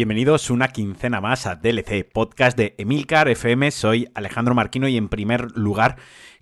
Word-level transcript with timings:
Bienvenidos 0.00 0.48
una 0.48 0.68
quincena 0.68 1.20
más 1.20 1.46
a 1.46 1.56
DLC, 1.56 2.10
podcast 2.10 2.56
de 2.56 2.74
Emilcar 2.78 3.28
FM. 3.28 3.70
Soy 3.70 4.08
Alejandro 4.14 4.54
Marquino 4.54 4.88
y 4.88 4.96
en 4.96 5.10
primer 5.10 5.54
lugar 5.58 5.96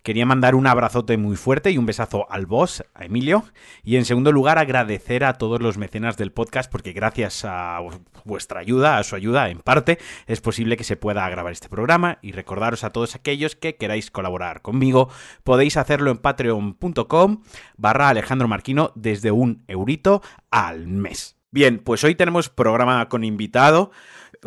quería 0.05 0.25
mandar 0.25 0.55
un 0.55 0.69
abrazote 0.69 1.17
muy 1.17 1.35
fuerte 1.35 1.73
y 1.73 1.77
un 1.77 1.85
besazo 1.85 2.31
al 2.31 2.47
boss, 2.47 2.85
a 2.95 3.05
Emilio. 3.05 3.43
Y 3.83 3.97
en 3.97 4.05
segundo 4.05 4.31
lugar 4.31 4.59
agradecer 4.59 5.25
a 5.25 5.33
todos 5.33 5.61
los 5.61 5.77
mecenas 5.77 6.17
del 6.17 6.31
podcast 6.31 6.71
porque 6.71 6.93
gracias 6.93 7.45
a 7.45 7.81
vuestra 8.25 8.61
ayuda, 8.61 8.97
a 8.97 9.03
su 9.03 9.17
ayuda 9.17 9.49
en 9.49 9.59
parte, 9.59 9.99
es 10.29 10.41
posible 10.41 10.77
que 10.77 10.85
se 10.85 10.97
pueda 10.97 11.29
grabar 11.29 11.51
este 11.51 11.69
programa. 11.69 12.19
Y 12.23 12.31
recordaros 12.31 12.85
a 12.85 12.91
todos 12.91 13.17
aquellos 13.17 13.57
que 13.57 13.75
queráis 13.75 14.13
colaborar 14.13 14.63
conmigo, 14.63 15.09
podéis 15.43 15.77
hacerlo 15.77 16.13
en 16.13 16.19
patreon.com 16.19 17.43
barra 17.77 18.09
Alejandro 18.09 18.47
Marquino 18.47 18.93
desde 18.95 19.33
un 19.33 19.65
eurito 19.67 20.23
al 20.49 20.87
mes. 20.87 21.38
Bien, 21.51 21.79
pues 21.79 22.05
hoy 22.05 22.15
tenemos 22.15 22.51
programa 22.51 23.09
con 23.09 23.25
invitado, 23.25 23.91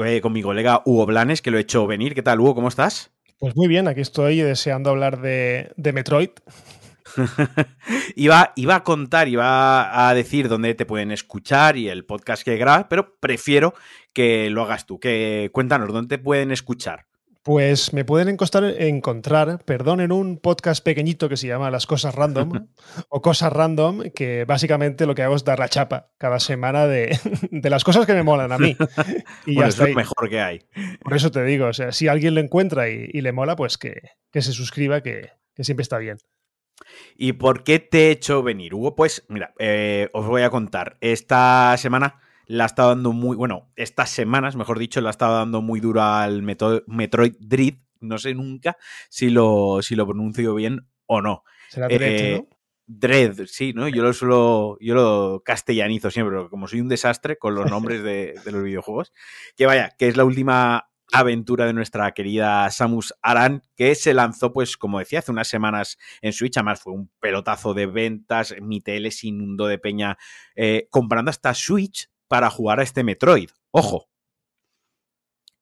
eh, 0.06 0.22
con 0.22 0.34
mi 0.34 0.44
colega 0.44 0.84
Hugo 0.86 1.08
Blanes, 1.08 1.42
que 1.42 1.50
lo 1.50 1.58
he 1.58 1.62
hecho 1.62 1.88
venir. 1.88 2.14
¿Qué 2.14 2.22
tal, 2.22 2.40
Hugo? 2.40 2.54
¿Cómo 2.54 2.68
estás? 2.68 3.12
Pues 3.40 3.56
muy 3.56 3.68
bien, 3.68 3.88
aquí 3.88 4.02
estoy 4.02 4.38
deseando 4.38 4.92
hablar 4.92 5.20
de, 5.20 5.74
Metroid. 5.78 6.30
iba, 8.16 8.54
iba, 8.56 8.76
a 8.76 8.84
contar, 8.84 9.28
iba 9.28 10.08
a 10.08 10.14
decir 10.14 10.48
dónde 10.48 10.76
te 10.76 10.86
pueden 10.86 11.12
escuchar 11.12 11.76
y 11.76 11.90
el 11.90 12.06
podcast 12.06 12.44
que 12.44 12.56
grabas, 12.58 12.86
pero 12.88 13.18
prefiero 13.20 13.74
que 14.14 14.52
lo 14.52 14.62
hagas 14.62 14.86
tú. 14.86 15.00
Que 15.00 15.50
cuéntanos, 15.52 15.92
¿dónde 15.92 16.18
te 16.18 16.24
pueden 16.24 16.52
escuchar? 16.52 17.08
Pues 17.44 17.92
me 17.92 18.06
pueden 18.06 18.28
encontrar, 18.30 19.64
perdón, 19.66 20.00
en 20.00 20.12
un 20.12 20.38
podcast 20.38 20.84
pequeñito 20.84 21.28
que 21.28 21.38
se 21.38 21.48
llama 21.48 21.72
Las 21.72 21.88
Cosas 21.88 22.14
Random 22.14 22.68
o 23.10 23.22
Cosas 23.24 23.52
Random, 23.52 24.12
que 24.14 24.46
básicamente 24.46 25.08
lo 25.08 25.16
que 25.16 25.24
hago 25.24 25.36
es 25.36 25.44
dar 25.44 25.58
la 25.58 25.68
chapa 25.68 26.12
cada 26.20 26.40
semana 26.40 26.86
de, 26.86 27.18
las 27.64 27.84
cosas 27.84 28.06
que 28.06 28.14
me 28.14 28.22
molan 28.22 28.52
a 28.52 28.60
mí. 28.60 28.78
Y 29.48 29.56
ya 29.56 29.68
es 29.68 29.80
lo 29.80 29.88
mejor 29.88 30.30
que 30.30 30.40
hay. 30.40 30.62
Por 31.02 31.16
eso 31.16 31.32
te 31.32 31.44
digo, 31.44 31.66
o 31.66 31.74
sea, 31.74 31.92
si 31.92 32.08
alguien 32.08 32.36
lo 32.36 32.42
encuentra 32.42 32.90
y, 32.90 33.08
le 33.10 33.32
mola, 33.32 33.56
pues 33.56 33.80
que, 33.80 34.02
se 34.32 34.52
suscriba, 34.52 35.02
que, 35.02 35.32
siempre 35.58 35.82
está 35.82 35.98
bien. 35.98 36.18
¿Y 37.16 37.34
por 37.34 37.64
qué 37.64 37.80
te 37.80 38.08
he 38.08 38.12
hecho 38.12 38.44
venir, 38.44 38.76
Hugo? 38.76 38.96
Pues 38.96 39.26
mira, 39.30 39.54
eh, 39.58 40.10
os 40.14 40.28
voy 40.28 40.44
a 40.44 40.52
contar. 40.52 40.98
Esta 41.02 41.76
semana 41.78 42.21
la 42.52 42.66
ha 42.66 42.68
estado 42.68 42.90
dando 42.90 43.14
muy, 43.14 43.38
bueno, 43.38 43.72
estas 43.78 44.10
semanas, 44.10 44.58
mejor 44.58 44.78
dicho, 44.78 45.00
la 45.00 45.10
ha 45.10 45.12
estado 45.12 45.36
dando 45.36 45.62
muy 45.62 45.80
duro 45.80 46.02
al 46.04 46.44
Metroid 46.44 47.36
Dread. 47.40 47.76
No 48.02 48.18
sé 48.18 48.34
nunca 48.34 48.78
si 49.10 49.30
lo, 49.30 49.82
si 49.82 49.96
lo 49.96 50.06
pronuncio 50.06 50.54
bien 50.56 50.86
o 51.06 51.22
no. 51.22 51.44
Será 51.70 51.88
eh, 51.90 52.46
Dread, 52.88 53.46
sí, 53.46 53.72
¿no? 53.74 53.88
Yo 53.88 54.04
lo 54.04 54.12
suelo, 54.12 54.78
yo 54.82 54.96
lo 54.96 55.44
castellanizo 55.46 56.12
siempre, 56.12 56.50
como 56.50 56.68
soy 56.68 56.82
un 56.82 56.90
desastre 56.90 57.38
con 57.38 57.56
los 57.56 57.70
nombres 57.70 58.04
de, 58.04 58.36
los 58.44 58.64
videojuegos, 58.64 59.14
que 59.56 59.66
vaya, 59.66 59.92
que 59.98 60.10
es 60.10 60.18
la 60.18 60.26
última 60.26 60.90
aventura 61.14 61.66
de 61.66 61.74
nuestra 61.74 62.12
querida 62.12 62.70
Samus 62.70 63.14
Aran, 63.22 63.62
que 63.78 63.96
se 63.96 64.14
lanzó, 64.14 64.52
pues, 64.52 64.76
como 64.76 65.00
decía, 65.00 65.20
hace 65.20 65.32
unas 65.32 65.48
semanas 65.48 65.98
en 66.22 66.34
Switch. 66.34 66.58
Además, 66.58 66.82
fue 66.82 66.92
un 66.92 67.10
pelotazo 67.22 67.74
de 67.74 67.86
ventas. 67.86 68.56
Mi 68.62 68.82
tele 68.82 69.12
se 69.12 69.28
inundó 69.28 69.68
de 69.68 69.78
peña 69.78 70.18
eh, 70.56 70.88
comprando 70.90 71.30
hasta 71.30 71.54
Switch 71.54 72.11
para 72.32 72.50
jugar 72.50 72.80
a 72.80 72.84
este 72.84 73.04
Metroid. 73.04 73.50
Ojo. 73.72 74.08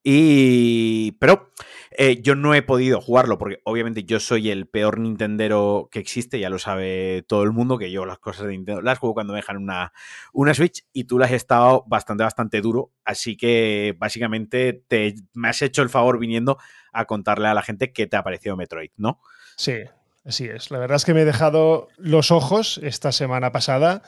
Y. 0.04 1.14
Pero 1.14 1.52
eh, 1.90 2.22
yo 2.22 2.36
no 2.36 2.54
he 2.54 2.62
podido 2.62 3.02
jugarlo 3.02 3.40
porque, 3.40 3.60
obviamente, 3.64 4.04
yo 4.04 4.20
soy 4.20 4.52
el 4.52 4.68
peor 4.68 5.00
Nintendero 5.00 5.90
que 5.92 5.98
existe. 5.98 6.40
Ya 6.40 6.52
lo 6.52 6.60
sabe 6.60 7.26
todo 7.28 7.42
el 7.42 7.54
mundo 7.54 7.80
que 7.80 7.90
yo 7.90 8.06
las 8.06 8.20
cosas 8.20 8.46
de 8.46 8.52
Nintendo 8.52 8.84
las 8.84 9.00
juego 9.00 9.16
cuando 9.16 9.34
me 9.34 9.40
dejan 9.40 9.58
una, 9.58 9.92
una 10.32 10.54
Switch 10.54 10.86
y 10.94 11.06
tú 11.06 11.18
las 11.18 11.32
has 11.32 11.38
estado 11.38 11.86
bastante, 11.88 12.24
bastante 12.24 12.62
duro. 12.62 12.92
Así 13.04 13.36
que, 13.36 13.96
básicamente, 13.98 14.84
te, 14.88 15.16
me 15.34 15.50
has 15.50 15.64
hecho 15.64 15.82
el 15.82 15.90
favor 15.90 16.20
viniendo 16.20 16.60
a 16.94 17.06
contarle 17.06 17.48
a 17.48 17.56
la 17.56 17.64
gente 17.64 17.92
qué 17.94 18.06
te 18.06 18.16
ha 18.16 18.24
parecido 18.24 18.56
Metroid, 18.58 18.92
¿no? 18.96 19.20
Sí, 19.56 19.80
así 20.24 20.46
es. 20.46 20.70
La 20.70 20.78
verdad 20.78 20.98
es 20.98 21.06
que 21.06 21.16
me 21.16 21.22
he 21.22 21.26
dejado 21.26 21.88
los 21.98 22.30
ojos 22.30 22.80
esta 22.84 23.12
semana 23.12 23.52
pasada 23.52 24.04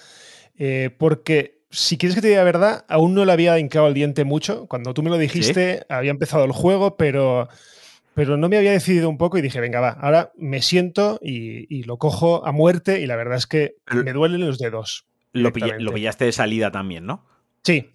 eh, 0.58 0.96
porque 0.96 1.61
si 1.72 1.98
quieres 1.98 2.16
que 2.16 2.22
te 2.22 2.28
diga 2.28 2.42
la 2.42 2.46
verdad, 2.46 2.86
aún 2.90 3.14
no 3.14 3.24
le 3.24 3.32
había 3.32 3.58
hincado 3.58 3.88
el 3.88 3.94
diente 3.94 4.26
mucho. 4.26 4.68
Cuando 4.68 4.94
tú 4.94 5.04
me 5.04 5.10
lo 5.10 5.18
dijiste, 5.18 5.86
había 5.90 6.12
empezado 6.12 6.44
el 6.44 6.52
juego, 6.52 6.98
pero, 6.98 7.48
pero 8.14 8.38
no 8.38 8.50
me 8.50 8.58
había 8.58 8.72
decidido 8.72 9.10
un 9.10 9.18
poco 9.18 9.38
y 9.38 9.42
dije, 9.42 9.62
venga, 9.62 9.80
va, 9.80 9.92
ahora 9.92 10.32
me 10.38 10.62
siento 10.62 11.18
y, 11.22 11.84
lo 11.84 11.98
cojo 11.98 12.46
a 12.46 12.52
muerte 12.52 13.00
y 13.00 13.08
la 13.08 13.16
verdad 13.16 13.38
es 13.38 13.48
que 13.48 13.76
me 13.92 14.12
duelen 14.12 14.42
los 14.42 14.60
dedos. 14.60 15.06
Lo, 15.32 15.54
pillaste 15.54 16.26
de 16.26 16.32
salida 16.34 16.72
también, 16.72 17.06
¿no? 17.06 17.26
Sí. 17.64 17.90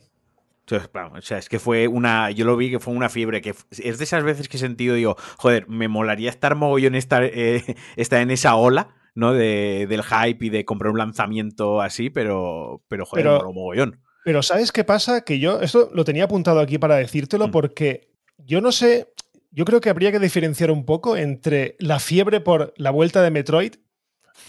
o 0.71 1.21
sea, 1.21 1.37
es 1.37 1.51
que 1.51 1.59
fue 1.59 1.87
una. 1.87 2.31
Yo 2.31 2.47
lo 2.47 2.57
vi 2.57 2.71
que 2.71 2.81
fue 2.81 2.95
una 2.95 3.11
fiebre. 3.11 3.43
que 3.43 3.55
Es 3.71 3.99
de 3.99 4.05
esas 4.05 4.25
veces 4.25 4.49
que 4.49 4.57
he 4.57 4.61
sentido, 4.61 4.95
digo, 4.95 5.17
joder, 5.37 5.69
me 5.69 5.89
molaría 5.89 6.31
estar 6.31 6.55
mogollón, 6.55 6.95
estar, 6.95 7.25
eh, 7.25 7.63
estar 7.97 8.23
en 8.23 8.31
esa 8.31 8.57
ola 8.57 8.95
¿no? 9.17 9.33
De, 9.33 9.87
del 9.89 10.05
hype 10.05 10.47
y 10.47 10.51
de 10.51 10.65
comprar 10.65 10.93
un 10.93 10.99
lanzamiento 10.99 11.81
así, 11.81 12.11
pero, 12.11 12.83
pero 12.87 13.05
joder, 13.05 13.25
pero, 13.25 13.53
mogollón. 13.53 14.01
Pero 14.25 14.43
¿sabes 14.43 14.71
qué 14.71 14.85
pasa? 14.85 15.23
Que 15.23 15.41
yo, 15.41 15.61
esto 15.61 15.91
lo 15.93 16.05
tenía 16.05 16.25
apuntado 16.25 16.61
aquí 16.61 16.79
para 16.79 16.97
decírtelo, 16.97 17.49
mm. 17.49 17.51
porque 17.51 18.13
yo 18.39 18.61
no 18.61 18.71
sé, 18.71 19.09
yo 19.51 19.65
creo 19.65 19.81
que 19.81 19.89
habría 19.89 20.13
que 20.13 20.19
diferenciar 20.19 20.71
un 20.71 20.85
poco 20.85 21.17
entre 21.17 21.77
la 21.79 21.99
fiebre 21.99 22.41
por 22.41 22.75
la 22.77 22.91
vuelta 22.91 23.23
de 23.23 23.31
Metroid 23.31 23.75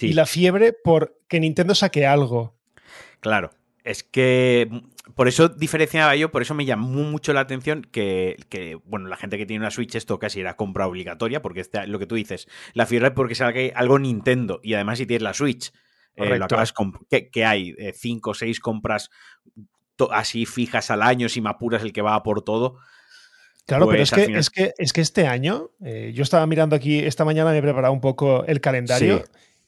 y 0.02 0.14
la 0.14 0.26
fiebre 0.26 0.74
por 0.74 1.18
que 1.28 1.40
Nintendo 1.40 1.74
saque 1.74 2.06
algo. 2.06 2.58
Claro, 3.22 3.52
es 3.88 4.04
que 4.04 4.70
por 5.16 5.28
eso 5.28 5.48
diferenciaba 5.50 6.16
yo, 6.16 6.32
por 6.32 6.42
eso 6.42 6.54
me 6.54 6.66
llamó 6.66 7.04
mucho 7.04 7.34
la 7.34 7.40
atención 7.40 7.82
que, 7.84 8.36
bueno, 8.86 9.08
la 9.08 9.16
gente 9.16 9.38
que 9.38 9.46
tiene 9.46 9.62
una 9.62 9.72
Switch 9.72 9.96
esto 9.96 10.20
casi 10.20 10.42
era 10.42 10.56
compra 10.56 10.88
obligatoria, 10.88 11.42
porque 11.42 11.62
este, 11.62 11.88
lo 11.88 11.98
que 11.98 12.06
tú 12.06 12.16
dices, 12.16 12.48
la 12.74 12.86
fiebre 12.86 13.08
es 13.08 13.14
porque 13.14 13.36
salga 13.36 13.62
algo 13.76 13.98
Nintendo 13.98 14.60
y 14.62 14.74
además 14.74 14.98
si 14.98 15.06
tienes 15.06 15.24
la 15.24 15.34
Switch, 15.34 15.72
eh, 16.16 16.38
lo 16.38 16.46
acabas 16.46 16.74
que, 17.32 17.46
hay 17.46 17.76
eh, 17.78 17.94
cinco 17.96 18.32
o 18.32 18.34
seis 18.34 18.60
compras 18.60 19.10
así 20.12 20.46
fijas 20.46 20.92
al 20.92 21.02
año, 21.02 21.30
si 21.30 21.42
me 21.42 21.50
apuras 21.50 21.82
el 21.82 21.94
que 21.94 22.02
va 22.02 22.22
por 22.24 22.44
todo. 22.44 22.78
Claro, 23.66 23.88
pero 23.88 24.00
pues 24.00 24.14
es 24.14 24.28
que, 24.28 24.38
es 24.38 24.50
que, 24.50 24.74
es 24.78 24.94
que 24.94 25.02
este 25.02 25.28
año, 25.28 25.72
eh, 25.84 26.12
yo 26.14 26.24
estaba 26.24 26.46
mirando 26.48 26.76
aquí, 26.76 27.00
esta 27.00 27.26
mañana 27.26 27.52
me 27.52 27.58
he 27.58 27.62
preparado 27.62 27.94
un 27.94 28.02
poco 28.02 28.46
el 28.46 28.62
calendario 28.62 29.24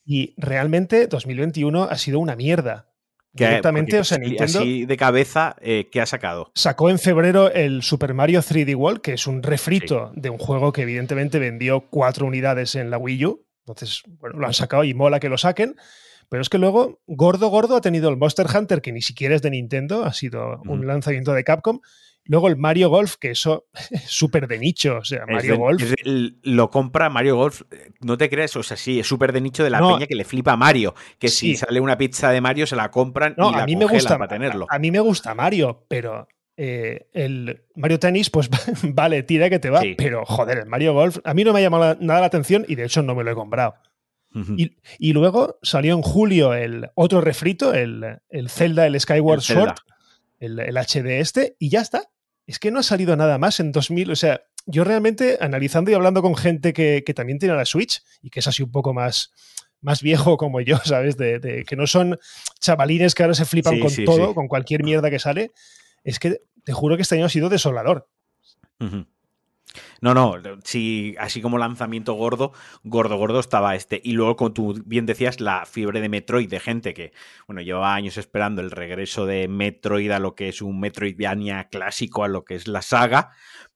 y 0.06 0.34
realmente 0.38 1.08
2021 1.08 1.84
ha 1.84 1.98
sido 1.98 2.20
una 2.20 2.36
mierda. 2.36 2.90
Directamente, 3.32 4.00
o 4.00 4.04
sea, 4.04 4.18
Nintendo. 4.18 4.60
Así 4.60 4.86
de 4.86 4.98
cabeza, 4.98 5.56
eh, 5.62 5.88
¿qué 5.92 6.02
ha 6.02 6.06
sacado? 6.06 6.52
Sacó 6.56 6.90
en 6.90 7.00
febrero 7.00 7.52
el 7.52 7.84
Super 7.84 8.14
Mario 8.14 8.42
3D 8.42 8.76
World, 8.76 9.02
que 9.02 9.14
es 9.14 9.28
un 9.28 9.44
refrito 9.44 10.12
de 10.16 10.30
un 10.30 10.38
juego 10.38 10.74
que 10.74 10.82
evidentemente 10.82 11.40
vendió 11.40 11.82
cuatro 11.90 12.26
unidades 12.26 12.76
en 12.76 12.90
la 12.90 12.98
Wii 12.98 13.26
U. 13.26 13.46
Entonces, 13.68 14.02
bueno, 14.20 14.40
lo 14.40 14.48
han 14.48 14.54
sacado 14.54 14.84
y 14.84 14.94
mola 14.94 15.20
que 15.20 15.30
lo 15.30 15.38
saquen. 15.38 15.76
Pero 16.30 16.42
es 16.42 16.50
que 16.50 16.60
luego, 16.60 17.02
gordo, 17.08 17.50
gordo, 17.50 17.76
ha 17.76 17.82
tenido 17.82 18.10
el 18.10 18.18
Monster 18.18 18.46
Hunter, 18.54 18.82
que 18.82 18.92
ni 18.92 19.02
siquiera 19.02 19.36
es 19.36 19.42
de 19.42 19.50
Nintendo, 19.50 20.06
ha 20.06 20.14
sido 20.14 20.62
un 20.66 20.86
lanzamiento 20.86 21.34
de 21.34 21.44
Capcom. 21.44 21.80
Luego 22.30 22.48
el 22.48 22.58
Mario 22.58 22.92
Golf, 22.92 23.16
que 23.16 23.32
eso 23.32 23.66
es 23.90 24.04
súper 24.04 24.48
de 24.48 24.60
nicho. 24.60 24.98
O 24.98 25.04
sea, 25.04 25.26
Mario 25.26 25.58
Golf. 25.58 25.82
lo 26.06 26.70
compra 26.70 27.10
Mario 27.10 27.36
Golf, 27.36 27.64
no 28.02 28.18
te 28.18 28.30
crees, 28.30 28.56
o 28.56 28.62
sea, 28.62 28.78
sí, 28.78 29.00
es 29.00 29.08
súper 29.08 29.34
de 29.34 29.42
nicho 29.42 29.64
de 29.64 29.72
la 29.72 29.80
peña 29.80 30.06
que 30.06 30.14
le 30.14 30.24
flipa 30.24 30.52
a 30.54 30.58
Mario. 30.58 30.94
Que 31.18 31.28
si 31.28 31.56
sale 31.56 31.82
una 31.82 31.98
pizza 31.98 32.30
de 32.30 32.40
Mario, 32.40 32.68
se 32.68 32.76
la 32.76 32.92
compran 32.92 33.34
y 33.36 33.42
la 33.52 33.64
a 33.64 33.66
mí 33.66 33.76
me 33.76 33.86
gusta, 33.86 34.20
para 34.20 34.28
tenerlo. 34.28 34.68
A, 34.70 34.78
mí 34.78 34.92
me 34.92 35.00
gusta 35.00 35.34
Mario, 35.34 35.86
pero 35.88 36.28
eh, 36.56 37.08
el 37.14 37.64
Mario 37.76 37.98
Tennis, 37.98 38.30
pues 38.30 38.48
vale, 38.84 39.24
tira 39.24 39.50
que 39.50 39.58
te 39.58 39.72
va. 39.72 39.82
Pero 39.98 40.24
joder, 40.24 40.60
el 40.60 40.66
Mario 40.68 40.94
Golf, 40.94 41.18
a 41.24 41.34
mí 41.34 41.44
no 41.44 41.52
me 41.52 41.60
ha 41.60 41.64
llamado 41.64 41.98
nada 42.00 42.20
la 42.20 42.28
atención 42.28 42.64
y 42.68 42.76
de 42.76 42.86
hecho 42.86 43.02
no 43.02 43.16
me 43.16 43.24
lo 43.24 43.32
he 43.32 43.36
comprado. 43.36 43.74
y, 45.00 45.14
luego 45.14 45.58
salió 45.64 45.96
en 45.96 46.04
julio 46.04 46.54
el 46.54 46.92
otro 46.94 47.22
refrito, 47.22 47.74
el, 47.74 48.20
el 48.30 48.50
Zelda, 48.52 48.86
el 48.86 49.00
Skyward 49.00 49.42
Sword, 49.42 49.74
el, 50.38 50.60
el, 50.60 50.78
HD 50.78 51.20
este, 51.20 51.56
y 51.58 51.70
ya 51.70 51.82
está 51.82 52.04
es 52.50 52.58
que 52.58 52.72
no 52.72 52.80
ha 52.80 52.84
salido 52.84 53.16
nada 53.16 53.38
más 53.38 53.60
en 53.60 53.72
2000. 53.72 54.10
O 54.10 54.16
sea, 54.16 54.42
yo 54.66 54.84
realmente 54.84 55.38
analizando 55.40 55.92
y 55.92 55.94
hablando 55.94 56.24
con 56.24 56.36
gente 56.36 56.74
que, 56.74 57.04
también 57.16 57.38
tiene 57.38 57.56
la 57.56 57.64
Switch 57.64 58.02
y 58.24 58.32
que 58.32 58.40
es 58.40 58.48
así 58.48 58.64
un 58.64 58.72
poco 58.72 58.92
más, 58.92 59.32
más 59.82 60.02
viejo 60.02 60.36
como 60.36 60.60
yo, 60.60 60.78
¿sabes? 60.84 61.16
De, 61.16 61.64
que 61.68 61.76
no 61.76 61.86
son 61.86 62.18
chavalines 62.60 63.14
que 63.14 63.22
ahora 63.22 63.36
se 63.36 63.46
flipan 63.46 63.80
con 63.80 63.94
todo, 64.04 64.34
con 64.34 64.48
cualquier 64.48 64.84
mierda 64.84 65.12
que 65.12 65.20
sale. 65.20 65.52
Es 66.04 66.18
que 66.18 66.42
te 66.64 66.74
juro 66.74 66.96
que 66.96 67.04
este 67.04 67.16
año 67.16 67.26
ha 67.26 67.30
sido 67.30 67.50
desolador. 67.50 68.10
No, 70.02 70.14
no, 70.14 70.36
sí, 70.64 71.16
así 71.20 71.42
como 71.42 71.58
lanzamiento 71.58 72.14
gordo, 72.14 72.54
gordo, 72.84 73.18
gordo 73.18 73.40
estaba 73.40 73.76
este. 73.76 74.00
Y 74.04 74.14
luego, 74.14 74.36
como 74.36 74.54
tú 74.54 74.82
bien 74.86 75.06
decías, 75.06 75.40
la 75.42 75.66
fiebre 75.66 76.02
de 76.02 76.10
Metroid, 76.10 76.50
de 76.50 76.60
gente 76.60 76.94
que, 76.94 77.12
bueno, 77.48 77.62
lleva 77.62 77.94
años 77.94 78.18
esperando 78.18 78.62
el 78.62 78.72
regreso 78.72 79.26
de 79.26 79.48
Metroid 79.48 80.12
a 80.12 80.20
lo 80.20 80.36
que 80.36 80.50
es 80.50 80.62
un 80.62 80.80
Metroidvania 80.80 81.70
clásico, 81.70 82.24
a 82.24 82.28
lo 82.28 82.46
que 82.46 82.56
es 82.56 82.68
la 82.68 82.82
saga. 82.82 83.32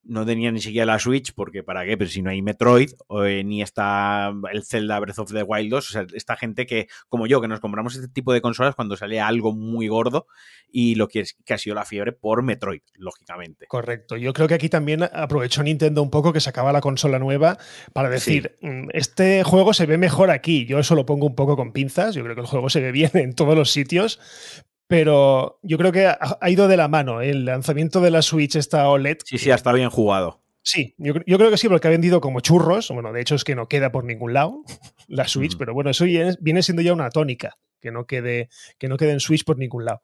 no 0.06 0.26
tenía 0.26 0.52
ni 0.52 0.60
siquiera 0.60 0.86
la 0.86 1.00
Switch, 1.00 1.34
porque 1.34 1.64
para 1.64 1.86
qué, 1.86 1.98
pero 1.98 2.10
si 2.10 2.22
no 2.22 2.30
hay 2.30 2.42
Metroid, 2.42 2.92
o, 3.08 3.24
eh, 3.24 3.44
ni 3.44 3.62
está 3.62 4.34
el 4.52 4.64
Zelda 4.66 5.00
Breath 5.00 5.20
of 5.20 5.32
the 5.32 5.44
Wild 5.44 5.70
2, 5.72 5.90
o 5.90 5.92
sea, 5.92 6.06
esta 6.14 6.36
gente 6.36 6.66
que, 6.66 6.88
como 7.08 7.26
yo, 7.26 7.40
que 7.40 7.48
nos 7.48 7.62
compramos 7.62 7.96
este 7.96 8.10
tipo 8.10 8.34
de 8.34 8.42
consolas 8.42 8.76
cuando 8.76 8.98
sale 8.98 9.22
algo 9.22 9.54
muy 9.54 9.88
gordo 9.88 10.28
y 10.70 10.96
lo 10.96 11.08
que, 11.08 11.22
es, 11.22 11.38
que 11.46 11.54
ha 11.54 11.58
sido 11.58 11.76
la 11.76 11.86
fiebre 11.86 12.12
por 12.12 12.44
Metroid, 12.44 12.82
lógicamente. 12.96 13.66
Correcto, 13.68 14.18
yo 14.18 14.34
creo 14.34 14.48
que 14.48 14.56
aquí 14.56 14.70
también 14.70 15.04
aprovechó 15.04 15.64
Nintendo 15.64 16.02
un 16.02 16.10
poco 16.14 16.32
que 16.32 16.40
sacaba 16.40 16.72
la 16.72 16.80
consola 16.80 17.18
nueva 17.18 17.58
para 17.92 18.08
decir, 18.08 18.56
mm, 18.62 18.90
este 18.94 19.44
juego 19.44 19.74
se 19.74 19.88
ve 19.88 19.98
mejor 19.98 20.30
aquí, 20.30 20.68
yo 20.68 20.78
eso 20.78 20.94
lo 20.94 21.08
pongo 21.08 21.26
un 21.26 21.34
poco 21.34 21.56
con 21.56 21.72
pinzas, 21.72 22.14
yo 22.14 22.24
creo 22.24 22.36
que 22.36 22.42
el 22.42 22.48
juego 22.48 22.70
se 22.70 22.82
ve 22.82 22.92
bien 22.92 23.10
en 23.16 23.34
todos 23.34 23.56
los 23.56 23.72
sitios, 23.72 24.20
pero 24.88 25.58
yo 25.64 25.80
creo 25.80 25.92
que 25.92 26.06
ha, 26.06 26.50
ido 26.52 26.68
de 26.68 26.78
la 26.78 26.88
mano. 26.88 27.20
¿eh? 27.20 27.32
El 27.32 27.46
lanzamiento 27.46 28.00
de 28.00 28.12
la 28.12 28.22
Switch 28.22 28.56
esta 28.56 28.88
OLED. 28.90 29.18
Sí, 29.26 29.40
sí, 29.40 29.50
estado 29.50 29.76
bien 29.76 29.90
jugado. 29.90 30.44
Sí, 30.62 30.94
yo, 31.00 31.16
creo 31.16 31.50
que 31.50 31.58
sí, 31.58 31.68
porque 31.68 31.88
ha 31.88 31.92
vendido 31.92 32.22
como 32.22 32.42
churros. 32.42 32.90
Bueno, 32.92 33.12
de 33.12 33.22
hecho 33.22 33.34
es 33.34 33.44
que 33.44 33.56
no 33.56 33.68
queda 33.68 33.92
por 33.92 34.04
ningún 34.04 34.34
lado 34.34 34.62
la 35.08 35.28
Switch, 35.28 35.58
pero 35.58 35.74
bueno, 35.74 35.90
eso 35.90 36.06
viene, 36.06 36.62
siendo 36.62 36.84
ya 36.84 36.94
una 36.94 37.10
tónica, 37.10 37.58
que 37.82 37.92
no 37.92 38.06
quede, 38.06 38.50
que 38.78 38.88
no 38.88 38.98
quede 38.98 39.14
en 39.14 39.20
Switch 39.20 39.44
por 39.44 39.58
ningún 39.58 39.86
lado. 39.86 40.02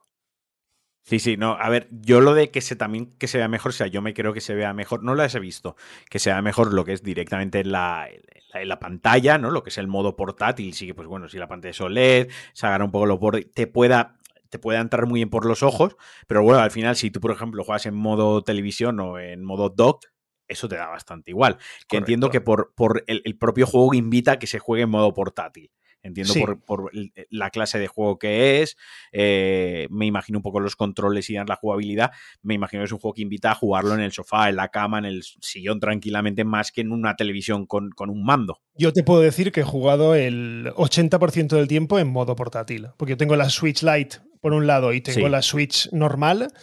Sí, 1.09 1.17
sí, 1.17 1.37
no, 1.37 1.53
a 1.59 1.69
ver, 1.69 1.87
yo 1.89 2.21
lo 2.21 2.35
de 2.35 2.51
que 2.51 2.61
se 2.61 2.75
también 2.75 3.07
que 3.17 3.25
se 3.25 3.39
vea 3.39 3.47
mejor, 3.47 3.69
o 3.69 3.73
sea, 3.73 3.87
yo 3.87 3.99
me 3.99 4.13
creo 4.13 4.31
que 4.31 4.41
se 4.41 4.53
vea 4.53 4.75
mejor, 4.75 5.01
no 5.01 5.15
lo 5.15 5.23
he 5.23 5.39
visto, 5.39 5.75
que 6.07 6.19
se 6.19 6.29
vea 6.29 6.43
mejor 6.43 6.71
lo 6.71 6.85
que 6.85 6.93
es 6.93 7.01
directamente 7.01 7.61
en 7.61 7.71
la, 7.71 8.07
en 8.53 8.67
la, 8.67 8.77
pantalla, 8.77 9.39
¿no? 9.39 9.49
Lo 9.49 9.63
que 9.63 9.71
es 9.71 9.79
el 9.79 9.87
modo 9.87 10.15
portátil, 10.15 10.75
sí 10.75 10.85
que, 10.85 10.93
pues 10.93 11.07
bueno, 11.07 11.27
si 11.27 11.39
la 11.39 11.47
pantalla 11.47 11.71
es 11.71 11.81
OLED, 11.81 12.29
se 12.53 12.67
agarra 12.67 12.85
un 12.85 12.91
poco 12.91 13.07
los 13.07 13.19
bordes, 13.19 13.51
te 13.51 13.65
pueda 13.65 14.17
te 14.51 14.59
puede 14.59 14.77
entrar 14.77 15.07
muy 15.07 15.21
bien 15.21 15.31
por 15.31 15.45
los 15.45 15.63
ojos, 15.63 15.95
pero 16.27 16.43
bueno, 16.43 16.59
al 16.59 16.69
final, 16.69 16.95
si 16.95 17.09
tú, 17.09 17.19
por 17.19 17.31
ejemplo, 17.31 17.63
juegas 17.63 17.87
en 17.87 17.95
modo 17.95 18.43
televisión 18.43 18.99
o 18.99 19.17
en 19.17 19.43
modo 19.43 19.69
dock, 19.69 20.05
eso 20.47 20.69
te 20.69 20.75
da 20.75 20.89
bastante 20.89 21.31
igual. 21.31 21.57
Que 21.87 21.97
entiendo 21.97 22.29
que 22.29 22.39
por, 22.39 22.71
por 22.75 23.03
el, 23.07 23.23
el, 23.25 23.35
propio 23.35 23.65
juego 23.65 23.95
invita 23.95 24.33
a 24.33 24.39
que 24.39 24.45
se 24.45 24.59
juegue 24.59 24.83
en 24.83 24.91
modo 24.91 25.11
portátil. 25.11 25.71
Entiendo 26.01 26.33
por, 26.65 26.91
eh, 26.93 27.25
la 27.29 27.49
clase 27.49 27.77
de 27.77 27.87
juego 27.87 28.17
que 28.17 28.61
es, 28.61 28.77
eh, 29.11 29.87
me 29.89 30.05
imagino 30.05 30.39
un 30.39 30.43
poco 30.43 30.59
los 30.59 30.75
controles 30.75 31.29
y 31.29 31.33
la 31.33 31.55
jugabilidad, 31.55 32.11
me 32.41 32.53
imagino 32.53 32.81
que 32.81 32.85
es 32.85 32.91
un 32.91 32.99
juego 32.99 33.13
que 33.13 33.21
invita 33.21 33.51
a 33.51 33.55
jugarlo 33.55 33.93
en 33.93 33.99
el 33.99 34.11
sofá, 34.11 34.49
en 34.49 34.55
la 34.55 34.69
cama, 34.69 34.99
en 34.99 35.05
el 35.05 35.23
sillón 35.23 35.79
tranquilamente, 35.79 36.43
más 36.45 36.71
que 36.71 36.81
en 36.81 36.91
una 36.91 37.15
televisión 37.15 37.65
con, 37.65 37.91
un 37.97 38.23
mando. 38.23 38.59
Yo 38.75 38.93
te 38.93 39.03
puedo 39.03 39.21
decir 39.21 39.51
que 39.51 39.61
he 39.61 39.65
jugado 39.65 40.15
el 40.15 40.71
80% 40.75 41.47
del 41.49 41.67
tiempo 41.67 41.99
en 41.99 42.07
modo 42.07 42.35
portátil, 42.35 42.87
porque 42.97 43.13
yo 43.13 43.17
tengo 43.17 43.35
la 43.35 43.49
Switch 43.49 43.83
Lite 43.83 44.17
por 44.39 44.53
un 44.53 44.67
lado 44.67 44.93
y 44.93 45.01
tengo 45.01 45.27
la 45.27 45.41
Switch 45.41 45.91
normal 45.91 46.53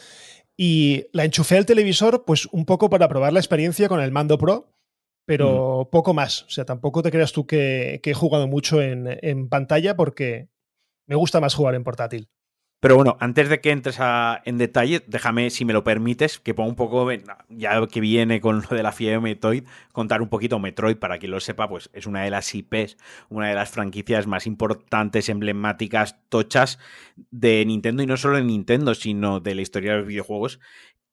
y 0.57 1.05
la 1.13 1.25
enchufé 1.25 1.59
al 1.59 1.67
televisor 1.67 2.25
pues 2.25 2.47
un 2.47 2.65
poco 2.65 2.89
para 2.89 3.09
probar 3.09 3.33
la 3.33 3.41
experiencia 3.41 3.89
con 3.89 4.01
el 4.01 4.11
mando 4.11 4.39
Pro 4.39 4.76
pero 5.27 5.89
poco 5.93 6.15
más. 6.15 6.45
O 6.45 6.51
sea, 6.51 6.65
tampoco 6.65 7.03
te 7.03 7.11
creas 7.11 7.33
tú 7.33 7.47
que, 7.47 8.01
he 8.03 8.15
jugado 8.15 8.47
mucho 8.47 8.81
en, 8.81 9.19
en, 9.21 9.49
pantalla 9.49 9.97
porque 9.97 10.49
me 11.07 11.17
gusta 11.17 11.41
más 11.41 11.55
jugar 11.55 11.75
en 11.75 11.85
portátil. 11.85 12.29
Pero 12.79 12.95
bueno, 12.95 13.17
antes 13.21 13.49
de 13.49 13.61
que 13.61 13.71
entres 13.71 13.99
en 14.45 14.59
detalle, 14.59 15.03
déjame, 15.07 15.49
si 15.51 15.65
me 15.65 15.73
lo 15.73 15.83
permites, 15.83 16.39
que 16.39 16.53
ponga 16.53 16.69
un 16.69 16.77
poco, 16.77 17.09
ya 17.49 17.87
que 17.87 18.01
viene 18.01 18.41
con 18.41 18.61
lo 18.61 18.77
de 18.77 18.83
la 18.83 18.93
fiebre 18.93 19.19
Metroid, 19.19 19.65
contar 19.93 20.21
un 20.21 20.29
poquito 20.29 20.59
Metroid, 20.59 20.97
para 20.97 21.19
quien 21.19 21.33
lo 21.33 21.41
sepa, 21.41 21.69
pues 21.69 21.89
es 21.95 22.07
una 22.07 22.23
de 22.23 22.31
las 22.31 22.55
IPs, 22.55 22.99
una 23.31 23.49
de 23.49 23.55
las 23.55 23.71
franquicias 23.71 24.27
más 24.27 24.47
importantes, 24.47 25.31
emblemáticas, 25.31 26.17
tochas 26.29 26.79
de 27.31 27.65
Nintendo, 27.65 28.03
y 28.03 28.07
no 28.07 28.19
solo 28.19 28.37
de 28.37 28.45
Nintendo, 28.45 28.95
sino 28.95 29.41
de 29.41 29.55
la 29.55 29.63
historia 29.63 29.93
de 29.93 29.99
los 29.99 30.07
videojuegos, 30.07 30.61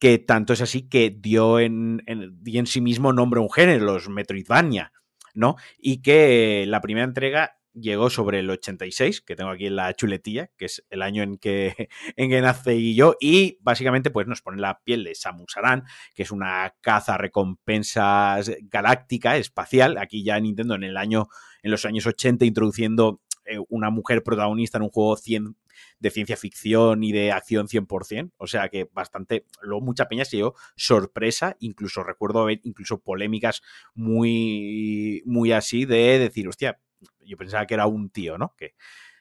que 0.03 0.19
tanto 0.19 0.51
es 0.51 0.59
así 0.59 0.89
que 0.89 1.15
dio 1.17 1.61
en, 1.61 2.03
en, 2.07 2.67
sí 2.67 2.81
mismo 2.81 3.13
nombre 3.13 3.39
a 3.39 3.41
un 3.41 3.49
género, 3.49 3.85
los 3.85 4.09
Metroidvania, 4.09 4.91
¿no? 5.33 5.55
Y 5.77 6.01
que 6.01 6.65
la 6.67 6.81
primera 6.81 7.05
entrega 7.05 7.55
llegó 7.73 8.09
sobre 8.09 8.39
el 8.39 8.49
86, 8.49 9.21
que 9.21 9.37
tengo 9.37 9.51
aquí 9.51 9.67
en 9.67 9.77
la 9.77 9.93
chuletilla, 9.93 10.49
que 10.57 10.65
es 10.65 10.85
el 10.89 11.03
año 11.03 11.23
en 11.23 11.37
que, 11.37 11.87
en 12.17 12.29
que 12.29 12.41
nace 12.41 12.75
y 12.75 12.95
yo, 12.95 13.15
y 13.21 13.57
básicamente 13.61 14.11
pues 14.11 14.27
nos 14.27 14.41
pone 14.41 14.59
la 14.59 14.81
piel 14.83 15.05
de 15.05 15.15
Samus 15.15 15.55
Aran, 15.55 15.85
que 16.13 16.23
es 16.23 16.31
una 16.31 16.75
caza 16.81 17.17
recompensas 17.17 18.51
galáctica, 18.63 19.37
espacial, 19.37 19.97
aquí 19.97 20.21
ya 20.21 20.37
Nintendo 20.37 20.75
en 20.75 20.83
el 20.83 20.97
año, 20.97 21.29
en 21.61 21.71
los 21.71 21.85
años 21.85 22.05
80 22.05 22.43
introduciendo 22.43 23.21
eh, 23.45 23.57
una 23.69 23.89
mujer 23.89 24.21
protagonista 24.21 24.79
en 24.79 24.83
un 24.83 24.89
juego 24.89 25.15
100, 25.15 25.55
de 26.03 26.11
ciencia 26.11 26.35
ficción 26.35 27.01
y 27.01 27.13
de 27.13 27.31
acción 27.31 27.67
100%. 27.69 28.33
O 28.37 28.45
sea 28.45 28.67
que 28.67 28.89
bastante, 28.91 29.45
luego 29.61 29.81
mucha 29.85 30.09
peña 30.09 30.25
se 30.25 30.35
dio 30.35 30.53
sorpresa, 30.75 31.55
incluso 31.59 32.03
recuerdo 32.03 32.43
ver 32.43 32.59
incluso 32.63 32.99
polémicas 32.99 33.61
muy, 33.95 35.23
muy 35.25 35.53
así 35.53 35.85
de 35.85 36.19
decir, 36.19 36.49
hostia, 36.49 36.77
yo 37.21 37.37
pensaba 37.37 37.65
que 37.65 37.75
era 37.75 37.87
un 37.87 38.09
tío, 38.09 38.37
¿no? 38.37 38.53
Que, 38.57 38.75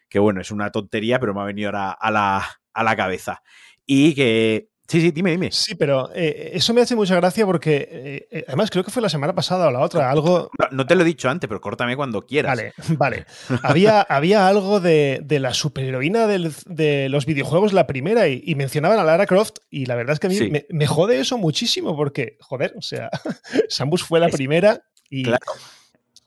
que 0.08 0.18
bueno, 0.18 0.40
es 0.40 0.50
una 0.50 0.72
tontería, 0.72 1.20
pero 1.20 1.34
me 1.34 1.40
ha 1.42 1.44
venido 1.44 1.70
a, 1.72 1.92
a, 1.92 2.10
la, 2.10 2.44
a 2.72 2.82
la 2.82 2.96
cabeza. 2.96 3.44
Y 3.86 4.16
que 4.16 4.68
Sí, 4.88 5.00
sí, 5.00 5.10
dime, 5.10 5.30
dime. 5.30 5.50
Sí, 5.52 5.74
pero 5.74 6.10
eh, 6.14 6.50
eso 6.54 6.74
me 6.74 6.82
hace 6.82 6.94
mucha 6.94 7.14
gracia 7.16 7.46
porque, 7.46 7.88
eh, 7.90 8.28
eh, 8.30 8.44
además, 8.46 8.70
creo 8.70 8.84
que 8.84 8.90
fue 8.90 9.00
la 9.00 9.08
semana 9.08 9.34
pasada 9.34 9.68
o 9.68 9.70
la 9.70 9.80
otra, 9.80 10.10
algo... 10.10 10.50
No, 10.70 10.86
te 10.86 10.94
lo 10.94 11.02
he 11.02 11.04
dicho 11.04 11.30
antes, 11.30 11.48
pero 11.48 11.60
córtame 11.60 11.96
cuando 11.96 12.26
quieras. 12.26 12.56
Vale, 12.56 12.74
vale. 12.98 13.26
había, 13.62 14.02
había 14.02 14.46
algo 14.46 14.80
de, 14.80 15.24
la 15.28 15.54
superheroína 15.54 16.26
de 16.26 17.08
los 17.08 17.26
videojuegos, 17.26 17.72
la 17.72 17.86
primera, 17.86 18.28
y, 18.28 18.54
mencionaban 18.54 18.98
a 18.98 19.04
Lara 19.04 19.26
Croft, 19.26 19.58
y 19.70 19.86
la 19.86 19.94
verdad 19.94 20.14
es 20.14 20.20
que 20.20 20.26
a 20.26 20.30
mí 20.30 20.52
me, 20.68 20.86
jode 20.86 21.20
eso 21.20 21.38
muchísimo 21.38 21.96
porque, 21.96 22.36
joder, 22.40 22.74
o 22.76 22.82
sea, 22.82 23.08
Samus 23.68 24.02
fue 24.02 24.20
la 24.20 24.28
primera 24.28 24.82
y... 25.08 25.22
Claro 25.22 25.40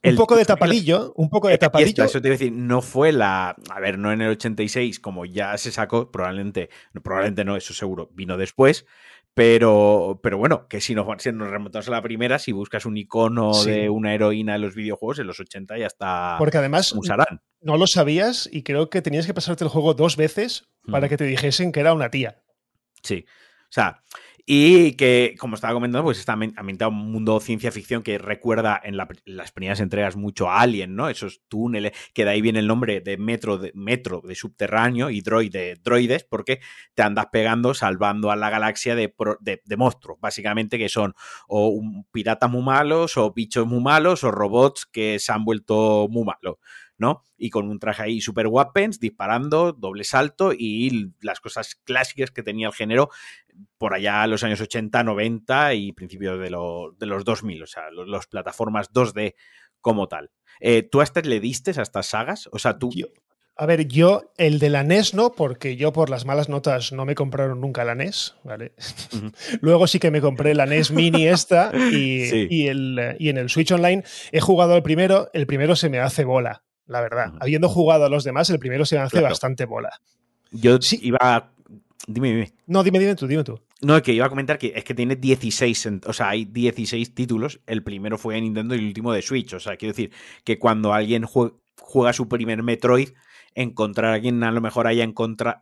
un 0.10 0.16
poco 0.16 0.36
de 0.36 0.46
tapalillo, 0.46 1.14
un 1.16 1.30
poco 1.30 1.48
de 1.48 1.58
tapalillo. 1.58 2.04
Eso 2.04 2.22
te 2.22 2.28
iba 2.28 2.36
a 2.36 2.38
decir, 2.38 2.52
no 2.52 2.82
fue 2.82 3.12
la. 3.12 3.56
A 3.70 3.80
ver, 3.80 3.98
no 3.98 4.12
en 4.12 4.22
el 4.22 4.32
86, 4.32 5.00
como 5.00 5.26
ya 5.26 5.58
se 5.58 5.72
sacó, 5.72 6.12
probablemente, 6.12 6.70
probablemente 7.04 7.46
no, 7.46 7.56
eso 7.56 7.74
seguro, 7.74 8.10
vino 8.14 8.38
después. 8.38 8.86
Pero, 9.34 10.22
pero 10.24 10.38
bueno, 10.38 10.68
que 10.70 10.80
si 10.80 10.96
nos, 10.96 11.06
si 11.22 11.30
nos 11.34 11.50
remontamos 11.50 11.90
a 11.90 11.92
la 11.92 12.02
primera, 12.02 12.40
si 12.40 12.54
buscas 12.54 12.86
un 12.86 12.96
icono 12.96 13.52
de 13.66 13.90
una 13.90 14.14
heroína 14.14 14.54
de 14.54 14.60
los 14.60 14.76
videojuegos, 14.76 15.20
en 15.20 15.28
los 15.28 15.42
80 15.42 15.78
ya 15.78 15.88
está. 15.88 16.36
Porque 16.40 16.58
además 16.58 16.94
usarán. 16.94 17.42
no 17.60 17.78
lo 17.78 17.86
sabías 17.86 18.48
y 18.50 18.64
creo 18.64 18.90
que 18.90 19.02
tenías 19.02 19.26
que 19.26 19.34
pasarte 19.34 19.66
el 19.66 19.70
juego 19.70 19.94
dos 19.94 20.16
veces 20.16 20.70
para 20.90 21.10
que 21.10 21.18
te 21.18 21.26
dijesen 21.26 21.74
que 21.74 21.82
era 21.82 21.94
una 21.94 22.10
tía. 22.10 22.42
Sí. 23.04 23.26
O 23.64 23.74
sea, 23.76 24.02
y 24.48 24.92
que, 24.92 25.36
como 25.40 25.56
estaba 25.56 25.74
comentando, 25.74 26.04
pues 26.04 26.20
está 26.20 26.34
ambientado 26.34 26.92
un 26.92 27.12
mundo 27.12 27.40
ciencia 27.40 27.72
ficción 27.72 28.04
que 28.04 28.20
recuerda 28.20 28.80
en, 28.84 28.96
las 28.96 29.52
primeras 29.52 29.80
entregas 29.80 30.16
mucho 30.16 30.50
a 30.52 30.62
Alien, 30.62 30.96
¿no? 30.96 31.10
Esos 31.10 31.42
túneles, 31.48 31.94
que 32.14 32.26
de 32.26 32.32
ahí 32.32 32.42
viene 32.42 32.60
el 32.60 32.68
nombre 32.68 33.02
de 33.02 33.18
metro 33.18 33.58
de, 33.58 33.72
metro 33.74 34.22
de 34.22 34.36
subterráneo 34.36 35.10
y 35.10 35.22
droide, 35.22 35.76
droides, 35.84 36.26
porque 36.26 36.60
te 36.94 37.02
andas 37.02 37.28
pegando, 37.32 37.74
salvando 37.74 38.30
a 38.30 38.36
la 38.36 38.52
galaxia 38.52 38.96
de, 38.96 39.12
de, 39.42 39.78
monstruos, 39.78 40.20
básicamente, 40.22 40.78
que 40.78 40.90
son 40.90 41.16
o 41.48 41.82
piratas 42.12 42.50
muy 42.50 42.62
malos, 42.62 43.18
o 43.18 43.34
bichos 43.34 43.66
muy 43.66 43.82
malos, 43.82 44.24
o 44.24 44.30
robots 44.30 44.86
que 44.86 45.18
se 45.18 45.32
han 45.32 45.44
vuelto 45.44 46.08
muy 46.08 46.24
malos. 46.24 46.58
¿No? 46.98 47.24
Y 47.38 47.50
con 47.50 47.70
un 47.70 47.80
traje 47.80 48.04
ahí 48.04 48.22
super 48.22 48.48
weapons, 48.48 49.00
disparando, 49.00 49.74
doble 49.74 50.04
salto 50.04 50.54
y 50.54 51.12
las 51.22 51.40
cosas 51.40 51.76
clásicas 51.76 52.32
que 52.32 52.44
tenía 52.44 52.68
el 52.68 52.74
género 52.74 53.10
por 53.78 53.94
allá 53.94 54.26
los 54.28 54.44
años 54.44 54.62
80, 54.62 55.04
90 55.04 55.74
y 55.74 55.92
principios 55.92 56.40
de, 56.40 56.46
de 56.46 57.06
los 57.06 57.26
2000, 57.26 57.64
o 57.64 57.68
sea, 57.68 57.84
las 57.92 58.28
plataformas 58.28 58.92
2D 58.92 59.36
como 59.82 60.08
tal. 60.08 60.32
Eh, 60.60 60.84
¿Tú 60.84 61.02
a 61.02 61.04
este 61.04 61.22
le 61.24 61.40
diste 61.40 61.72
a 61.78 61.84
estas 61.84 62.08
sagas? 62.08 62.50
O 62.52 62.60
sea, 62.60 62.78
tú... 62.78 62.90
a 63.58 63.66
ver, 63.66 63.88
yo 63.88 64.34
el 64.38 64.60
de 64.60 64.70
la 64.70 64.84
NES 64.84 65.14
no, 65.14 65.32
porque 65.32 65.76
yo 65.78 65.94
por 65.94 66.10
las 66.10 66.26
malas 66.26 66.50
notas 66.50 66.92
no 66.92 67.06
me 67.06 67.16
compraron 67.16 67.62
nunca 67.62 67.86
la 67.86 67.96
NES, 67.96 68.36
¿vale? 68.44 68.74
Luego 69.62 69.88
sí 69.88 70.00
que 70.00 70.12
me 70.12 70.22
compré 70.22 70.54
la 70.56 70.66
NES 70.66 70.92
Mini 70.92 71.28
esta 71.28 71.72
y, 71.92 72.68
el, 72.68 73.16
y 73.20 73.30
en 73.30 73.38
el 73.38 73.50
Switch 73.50 73.72
Online 73.72 74.04
he 74.32 74.42
jugado 74.42 74.74
al 74.74 74.84
primero, 74.84 75.30
el 75.34 75.48
primero 75.48 75.76
se 75.76 75.90
me 75.90 76.00
hace 76.00 76.26
bola 76.26 76.64
la 76.88 77.02
verdad. 77.02 77.34
Habiendo 77.40 77.70
jugado 77.70 78.06
a 78.06 78.10
los 78.10 78.24
demás, 78.24 78.50
el 78.50 78.60
primero 78.60 78.86
se 78.86 78.96
me 78.96 79.02
hace 79.02 79.22
bastante 79.22 79.66
bola. 79.66 80.00
Yo 80.52 80.80
sí. 80.82 81.00
iba. 81.02 81.52
Dime, 82.08 82.30
dime. 82.30 82.54
No, 82.68 82.84
dime, 82.84 83.00
dime 83.00 83.16
tú, 83.16 83.28
dime 83.28 83.44
tú. 83.44 83.60
No, 83.82 83.98
es 83.98 84.04
que 84.04 84.14
iba 84.14 84.26
a 84.26 84.30
comentar 84.30 84.58
que 84.58 84.74
es 84.76 84.84
que 84.84 84.94
tiene 84.94 85.16
16, 85.16 85.90
o 86.06 86.14
sea, 86.14 86.30
hay 86.30 86.46
16 86.46 87.14
títulos. 87.14 87.60
El 87.66 87.84
primero 87.84 88.18
fue 88.18 88.36
de 88.36 88.42
Nintendo 88.42 88.76
y 88.76 88.80
el 88.80 88.86
último 88.86 89.12
de 89.12 89.22
Switch. 89.22 89.54
O 89.54 89.60
sea, 89.60 89.76
quiero 89.76 89.94
decir 89.94 90.12
que 90.44 90.60
cuando 90.60 90.94
alguien 90.94 91.26
juega, 91.26 92.14
su 92.14 92.28
primer 92.28 92.64
Metroid, 92.64 93.10
encontrar 93.54 94.14
a 94.14 94.22
quien 94.22 94.44
a 94.44 94.52
lo 94.52 94.62
mejor 94.62 94.88
haya 94.88 95.08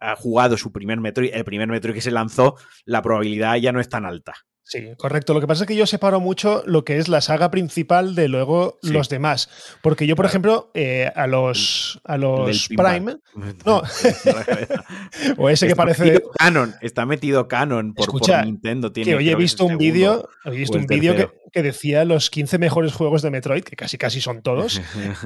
ha 0.01 0.15
jugado 0.15 0.57
su 0.57 0.71
primer 0.71 0.99
Metroid, 0.99 1.31
el 1.33 1.43
primer 1.43 1.67
Metroid 1.67 1.95
que 1.95 2.01
se 2.01 2.11
lanzó, 2.11 2.55
la 2.85 3.01
probabilidad 3.01 3.55
ya 3.57 3.71
no 3.71 3.79
es 3.79 3.89
tan 3.89 4.05
alta. 4.05 4.33
Sí, 4.65 4.93
correcto. 4.97 5.33
Lo 5.33 5.41
que 5.41 5.47
pasa 5.47 5.63
es 5.63 5.67
que 5.67 5.75
yo 5.75 5.85
separo 5.85 6.19
mucho 6.21 6.63
lo 6.65 6.85
que 6.85 6.97
es 6.97 7.09
la 7.09 7.19
saga 7.21 7.51
principal 7.51 8.15
de 8.15 8.29
luego 8.29 8.79
los 8.81 9.09
demás. 9.09 9.49
Porque 9.81 10.07
yo, 10.07 10.15
por 10.15 10.25
ejemplo, 10.25 10.71
eh, 10.73 11.11
a 11.15 11.27
los, 11.27 11.99
a 12.05 12.17
los 12.17 12.69
Prime. 12.69 13.17
No. 13.65 13.83
o 15.37 15.49
ese 15.49 15.67
que 15.67 15.75
parece. 15.75 16.23
Canon, 16.37 16.75
está 16.81 17.05
metido 17.05 17.47
Canon 17.47 17.93
por, 17.93 18.07
Nintendo. 18.45 18.91
Tiene, 18.91 19.11
que 19.11 19.17
hoy 19.17 19.29
he 19.29 19.35
visto 19.35 19.65
un 19.65 19.77
vídeo. 19.77 20.29
He 20.45 20.51
visto 20.51 20.77
un 20.77 20.85
vídeo 20.85 21.15
que, 21.15 21.29
que, 21.51 21.61
decía 21.61 22.05
los 22.05 22.29
15 22.29 22.57
mejores 22.57 22.93
juegos 22.93 23.21
de 23.21 23.31
Metroid, 23.31 23.63
que 23.63 23.75
casi 23.75 23.97
casi 23.97 24.21
son 24.21 24.41
todos. 24.41 24.81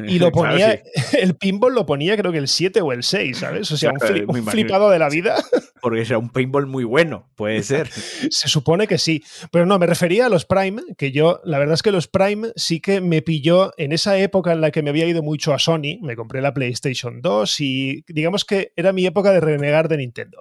y 0.07 0.17
lo 0.17 0.31
ponía. 0.31 0.81
El 1.13 1.35
pinball 1.35 1.75
lo 1.75 1.85
ponía, 1.85 2.17
creo 2.17 2.31
que 2.31 2.39
el 2.39 2.47
7 2.47 2.81
o 2.81 2.91
el 2.91 3.03
6, 3.03 3.37
¿sabes? 3.37 3.71
O 3.71 3.77
sea, 3.77 3.93
un, 4.27 4.45
flipado 4.47 4.89
de 4.89 4.99
la 4.99 5.09
vida. 5.09 5.35
Porque 5.79 6.01
era 6.01 6.17
un 6.17 6.29
pinball 6.29 6.65
muy 6.65 6.83
bueno, 6.83 7.29
puede 7.35 7.61
ser. 7.61 7.89
Se 7.89 8.47
supone 8.47 8.87
que 8.87 8.97
sí. 8.97 9.23
Pero 9.51 9.65
no, 9.65 9.79
me 9.79 9.85
refería 9.85 10.25
a 10.25 10.29
los 10.29 10.45
Prime, 10.45 10.81
que 10.97 11.11
yo, 11.11 11.41
la 11.43 11.59
verdad 11.59 11.75
es 11.75 11.83
que 11.83 11.91
los 11.91 12.07
Prime 12.07 12.49
sí 12.55 12.79
que 12.79 13.01
me 13.01 13.21
pilló 13.21 13.71
en 13.77 13.91
esa 13.91 14.17
época 14.17 14.51
en 14.51 14.61
la 14.61 14.71
que 14.71 14.81
me 14.81 14.89
había 14.89 15.07
ido 15.07 15.23
mucho 15.23 15.53
a 15.53 15.59
Sony, 15.59 15.99
me 16.01 16.15
compré 16.15 16.41
la 16.41 16.53
PlayStation 16.53 17.21
2 17.21 17.61
y 17.61 18.03
digamos 18.07 18.45
que 18.45 18.71
era 18.75 18.93
mi 18.93 19.05
época 19.05 19.31
de 19.31 19.39
renegar 19.39 19.87
de 19.87 19.97
Nintendo. 19.97 20.39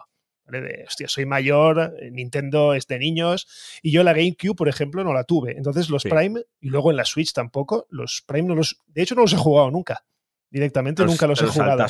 De, 0.49 0.85
hostia, 0.87 1.09
soy 1.09 1.27
mayor, 1.27 1.95
Nintendo 2.13 2.75
es 2.75 2.87
de 2.87 3.01
niños, 3.01 3.49
y 3.83 3.91
yo 3.91 4.05
la 4.05 4.13
GameCube, 4.13 4.55
por 4.55 4.69
ejemplo, 4.69 5.03
no 5.03 5.13
la 5.13 5.25
tuve. 5.25 5.57
Entonces 5.57 5.91
los 5.91 6.05
Prime, 6.05 6.43
y 6.61 6.69
luego 6.69 6.91
en 6.91 6.97
la 6.97 7.05
Switch 7.05 7.33
tampoco, 7.33 7.87
los 7.91 8.23
Prime 8.27 8.49
no 8.49 8.55
los... 8.55 8.81
De 8.87 9.03
hecho, 9.03 9.17
no 9.17 9.23
los 9.23 9.33
he 9.33 9.37
jugado 9.37 9.71
nunca. 9.73 10.05
Directamente 10.49 11.05
nunca 11.05 11.27
los 11.27 11.43
he 11.43 11.47
jugado. 11.47 11.85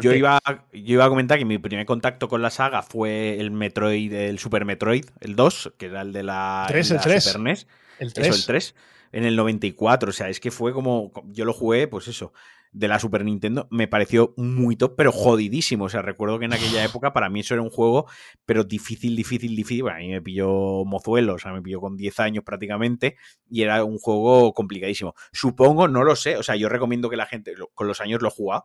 Yo 0.00 0.12
iba, 0.12 0.40
yo 0.72 0.94
iba 0.94 1.04
a 1.04 1.08
comentar 1.08 1.38
que 1.38 1.44
mi 1.44 1.58
primer 1.58 1.84
contacto 1.84 2.28
con 2.28 2.40
la 2.40 2.50
saga 2.50 2.82
fue 2.82 3.38
el 3.38 3.50
Metroid, 3.50 4.12
el 4.12 4.38
Super 4.38 4.64
Metroid, 4.64 5.04
el 5.20 5.36
2, 5.36 5.74
que 5.76 5.86
era 5.86 6.00
el 6.00 6.12
de 6.12 6.22
la, 6.22 6.64
3, 6.68 6.90
el 6.92 7.00
3. 7.00 7.24
Super 7.24 7.40
NES. 7.40 7.66
El 7.98 8.12
3. 8.14 8.26
Eso, 8.28 8.36
el 8.36 8.46
3. 8.46 8.74
En 9.12 9.24
el 9.24 9.36
94. 9.36 10.10
O 10.10 10.12
sea, 10.12 10.28
es 10.28 10.40
que 10.40 10.50
fue 10.50 10.72
como. 10.72 11.12
Yo 11.26 11.44
lo 11.44 11.52
jugué, 11.52 11.86
pues 11.86 12.08
eso 12.08 12.32
de 12.72 12.88
la 12.88 12.98
Super 12.98 13.24
Nintendo 13.24 13.66
me 13.70 13.88
pareció 13.88 14.34
muy 14.36 14.76
top, 14.76 14.94
pero 14.96 15.12
jodidísimo. 15.12 15.84
O 15.84 15.88
sea, 15.88 16.02
recuerdo 16.02 16.38
que 16.38 16.44
en 16.44 16.52
aquella 16.52 16.84
época 16.84 17.12
para 17.12 17.28
mí 17.28 17.40
eso 17.40 17.54
era 17.54 17.62
un 17.62 17.70
juego, 17.70 18.06
pero 18.44 18.64
difícil, 18.64 19.16
difícil, 19.16 19.54
difícil. 19.56 19.82
Bueno, 19.82 19.98
a 19.98 20.00
mí 20.00 20.08
me 20.08 20.22
pilló 20.22 20.84
mozuelo, 20.84 21.34
o 21.34 21.38
sea, 21.38 21.52
me 21.52 21.62
pilló 21.62 21.80
con 21.80 21.96
10 21.96 22.20
años 22.20 22.44
prácticamente 22.44 23.16
y 23.50 23.62
era 23.62 23.84
un 23.84 23.98
juego 23.98 24.52
complicadísimo. 24.52 25.14
Supongo, 25.32 25.88
no 25.88 26.04
lo 26.04 26.16
sé, 26.16 26.36
o 26.36 26.42
sea, 26.42 26.56
yo 26.56 26.68
recomiendo 26.68 27.08
que 27.10 27.16
la 27.16 27.26
gente, 27.26 27.54
con 27.74 27.86
los 27.86 28.00
años 28.00 28.22
lo 28.22 28.30
juega, 28.30 28.64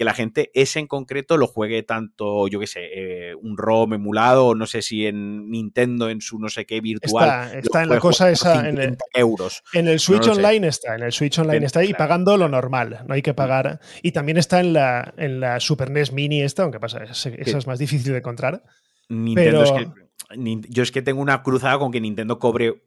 que 0.00 0.04
la 0.06 0.14
gente 0.14 0.50
ese 0.54 0.78
en 0.78 0.86
concreto 0.86 1.36
lo 1.36 1.46
juegue 1.46 1.82
tanto, 1.82 2.48
yo 2.48 2.58
qué 2.58 2.66
sé, 2.66 2.88
eh, 2.90 3.34
un 3.34 3.58
ROM 3.58 3.92
emulado, 3.92 4.54
no 4.54 4.64
sé 4.64 4.80
si 4.80 5.04
en 5.04 5.50
Nintendo, 5.50 6.08
en 6.08 6.22
su 6.22 6.38
no 6.38 6.48
sé 6.48 6.64
qué 6.64 6.80
virtual. 6.80 7.50
Está, 7.58 7.82
en 7.82 7.90
la 7.90 7.98
cosa 7.98 8.30
esa, 8.30 8.66
en 8.66 8.78
el, 8.78 8.96
euros. 9.12 9.62
En 9.74 9.88
el 9.88 10.00
Switch 10.00 10.26
Online 10.26 10.68
está, 10.68 10.94
en 10.94 11.02
el 11.02 11.12
Switch 11.12 11.38
Online 11.38 11.66
está 11.66 11.84
y 11.84 11.92
pagando 11.92 12.38
lo 12.38 12.48
normal, 12.48 13.04
no 13.06 13.12
hay 13.12 13.20
que 13.20 13.34
pagar. 13.34 13.78
Y 14.02 14.12
también 14.12 14.38
está 14.38 14.60
en 14.60 14.72
la, 14.72 15.12
en 15.18 15.38
la 15.38 15.60
Super 15.60 15.90
NES 15.90 16.12
Mini 16.14 16.40
esta, 16.40 16.62
aunque 16.62 16.80
pasa, 16.80 17.04
esa 17.04 17.28
es 17.28 17.66
más 17.66 17.78
difícil 17.78 18.12
de 18.12 18.20
encontrar. 18.20 18.64
Nintendo 19.10 19.64
es 19.64 19.72
que, 19.72 20.60
yo 20.70 20.82
es 20.82 20.92
que 20.92 21.02
tengo 21.02 21.20
una 21.20 21.42
cruzada 21.42 21.78
con 21.78 21.92
que 21.92 22.00
Nintendo 22.00 22.38
cobre 22.38 22.84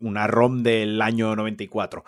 una 0.00 0.26
ROM 0.26 0.64
del 0.64 1.00
año 1.00 1.36
94 1.36 2.04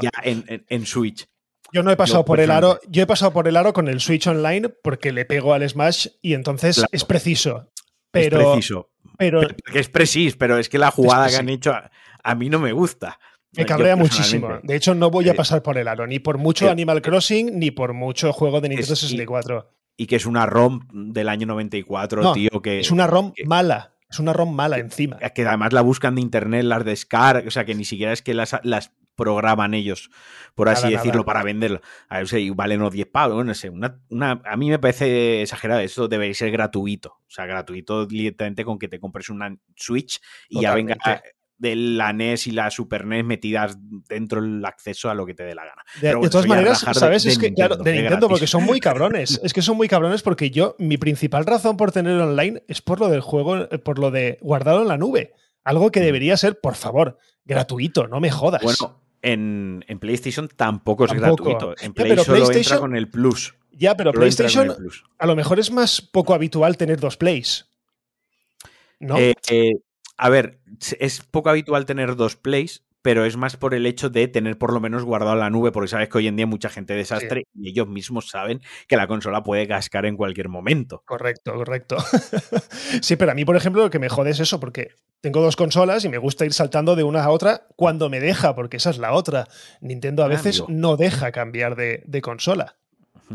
ya 0.00 0.10
en 0.24 0.86
Switch. 0.86 1.28
Yo 1.72 1.82
no 1.82 1.90
he 1.90 1.96
pasado 1.96 2.24
por 2.24 2.40
el 2.40 2.50
aro. 2.50 2.80
Yo 2.88 3.02
he 3.02 3.06
pasado 3.06 3.32
por 3.32 3.48
el 3.48 3.56
aro 3.56 3.72
con 3.72 3.88
el 3.88 4.00
Switch 4.00 4.26
Online 4.26 4.68
porque 4.68 5.12
le 5.12 5.24
pego 5.24 5.54
al 5.54 5.68
Smash 5.68 6.08
y 6.22 6.34
entonces 6.34 6.84
es 6.92 7.04
preciso. 7.04 7.70
Pero, 8.10 8.40
es 8.40 8.46
preciso. 8.46 8.90
Pero, 9.18 9.40
es 9.74 9.88
preciso, 9.88 10.36
pero 10.38 10.58
es 10.58 10.68
que 10.68 10.78
la 10.78 10.90
jugada 10.90 11.28
que 11.28 11.36
han 11.36 11.48
hecho 11.48 11.72
a, 11.72 12.34
mí 12.34 12.48
no 12.48 12.58
me 12.58 12.72
gusta. 12.72 13.18
Me 13.52 13.66
cabrea 13.66 13.96
muchísimo. 13.96 14.60
De 14.62 14.76
hecho, 14.76 14.94
no 14.94 15.10
voy 15.10 15.28
a 15.28 15.34
pasar 15.34 15.62
por 15.62 15.76
el 15.78 15.88
aro, 15.88 16.06
ni 16.06 16.18
por 16.18 16.38
mucho 16.38 16.70
Animal 16.70 17.02
Crossing, 17.02 17.58
ni 17.58 17.70
por 17.70 17.92
mucho 17.92 18.32
juego 18.32 18.60
de 18.60 18.68
Nintendo 18.68 18.94
64. 18.94 19.74
Y, 19.96 20.06
que 20.06 20.16
es 20.16 20.26
una 20.26 20.46
ROM 20.46 20.86
del 20.92 21.28
año 21.28 21.46
94, 21.46 22.32
tío. 22.32 22.62
Que, 22.62 22.78
es 22.78 22.90
una 22.90 23.06
ROM 23.06 23.32
mala. 23.44 23.94
Es 24.08 24.20
una 24.20 24.32
ROM 24.32 24.54
mala 24.54 24.78
encima. 24.78 25.18
Que 25.18 25.44
además 25.44 25.72
la 25.72 25.82
buscan 25.82 26.14
de 26.14 26.20
internet, 26.22 26.64
las 26.64 26.84
descargas, 26.84 27.46
o 27.46 27.50
sea, 27.50 27.64
que 27.64 27.74
ni 27.74 27.84
siquiera 27.84 28.12
es 28.12 28.22
que 28.22 28.32
las, 28.32 28.56
las 28.62 28.92
programan 29.18 29.74
ellos, 29.74 30.10
por 30.54 30.68
así 30.68 30.88
decirlo, 30.90 31.24
para 31.24 31.42
venderlo. 31.42 31.82
A 32.08 32.18
ver, 32.18 32.28
si 32.28 32.48
valen 32.50 32.80
unos 32.80 32.92
10 32.92 33.08
pavos, 33.08 33.44
no 33.44 33.52
sé. 33.52 33.68
Una, 33.68 34.00
una, 34.08 34.40
a 34.44 34.56
mí 34.56 34.70
me 34.70 34.78
parece 34.78 35.42
exagerado. 35.42 35.80
Esto 35.80 36.08
debería 36.08 36.34
ser 36.34 36.52
gratuito. 36.52 37.10
O 37.10 37.30
sea, 37.30 37.44
gratuito 37.44 38.06
directamente 38.06 38.64
con 38.64 38.78
que 38.78 38.88
te 38.88 39.00
compres 39.00 39.28
una 39.28 39.54
Switch 39.76 40.20
y 40.48 40.62
ya 40.62 40.74
venga 40.74 40.96
de 41.58 41.74
la 41.74 42.12
NES 42.12 42.46
y 42.46 42.52
la 42.52 42.70
Super 42.70 43.04
NES 43.04 43.24
metidas 43.24 43.76
dentro 44.08 44.40
del 44.40 44.64
acceso 44.64 45.10
a 45.10 45.14
lo 45.14 45.26
que 45.26 45.34
te 45.34 45.42
dé 45.42 45.54
la 45.56 45.64
gana. 45.64 45.82
De, 46.00 46.28
todas 46.28 46.46
maneras, 46.46 46.86
¿sabes? 46.92 47.26
es 47.26 47.36
que, 47.36 47.52
claro, 47.52 47.76
de 47.76 47.92
Nintendo, 47.92 48.28
porque 48.28 48.46
son 48.46 48.64
muy 48.64 48.78
cabrones. 48.80 49.40
es 49.42 49.52
que 49.52 49.60
son 49.60 49.76
muy 49.76 49.88
cabrones 49.88 50.22
porque 50.22 50.50
yo, 50.50 50.76
mi 50.78 50.96
principal 50.96 51.44
razón 51.44 51.76
por 51.76 51.90
tenerlo 51.90 52.28
online 52.28 52.62
es 52.68 52.80
por 52.80 53.00
lo 53.00 53.08
del 53.08 53.20
juego, 53.20 53.68
por 53.84 53.98
lo 53.98 54.12
de 54.12 54.38
guardarlo 54.40 54.82
en 54.82 54.88
la 54.88 54.96
nube. 54.96 55.34
Algo 55.64 55.90
que 55.90 56.00
mm. 56.00 56.04
debería 56.04 56.36
ser, 56.36 56.60
por 56.60 56.76
favor, 56.76 57.18
gratuito, 57.44 58.06
no 58.06 58.20
me 58.20 58.30
jodas. 58.30 58.62
Bueno, 58.62 59.02
en, 59.22 59.84
PlayStation 60.00 60.48
tampoco 60.48 61.04
es 61.04 61.12
gratuito. 61.12 61.74
En 61.80 61.92
Play 61.94 62.16
solo 62.18 62.50
entra 62.50 62.78
con 62.78 62.96
el 62.96 63.08
Plus. 63.08 63.54
Ya, 63.72 63.96
pero 63.96 64.12
PlayStation 64.12 64.74
a 65.18 65.26
lo 65.26 65.36
mejor 65.36 65.60
es 65.60 65.70
más 65.70 66.00
poco 66.00 66.34
habitual 66.34 66.76
tener 66.76 66.98
dos 66.98 67.16
Plays. 67.16 67.66
¿No? 68.98 69.16
Eh, 69.16 69.34
eh, 69.50 69.74
a 70.16 70.28
ver, 70.28 70.60
es 70.98 71.20
poco 71.22 71.50
habitual 71.50 71.86
tener 71.86 72.16
dos 72.16 72.36
Plays, 72.36 72.82
pero 73.02 73.24
es 73.24 73.36
más 73.36 73.56
por 73.56 73.74
el 73.74 73.86
hecho 73.86 74.10
de 74.10 74.28
tener 74.28 74.58
por 74.58 74.72
lo 74.72 74.80
menos 74.80 75.04
guardado 75.04 75.36
la 75.36 75.50
nube, 75.50 75.72
porque 75.72 75.88
sabes 75.88 76.08
que 76.08 76.18
hoy 76.18 76.26
en 76.26 76.36
día 76.36 76.46
mucha 76.46 76.68
gente 76.68 76.94
desastre 76.94 77.44
y 77.54 77.68
ellos 77.68 77.88
mismos 77.88 78.28
saben 78.28 78.60
que 78.86 78.96
la 78.96 79.06
consola 79.06 79.42
puede 79.42 79.66
cascar 79.68 80.06
en 80.06 80.16
cualquier 80.16 80.48
momento. 80.48 81.02
Correcto, 81.06 81.54
correcto. 81.54 81.96
sí, 83.02 83.16
pero 83.16 83.32
a 83.32 83.34
mí, 83.34 83.44
por 83.44 83.56
ejemplo, 83.56 83.82
lo 83.82 83.90
que 83.90 83.98
me 83.98 84.08
jode 84.08 84.30
es 84.30 84.40
eso, 84.40 84.60
porque 84.60 84.88
tengo 85.20 85.40
dos 85.40 85.56
consolas 85.56 86.04
y 86.04 86.08
me 86.08 86.18
gusta 86.18 86.44
ir 86.44 86.52
saltando 86.52 86.96
de 86.96 87.04
una 87.04 87.24
a 87.24 87.30
otra 87.30 87.66
cuando 87.76 88.08
me 88.08 88.20
deja, 88.20 88.54
porque 88.54 88.78
esa 88.78 88.90
es 88.90 88.98
la 88.98 89.12
otra. 89.12 89.46
Nintendo 89.80 90.22
a 90.22 90.26
ah, 90.26 90.28
veces 90.28 90.64
no 90.68 90.96
deja 90.96 91.32
cambiar 91.32 91.76
de 91.76 92.22
consola 92.22 92.76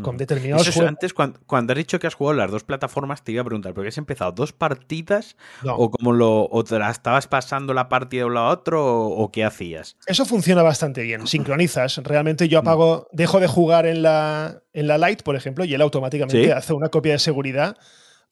con 0.02 0.16
determinados 0.16 0.68
juegos. 0.70 0.88
Antes, 0.88 1.14
cuando, 1.14 1.72
has 1.72 1.76
dicho 1.76 1.98
que 1.98 2.06
has 2.06 2.14
jugado 2.14 2.38
las 2.38 2.50
dos 2.50 2.64
plataformas, 2.64 3.22
te 3.22 3.32
iba 3.32 3.42
a 3.42 3.44
preguntar, 3.44 3.74
¿por 3.74 3.84
qué 3.84 3.88
has 3.88 3.98
empezado 3.98 4.32
dos 4.32 4.52
partidas? 4.52 5.36
¿O 5.64 5.90
como 5.90 6.12
lo 6.12 6.48
o 6.50 6.64
te 6.64 6.78
la 6.78 6.90
estabas 6.90 7.26
pasando 7.26 7.74
la 7.74 7.88
partida 7.88 8.22
de 8.22 8.26
uno 8.26 8.40
a 8.40 8.50
otro? 8.50 8.84
O, 8.84 9.30
qué 9.30 9.44
hacías? 9.44 9.96
Eso 10.06 10.24
funciona 10.24 10.62
bastante 10.62 11.02
bien. 11.02 11.26
Sincronizas. 11.26 11.98
Realmente 11.98 12.48
yo 12.48 12.58
apago, 12.58 13.08
mm. 13.12 13.16
dejo 13.16 13.40
de 13.40 13.46
jugar 13.46 13.86
en 13.86 14.02
la, 14.02 14.62
en 14.72 14.86
la 14.86 14.98
Lite, 14.98 15.22
por 15.22 15.36
ejemplo, 15.36 15.64
y 15.64 15.74
él 15.74 15.80
automáticamente 15.80 16.52
hace 16.52 16.72
una 16.72 16.88
copia 16.88 17.12
de 17.12 17.18
seguridad 17.18 17.76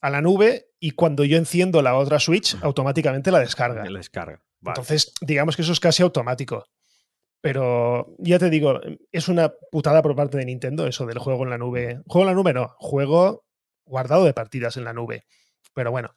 a 0.00 0.10
la 0.10 0.20
nube 0.20 0.72
y 0.80 0.90
cuando 0.90 1.24
yo 1.24 1.36
enciendo 1.36 1.80
la 1.80 1.94
otra 1.94 2.18
Switch, 2.18 2.56
automáticamente 2.62 3.30
la 3.30 3.38
descarga. 3.38 3.84
La 3.88 3.98
descarga. 3.98 4.42
Entonces, 4.64 5.12
digamos 5.20 5.56
que 5.56 5.62
eso 5.62 5.72
es 5.72 5.80
casi 5.80 6.02
automático. 6.02 6.64
Pero 7.42 8.14
ya 8.18 8.38
te 8.38 8.50
digo, 8.50 8.80
es 9.10 9.28
una 9.28 9.52
putada 9.70 10.00
por 10.00 10.14
parte 10.14 10.38
de 10.38 10.46
Nintendo 10.46 10.86
eso 10.86 11.06
del 11.06 11.18
juego 11.18 11.42
en 11.42 11.50
la 11.50 11.58
nube. 11.58 12.00
Juego 12.06 12.28
en 12.28 12.34
la 12.34 12.40
nube 12.40 12.54
no, 12.54 12.68
juego 12.78 13.44
guardado 13.84 14.24
de 14.24 14.32
partidas 14.32 14.76
en 14.76 14.84
la 14.84 14.92
nube. 14.92 15.24
Pero 15.74 15.90
bueno. 15.90 16.14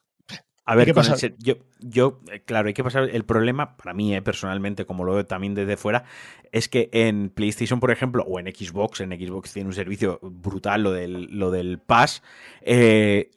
A 0.67 0.75
ver, 0.75 0.93
yo, 1.37 1.57
yo, 1.79 2.21
eh, 2.31 2.43
claro, 2.43 2.67
hay 2.67 2.73
que 2.73 2.83
pasar. 2.83 3.09
El 3.11 3.23
problema, 3.23 3.75
para 3.75 3.93
mí, 3.93 4.15
eh, 4.15 4.21
personalmente, 4.21 4.85
como 4.85 5.03
lo 5.03 5.13
veo 5.13 5.25
también 5.25 5.53
desde 5.53 5.77
fuera, 5.77 6.05
es 6.51 6.69
que 6.69 6.89
en 6.91 7.29
PlayStation, 7.29 7.79
por 7.79 7.91
ejemplo, 7.91 8.23
o 8.23 8.39
en 8.39 8.47
Xbox, 8.47 9.01
en 9.01 9.11
Xbox 9.11 9.53
tiene 9.53 9.69
un 9.69 9.75
servicio 9.75 10.19
brutal, 10.21 10.83
lo 10.83 10.91
del, 10.91 11.25
lo 11.37 11.51
del 11.51 11.79
Pass, 11.79 12.23
eh, 12.61 13.29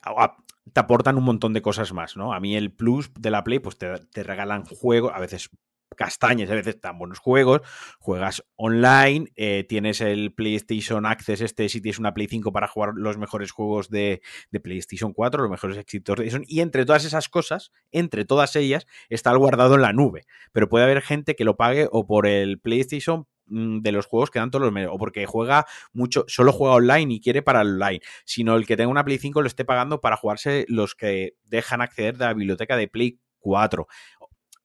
te 0.72 0.80
aportan 0.80 1.18
un 1.18 1.24
montón 1.24 1.52
de 1.52 1.60
cosas 1.60 1.92
más, 1.92 2.16
¿no? 2.16 2.32
A 2.32 2.40
mí 2.40 2.56
el 2.56 2.70
Plus 2.70 3.10
de 3.18 3.30
la 3.30 3.44
Play, 3.44 3.58
pues 3.58 3.76
te, 3.76 3.98
te 3.98 4.22
regalan 4.22 4.64
juegos, 4.64 5.12
a 5.14 5.20
veces 5.20 5.50
castañas, 5.96 6.50
a 6.50 6.54
veces 6.54 6.80
tan 6.80 6.98
buenos 6.98 7.18
juegos, 7.18 7.62
juegas 7.98 8.44
online, 8.56 9.30
eh, 9.36 9.64
tienes 9.68 10.00
el 10.00 10.32
PlayStation 10.32 11.06
Access 11.06 11.40
este 11.40 11.68
si 11.68 11.80
tienes 11.80 11.98
una 11.98 12.14
Play 12.14 12.28
5 12.28 12.52
para 12.52 12.68
jugar 12.68 12.92
los 12.94 13.18
mejores 13.18 13.50
juegos 13.50 13.90
de, 13.90 14.22
PlayStation 14.62 15.12
4, 15.12 15.42
los 15.42 15.50
mejores 15.50 15.76
éxitos 15.76 16.14
de 16.14 16.16
PlayStation, 16.16 16.44
y 16.48 16.60
entre 16.60 16.84
todas 16.84 17.04
esas 17.04 17.28
cosas, 17.28 17.72
entre 17.92 18.24
todas 18.24 18.56
ellas, 18.56 18.86
está 19.08 19.30
el 19.30 19.38
guardado 19.38 19.74
en 19.74 19.82
la 19.82 19.92
nube, 19.92 20.24
pero 20.52 20.68
puede 20.68 20.84
haber 20.84 21.02
gente 21.02 21.34
que 21.34 21.44
lo 21.44 21.56
pague 21.56 21.88
o 21.90 22.06
por 22.06 22.26
el 22.26 22.60
PlayStation 22.60 23.26
mm, 23.46 23.80
de 23.80 23.92
los 23.92 24.06
juegos 24.06 24.30
que 24.30 24.38
dan 24.38 24.50
todos 24.50 24.72
los 24.72 24.86
o 24.90 24.98
porque 24.98 25.26
juega 25.26 25.66
mucho, 25.92 26.24
solo 26.28 26.52
juega 26.52 26.74
online 26.74 27.14
y 27.14 27.20
quiere 27.20 27.42
para 27.42 27.62
el 27.62 27.74
online, 27.74 28.00
sino 28.24 28.56
el 28.56 28.66
que 28.66 28.76
tenga 28.76 28.90
una 28.90 29.04
Play 29.04 29.18
5 29.18 29.42
lo 29.42 29.48
esté 29.48 29.64
pagando 29.64 30.00
para 30.00 30.16
jugarse 30.16 30.64
los 30.68 30.94
que 30.94 31.34
dejan 31.44 31.80
acceder 31.80 32.16
de 32.16 32.24
la 32.26 32.34
biblioteca 32.34 32.76
de 32.76 32.88
Play 32.88 33.20
4 33.40 33.86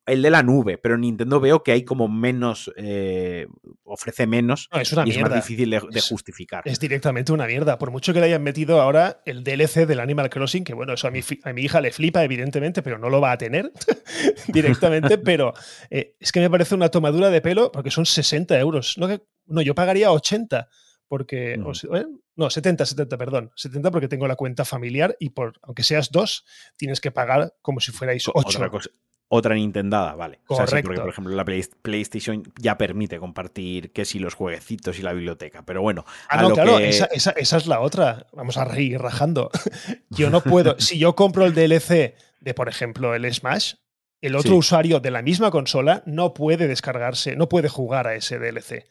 el 0.06 0.22
de 0.22 0.30
la 0.30 0.44
nube, 0.44 0.78
pero 0.78 0.98
Nintendo 0.98 1.40
veo 1.40 1.64
que 1.64 1.72
hay 1.72 1.84
como 1.84 2.08
menos, 2.08 2.72
eh, 2.76 3.48
ofrece 3.84 4.28
menos 4.28 4.70
es 4.74 4.92
una 4.92 5.04
y 5.04 5.06
mierda. 5.06 5.22
es 5.22 5.30
más 5.30 5.48
difícil 5.48 5.70
de, 5.70 5.82
de 5.90 6.02
justificar. 6.02 6.64
Es 6.66 6.80
directamente 6.80 7.32
una 7.32 7.48
mierda. 7.48 7.78
Por 7.78 7.92
mucho 7.92 8.14
que 8.14 8.20
le 8.20 8.26
hayan 8.26 8.44
metido 8.44 8.82
ahora 8.82 9.22
el 9.26 9.44
DLC 9.44 9.86
del 9.86 10.00
Animal 10.00 10.30
Crossing, 10.30 10.64
que 10.64 10.74
bueno, 10.74 10.94
eso 10.94 11.08
a 11.08 11.12
mi, 11.12 11.22
a 11.44 11.54
mi 11.54 11.62
hija 11.64 11.80
le 11.82 11.92
flipa, 11.92 12.24
evidentemente, 12.24 12.82
pero 12.82 12.98
no 12.98 13.10
lo 13.10 13.22
va 13.22 13.32
a 13.32 13.38
tener 13.38 13.72
directamente. 14.48 15.18
pero 15.24 15.54
eh, 15.90 16.16
es 16.20 16.32
que 16.32 16.40
me 16.40 16.50
parece 16.50 16.76
una 16.76 16.90
tomadura 16.90 17.30
de 17.30 17.42
pelo 17.42 17.72
porque 17.72 17.92
son 17.92 18.06
60 18.06 18.60
euros. 18.60 18.98
No, 18.98 19.08
que, 19.08 19.22
no 19.46 19.62
yo 19.62 19.76
pagaría 19.76 20.12
80 20.12 20.68
porque. 21.08 21.60
O 21.64 21.96
¿eh? 21.96 22.06
No, 22.36 22.50
70, 22.50 22.86
70, 22.86 23.18
perdón. 23.18 23.52
70 23.56 23.92
porque 23.92 24.08
tengo 24.08 24.28
la 24.28 24.36
cuenta 24.36 24.66
familiar 24.66 25.16
y 25.20 25.30
por 25.30 25.60
aunque 25.62 25.84
seas 25.84 26.12
dos, 26.12 26.46
tienes 26.78 27.00
que 27.00 27.12
pagar 27.12 27.54
como 27.62 27.80
si 27.80 27.92
fuerais 27.92 28.28
8. 28.28 28.34
Otra 28.36 28.70
cosa. 28.70 28.90
Otra 29.36 29.56
Nintendada, 29.56 30.14
vale. 30.16 30.40
O 30.48 30.56
sea, 30.56 30.68
sí, 30.68 30.72
porque, 30.72 30.84
Correcto. 30.84 31.02
por 31.04 31.10
ejemplo, 31.12 31.36
la 31.36 31.44
Play- 31.44 31.66
PlayStation 31.82 32.44
ya 32.60 32.78
permite 32.78 33.18
compartir 33.18 33.92
que 33.92 34.06
si 34.06 34.20
los 34.20 34.36
jueguecitos 34.36 35.00
y 35.00 35.02
la 35.02 35.12
biblioteca. 35.14 35.64
Pero 35.66 35.82
bueno, 35.82 36.06
Ah, 36.30 36.38
a 36.38 36.42
no, 36.44 36.50
lo 36.50 36.56
claro, 36.56 36.78
que- 36.78 36.90
esa, 36.90 37.06
esa- 37.06 37.32
esa 37.32 37.58
es 37.58 37.66
la 37.66 37.80
otra. 37.80 38.28
Vamos 38.34 38.58
a 38.58 38.66
reír 38.66 39.00
rajando. 39.02 39.50
Yo 40.10 40.30
no 40.30 40.42
puedo. 40.42 40.76
si 40.80 41.00
yo 41.00 41.16
compro 41.16 41.46
el 41.46 41.54
DLC 41.56 42.16
de, 42.42 42.54
por 42.54 42.70
ejemplo, 42.70 43.16
el 43.16 43.34
Smash, 43.34 43.74
el 44.22 44.36
otro 44.36 44.52
Sí. 44.52 44.58
usuario 44.58 45.00
de 45.00 45.12
la 45.12 45.22
misma 45.22 45.50
consola 45.52 46.04
no 46.06 46.34
puede 46.34 46.68
descargarse, 46.68 47.36
no 47.36 47.50
puede 47.50 47.70
jugar 47.70 48.08
a 48.08 48.16
ese 48.16 48.38
DLC. 48.40 48.86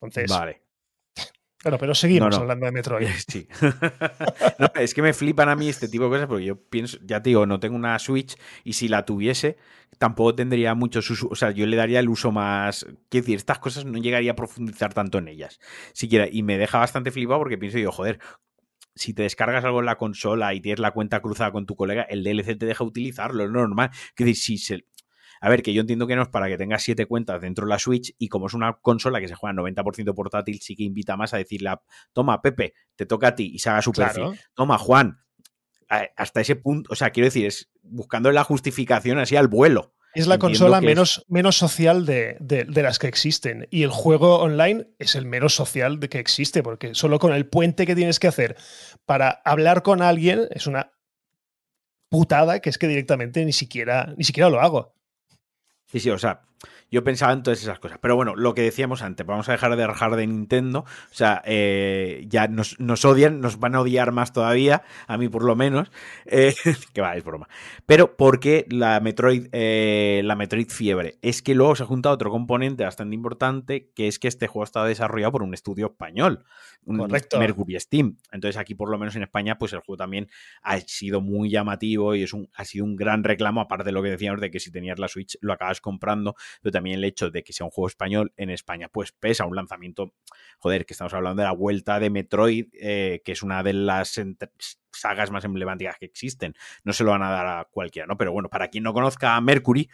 Entonces, 0.00 0.30
Vale. 0.30 0.62
Claro, 1.58 1.78
pero 1.78 1.94
seguimos 1.94 2.30
No, 2.30 2.36
no. 2.36 2.42
hablando 2.42 2.66
de 2.66 2.72
Metroid. 2.72 3.06
Sí. 3.28 3.46
No, 4.58 4.68
es 4.74 4.94
que 4.94 5.02
me 5.02 5.12
flipan 5.12 5.48
a 5.48 5.56
mí 5.56 5.68
este 5.68 5.88
tipo 5.88 6.04
de 6.04 6.10
cosas 6.10 6.26
porque 6.26 6.44
yo 6.44 6.56
pienso, 6.60 6.98
ya 7.04 7.22
te 7.22 7.30
digo, 7.30 7.46
no 7.46 7.60
tengo 7.60 7.76
una 7.76 7.98
Switch 7.98 8.36
y 8.64 8.72
si 8.72 8.88
la 8.88 9.04
tuviese 9.04 9.56
tampoco 9.98 10.34
tendría 10.34 10.74
muchos 10.74 11.08
usos, 11.10 11.28
o 11.30 11.34
sea, 11.34 11.50
yo 11.50 11.66
le 11.66 11.76
daría 11.76 12.00
el 12.00 12.08
uso 12.08 12.30
más, 12.32 12.84
quiero 13.08 13.24
decir, 13.24 13.36
estas 13.36 13.58
cosas 13.58 13.84
no 13.84 13.98
llegaría 13.98 14.32
a 14.32 14.36
profundizar 14.36 14.94
tanto 14.94 15.18
en 15.18 15.28
ellas, 15.28 15.58
siquiera, 15.92 16.28
y 16.30 16.42
me 16.42 16.56
deja 16.58 16.78
bastante 16.78 17.10
flipado 17.10 17.40
porque 17.40 17.58
pienso, 17.58 17.78
digo, 17.78 17.90
joder, 17.90 18.20
si 18.94 19.12
te 19.14 19.22
descargas 19.22 19.64
algo 19.64 19.80
en 19.80 19.86
la 19.86 19.96
consola 19.96 20.54
y 20.54 20.60
tienes 20.60 20.78
la 20.80 20.90
cuenta 20.92 21.20
cruzada 21.20 21.50
con 21.52 21.66
tu 21.66 21.74
colega, 21.76 22.02
el 22.02 22.22
DLC 22.22 22.58
te 22.58 22.66
deja 22.66 22.84
utilizarlo, 22.84 23.44
es 23.44 23.50
normal. 23.50 23.90
Decir, 24.16 24.36
si 24.36 24.58
se... 24.58 24.84
A 25.40 25.48
ver, 25.48 25.62
que 25.62 25.72
yo 25.72 25.80
entiendo 25.80 26.06
que 26.06 26.16
no 26.16 26.22
es 26.22 26.28
para 26.28 26.48
que 26.48 26.56
tengas 26.58 26.82
siete 26.82 27.06
cuentas 27.06 27.40
dentro 27.40 27.66
de 27.66 27.70
la 27.70 27.78
Switch 27.78 28.14
y 28.18 28.28
como 28.28 28.46
es 28.48 28.54
una 28.54 28.74
consola 28.80 29.20
que 29.20 29.28
se 29.28 29.34
juega 29.34 29.54
90% 29.54 30.14
portátil, 30.14 30.60
sí 30.60 30.74
que 30.76 30.82
invita 30.84 31.16
más 31.16 31.34
a 31.34 31.36
decirle, 31.38 31.70
a, 31.70 31.80
toma, 32.12 32.40
Pepe, 32.42 32.74
te 32.96 33.06
toca 33.06 33.28
a 33.28 33.34
ti 33.34 33.50
y 33.54 33.58
se 33.58 33.70
haga 33.70 33.82
su 33.82 33.92
perfil. 33.92 34.24
Claro. 34.24 34.36
Toma, 34.54 34.78
Juan, 34.78 35.18
hasta 36.16 36.40
ese 36.40 36.56
punto, 36.56 36.92
o 36.92 36.96
sea, 36.96 37.10
quiero 37.10 37.26
decir, 37.26 37.46
es 37.46 37.70
buscando 37.82 38.30
la 38.32 38.44
justificación 38.44 39.18
así 39.18 39.36
al 39.36 39.48
vuelo. 39.48 39.94
Es 40.14 40.26
la 40.26 40.34
Entiendo 40.34 40.58
consola 40.58 40.78
es- 40.78 40.84
menos, 40.84 41.24
menos 41.28 41.56
social 41.56 42.04
de, 42.06 42.36
de- 42.40 42.64
de 42.64 42.82
las 42.82 42.98
que 42.98 43.06
existen. 43.08 43.68
Y 43.70 43.82
el 43.84 43.90
juego 43.90 44.38
online 44.40 44.88
es 44.98 45.14
el 45.14 45.26
menos 45.26 45.54
social 45.54 46.00
de 46.00 46.08
que 46.08 46.18
existe, 46.18 46.62
porque 46.62 46.94
solo 46.94 47.18
con 47.18 47.32
el 47.32 47.46
puente 47.46 47.86
que 47.86 47.94
tienes 47.94 48.18
que 48.18 48.26
hacer 48.26 48.56
para 49.06 49.30
hablar 49.44 49.82
con 49.82 50.02
alguien 50.02 50.48
es 50.50 50.66
una 50.66 50.92
putada 52.10 52.60
que 52.60 52.70
es 52.70 52.78
que 52.78 52.88
directamente 52.88 53.44
ni 53.44 53.52
siquiera, 53.52 54.14
ni 54.16 54.24
siquiera 54.24 54.48
lo 54.50 54.60
hago. 54.60 54.94
Sí, 55.90 56.00
sí, 56.00 56.10
o 56.10 56.18
sea, 56.18 56.40
yo 56.90 57.04
pensaba 57.04 57.32
en 57.32 57.42
todas 57.42 57.62
esas 57.62 57.78
cosas. 57.78 57.98
Pero 58.00 58.16
bueno, 58.16 58.34
lo 58.34 58.54
que 58.54 58.62
decíamos 58.62 59.02
antes, 59.02 59.26
vamos 59.26 59.48
a 59.48 59.52
dejar 59.52 59.76
de 59.76 59.86
rajar 59.86 60.16
de 60.16 60.26
Nintendo. 60.26 60.80
O 60.80 61.14
sea, 61.14 61.42
eh, 61.44 62.24
ya 62.28 62.48
nos, 62.48 62.78
nos 62.80 63.04
odian, 63.04 63.40
nos 63.40 63.58
van 63.58 63.74
a 63.74 63.80
odiar 63.80 64.12
más 64.12 64.32
todavía, 64.32 64.82
a 65.06 65.18
mí 65.18 65.28
por 65.28 65.44
lo 65.44 65.56
menos. 65.56 65.90
Eh, 66.26 66.54
que 66.92 67.00
va, 67.00 67.16
es 67.16 67.24
broma. 67.24 67.48
Pero 67.86 68.16
¿por 68.16 68.40
qué 68.40 68.66
la 68.70 69.00
Metroid, 69.00 69.48
eh, 69.52 70.22
la 70.24 70.36
Metroid 70.36 70.68
Fiebre? 70.68 71.18
Es 71.22 71.42
que 71.42 71.54
luego 71.54 71.76
se 71.76 71.82
ha 71.82 71.86
juntado 71.86 72.14
otro 72.14 72.30
componente 72.30 72.84
bastante 72.84 73.14
importante, 73.14 73.90
que 73.94 74.08
es 74.08 74.18
que 74.18 74.28
este 74.28 74.46
juego 74.46 74.64
está 74.64 74.84
desarrollado 74.84 75.32
por 75.32 75.42
un 75.42 75.54
estudio 75.54 75.86
español, 75.86 76.44
un 76.84 76.98
Correcto. 76.98 77.38
Mercury 77.38 77.78
Steam. 77.80 78.16
Entonces 78.32 78.58
aquí, 78.58 78.74
por 78.74 78.90
lo 78.90 78.98
menos 78.98 79.14
en 79.16 79.22
España, 79.22 79.58
pues 79.58 79.72
el 79.72 79.80
juego 79.80 79.98
también 79.98 80.28
ha 80.62 80.80
sido 80.80 81.20
muy 81.20 81.50
llamativo 81.50 82.14
y 82.14 82.22
es 82.22 82.32
un, 82.32 82.48
ha 82.54 82.64
sido 82.64 82.84
un 82.84 82.96
gran 82.96 83.24
reclamo, 83.24 83.60
aparte 83.60 83.84
de 83.84 83.92
lo 83.92 84.02
que 84.02 84.10
decíamos 84.10 84.40
de 84.40 84.50
que 84.50 84.60
si 84.60 84.70
tenías 84.70 84.98
la 84.98 85.08
Switch 85.08 85.36
lo 85.40 85.52
acabas 85.52 85.80
comprando, 85.80 86.34
pero 86.62 86.72
también 86.78 86.98
el 86.98 87.04
hecho 87.04 87.28
de 87.30 87.42
que 87.42 87.52
sea 87.52 87.64
un 87.64 87.72
juego 87.72 87.88
español 87.88 88.32
en 88.36 88.50
España, 88.50 88.88
pues 88.88 89.10
pesa 89.10 89.44
un 89.46 89.56
lanzamiento, 89.56 90.14
joder, 90.60 90.86
que 90.86 90.94
estamos 90.94 91.12
hablando 91.12 91.42
de 91.42 91.48
la 91.48 91.52
vuelta 91.52 91.98
de 91.98 92.08
Metroid, 92.08 92.66
eh, 92.72 93.20
que 93.24 93.32
es 93.32 93.42
una 93.42 93.64
de 93.64 93.72
las 93.72 94.16
sagas 94.92 95.32
más 95.32 95.44
emblemáticas 95.44 95.96
que 95.98 96.06
existen. 96.06 96.54
No 96.84 96.92
se 96.92 97.02
lo 97.02 97.10
van 97.10 97.24
a 97.24 97.30
dar 97.30 97.46
a 97.48 97.64
cualquiera, 97.68 98.06
¿no? 98.06 98.16
Pero 98.16 98.30
bueno, 98.30 98.48
para 98.48 98.68
quien 98.68 98.84
no 98.84 98.92
conozca 98.92 99.34
a 99.34 99.40
Mercury, 99.40 99.88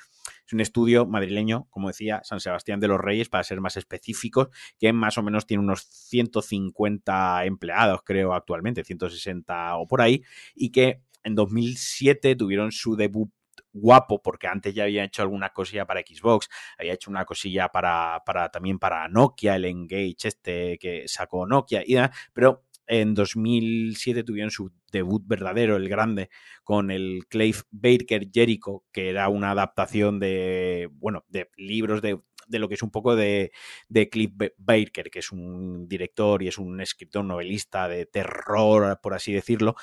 es 0.47 0.53
un 0.53 0.61
estudio 0.61 1.07
madrileño, 1.07 1.69
como 1.71 1.88
decía, 1.88 2.21
San 2.23 2.41
Sebastián 2.41 2.81
de 2.81 2.88
los 2.88 3.00
Reyes, 3.00 3.31
para 3.31 3.45
ser 3.45 3.62
más 3.62 3.79
específicos, 3.79 4.49
que 4.79 4.92
más 4.92 5.16
o 5.16 5.23
menos 5.23 5.47
tiene 5.47 5.62
unos 5.62 5.85
150 5.85 7.47
empleados, 7.47 8.03
creo, 8.05 8.35
actualmente, 8.35 8.85
160 8.85 9.77
o 9.79 9.87
por 9.87 10.03
ahí, 10.03 10.23
y 10.55 10.70
que 10.70 11.01
en 11.23 11.35
2007 11.35 12.37
tuvieron 12.37 12.73
su 12.73 12.94
debut 12.94 13.31
guapo, 13.74 14.22
porque 14.22 14.46
antes 14.46 14.74
ya 14.74 14.84
había 14.84 15.04
hecho 15.04 15.22
alguna 15.22 15.50
cosilla 15.50 15.87
para 15.87 16.00
Xbox, 16.00 16.48
había 16.78 16.94
hecho 16.94 17.10
una 17.10 17.26
cosilla 17.26 17.68
para, 17.68 18.22
para 18.24 18.48
también 18.48 18.78
para 18.78 19.06
Nokia, 19.08 19.56
el 19.56 19.66
Engage 19.66 20.16
este 20.24 20.78
que 20.78 21.04
sacó 21.06 21.46
Nokia, 21.46 21.82
y 21.87 21.96
pero 22.32 22.64
en 22.87 23.14
2007 23.14 24.24
tuvieron 24.24 24.50
su 24.50 24.72
debut 24.92 25.22
verdadero, 25.26 25.76
el 25.76 25.88
grande, 25.88 26.30
con 26.62 26.90
el 26.90 27.26
Clive 27.28 27.58
Baker 27.70 28.28
Jericho, 28.32 28.84
que 28.92 29.10
era 29.10 29.28
una 29.28 29.50
adaptación 29.50 30.20
de, 30.20 30.88
bueno, 30.92 31.24
de 31.28 31.50
libros 31.56 32.02
de, 32.02 32.20
de 32.46 32.58
lo 32.58 32.68
que 32.68 32.74
es 32.74 32.82
un 32.82 32.90
poco 32.90 33.16
de, 33.16 33.52
de 33.88 34.08
Clive 34.08 34.54
Baker, 34.58 35.10
que 35.10 35.18
es 35.20 35.32
un 35.32 35.88
director 35.88 36.42
y 36.42 36.48
es 36.48 36.58
un 36.58 36.80
escritor 36.80 37.24
novelista 37.24 37.88
de 37.88 38.06
terror, 38.06 39.00
por 39.02 39.14
así 39.14 39.32
decirlo, 39.32 39.76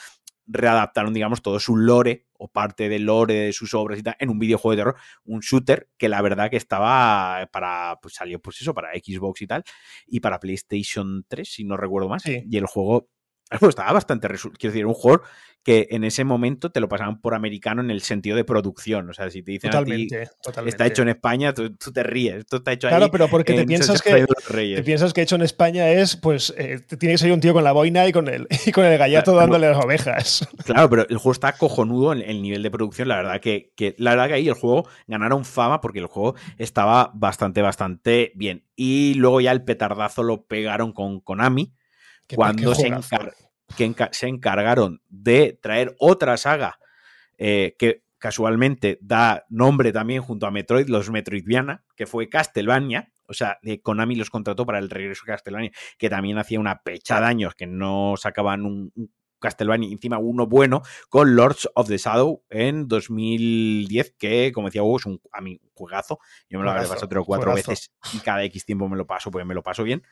readaptaron, 0.52 1.14
digamos, 1.14 1.42
todo 1.42 1.60
su 1.60 1.76
lore 1.78 2.26
o 2.38 2.48
parte 2.48 2.90
del 2.90 3.04
lore 3.06 3.34
de 3.36 3.54
sus 3.54 3.74
obras 3.74 4.00
y 4.00 4.04
tal 4.04 4.16
en 4.20 4.30
un 4.30 4.40
videojuego 4.40 4.72
de 4.72 4.78
terror, 4.78 4.96
un 5.26 5.40
shooter 5.42 5.90
que 5.98 6.10
la 6.10 6.22
verdad 6.22 6.50
que 6.50 6.58
estaba 6.58 7.48
para, 7.52 8.00
pues 8.02 8.16
salió 8.16 8.42
pues 8.42 8.62
eso, 8.62 8.74
para 8.74 8.90
Xbox 8.94 9.42
y 9.42 9.48
tal, 9.48 9.64
y 10.08 10.20
para 10.20 10.40
PlayStation 10.40 11.26
3, 11.28 11.48
si 11.52 11.64
no 11.64 11.78
recuerdo 11.78 12.10
más, 12.10 12.24
Sí. 12.24 12.44
y 12.50 12.58
el 12.58 12.66
juego 12.66 13.08
pues, 13.60 13.70
estaba 13.70 13.94
bastante, 13.94 14.28
resu- 14.28 14.52
quiero 14.58 14.74
decir, 14.74 14.86
un 14.86 14.94
juego 14.94 15.22
que 15.64 15.88
en 15.92 16.04
ese 16.04 16.24
momento 16.24 16.72
te 16.72 16.80
lo 16.80 16.90
pasaban 16.90 17.22
por 17.22 17.36
americano 17.36 17.82
en 17.84 17.92
el 17.92 18.02
sentido 18.02 18.36
de 18.36 18.44
producción, 18.44 19.08
o 19.10 19.14
sea, 19.14 19.30
si 19.30 19.44
te 19.44 19.52
dicen 19.52 19.70
a 19.70 19.74
ti, 19.84 20.08
Totalmente, 20.08 20.30
totalmente. 20.42 20.70
está 20.72 20.88
hecho 20.88 21.02
en 21.04 21.10
España, 21.10 21.54
tú, 21.54 21.76
tú 21.76 21.92
te 21.94 22.02
ríes, 22.02 22.38
esto 22.38 22.58
está 22.58 22.72
hecho 22.72 22.88
ahí 22.88 22.94
Claro, 22.94 23.12
pero 23.12 23.28
porque 23.30 23.54
te 23.54 23.62
en 23.62 23.68
piensas 23.68 24.02
que, 24.02 24.26
te 24.26 24.84
piensas 24.84 25.14
que 25.14 25.22
hecho 25.22 25.36
en 25.36 25.44
España 25.44 25.88
es, 25.92 26.16
pues, 26.16 26.52
eh, 26.58 26.80
tiene 26.98 27.14
que 27.14 27.18
ser 27.20 27.32
un 27.32 27.40
tío 27.42 27.54
con 27.54 27.64
la 27.64 27.74
boina 27.74 28.08
y 28.08 28.12
con 28.12 28.28
el, 28.28 28.48
y 28.66 28.72
con 28.72 28.86
el 28.86 28.98
gallato 28.98 29.34
Claro, 29.34 29.40
dándole 29.42 29.70
las 29.70 29.84
ovejas. 29.86 30.48
Claro, 30.66 30.90
pero 30.90 31.08
el 31.10 31.18
juego 31.18 31.32
está 31.32 31.58
cojonudo 31.58 32.14
en 32.14 32.22
el 32.22 32.42
nivel 32.42 32.64
de 32.64 32.72
producción. 32.72 33.08
La 33.08 33.18
verdad 33.18 33.40
que, 33.40 33.72
que- 33.76 33.96
la 34.00 34.12
verdad 34.12 34.28
que 34.30 34.34
ahí 34.36 34.48
el 34.48 34.54
juego 34.56 34.88
ganaron 35.08 35.46
fama 35.46 35.80
porque 35.82 36.00
el 36.00 36.06
juego 36.08 36.36
estaba 36.58 37.12
bastante, 37.14 37.62
bastante 37.62 38.32
bien. 38.36 38.64
Y 38.76 39.14
luego 39.16 39.42
ya 39.42 39.52
el 39.52 39.64
petardazo 39.64 40.24
lo 40.24 40.46
pegaron 40.46 40.92
con 40.94 41.20
Konami 41.20 41.74
cuando 42.36 42.74
se, 42.76 42.82
juegazo. 42.84 43.16
encar- 43.16 43.34
que 43.76 43.86
enca- 43.86 44.10
se 44.12 44.28
encargaron 44.28 45.02
de 45.10 45.58
traer 45.62 45.96
otra 46.00 46.38
saga 46.38 46.78
eh, 47.38 47.76
que 47.80 48.04
casualmente 48.18 49.00
da 49.02 49.46
nombre 49.50 49.92
también 49.92 50.22
junto 50.22 50.46
a 50.46 50.52
Metroid, 50.52 50.88
los 50.88 51.10
Metroidvania, 51.10 51.84
que 51.96 52.06
fue 52.06 52.30
Castlevania. 52.30 53.12
O 53.28 53.34
sea, 53.34 53.58
de 53.64 53.82
Konami 53.82 54.16
los 54.16 54.30
contrató 54.30 54.66
para 54.66 54.78
el 54.78 54.90
regreso 54.90 55.24
de 55.26 55.32
Castlevania, 55.32 55.72
que 55.98 56.10
también 56.10 56.38
hacía 56.38 56.60
una 56.60 56.84
pecha 56.84 57.20
de 57.20 57.26
años 57.26 57.56
que 57.56 57.66
no 57.66 58.16
sacaban 58.18 58.66
un, 58.66 58.92
un 58.94 59.12
Castlevania, 59.40 59.90
encima 59.92 60.20
uno 60.20 60.46
bueno, 60.46 60.84
con 61.10 61.36
Lords 61.36 61.68
of 61.74 61.88
the 61.88 61.98
Shadow 61.98 62.44
en 62.50 62.88
2010, 62.88 64.16
que, 64.18 64.52
como 64.52 64.68
decía 64.68 64.84
Hugo, 64.84 64.98
es 64.98 65.06
un, 65.08 65.20
a 65.32 65.42
mí 65.42 65.60
un 65.64 65.70
juegazo. 65.74 66.20
Yo 66.50 66.60
me 66.60 66.66
lo 66.66 66.72
Juegazo, 66.72 66.90
pasado 66.94 67.08
tres 67.10 67.22
o 67.22 67.26
cuatro 67.26 67.52
juegazo. 67.52 67.72
veces 67.72 67.92
y 68.14 68.20
cada 68.20 68.44
X 68.44 68.66
tiempo 68.66 68.88
me 68.88 68.98
lo 68.98 69.08
paso 69.08 69.32
porque 69.32 69.46
me 69.46 69.56
lo 69.56 69.64
paso 69.64 69.84
bien. 69.84 70.04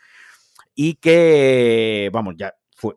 Y 0.76 0.96
que, 0.96 2.10
vamos, 2.14 2.36
ya 2.38 2.54
fue, 2.72 2.96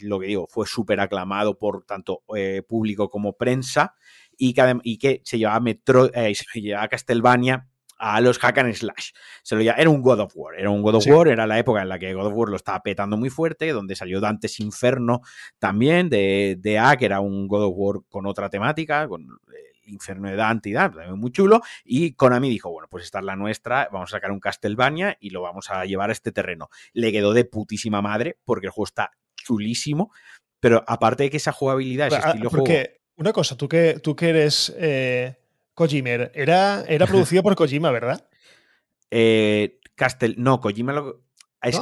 lo 0.00 0.20
que 0.20 0.26
digo, 0.26 0.46
fue 0.48 0.66
súper 0.66 1.00
aclamado 1.00 1.58
por 1.58 1.84
tanto 1.84 2.22
eh, 2.36 2.62
público 2.66 3.08
como 3.08 3.34
prensa 3.34 3.94
y 4.36 4.54
que, 4.54 4.76
y 4.82 4.98
que 4.98 5.20
se 5.24 5.38
llevaba 5.38 5.60
Metro, 5.60 6.12
eh, 6.14 6.34
se 6.34 6.44
llevaba 6.60 6.88
Castlevania 6.88 7.68
a 8.02 8.20
los 8.20 8.38
hack 8.38 8.58
and 8.58 8.74
slash. 8.74 9.12
Se 9.44 9.54
lo 9.54 9.60
era 9.62 9.88
un 9.88 10.02
God 10.02 10.20
of 10.20 10.32
War, 10.34 10.58
era 10.58 10.70
un 10.70 10.82
God 10.82 10.96
of 10.96 11.04
Sí. 11.04 11.10
War, 11.10 11.28
era 11.28 11.46
la 11.46 11.58
época 11.58 11.82
en 11.82 11.88
la 11.88 11.98
que 12.00 12.12
God 12.12 12.26
of 12.26 12.34
War 12.34 12.48
lo 12.48 12.56
estaba 12.56 12.82
petando 12.82 13.16
muy 13.16 13.30
fuerte, 13.30 13.70
donde 13.70 13.94
salió 13.94 14.20
Dante's 14.20 14.58
Inferno 14.58 15.20
también 15.60 16.08
de, 16.10 16.56
de 16.58 16.78
A, 16.80 16.96
que 16.96 17.06
era 17.06 17.20
un 17.20 17.46
God 17.46 17.66
of 17.66 17.74
War 17.76 18.00
con 18.08 18.26
otra 18.26 18.50
temática, 18.50 19.06
con 19.06 19.22
el 19.22 19.71
y 19.84 19.98
tal, 20.72 20.92
también 20.92 21.18
muy 21.18 21.32
chulo, 21.32 21.60
y 21.84 22.14
Konami 22.14 22.48
dijo, 22.48 22.70
bueno, 22.70 22.88
pues 22.90 23.04
esta 23.04 23.18
es 23.18 23.24
la 23.24 23.36
nuestra, 23.36 23.88
vamos 23.92 24.10
a 24.12 24.16
sacar 24.16 24.30
un 24.30 24.40
Castlevania 24.40 25.16
y 25.20 25.30
lo 25.30 25.42
vamos 25.42 25.70
a 25.70 25.84
llevar 25.84 26.10
a 26.10 26.12
este 26.12 26.32
terreno. 26.32 26.68
Le 26.92 27.12
quedó 27.12 27.32
de 27.32 27.44
putísima 27.44 28.02
madre, 28.02 28.38
porque 28.44 28.66
el 28.66 28.72
juego 28.72 28.86
está 28.86 29.12
chulísimo, 29.34 30.12
pero 30.60 30.84
aparte 30.86 31.24
de 31.24 31.30
que 31.30 31.36
esa 31.38 31.52
jugabilidad, 31.52 32.08
ese 32.08 32.16
Ah, 32.16 32.28
estilo 32.28 32.44
de 32.44 32.50
juego... 32.50 32.64
Porque 32.64 33.00
una 33.16 33.32
cosa, 33.32 33.56
tú 33.56 33.68
que, 33.68 34.00
tú 34.02 34.16
que 34.16 34.28
eres 34.30 34.74
eh, 34.76 35.36
Kojima. 35.74 36.10
Era, 36.10 36.84
era 36.86 37.06
producido 37.06 37.42
por 37.42 37.54
Kojima, 37.54 37.90
¿verdad? 37.90 38.28
Eh, 39.10 39.78
Castel. 39.94 40.34
No, 40.38 40.60
Kojima 40.60 40.92
lo. 40.92 41.22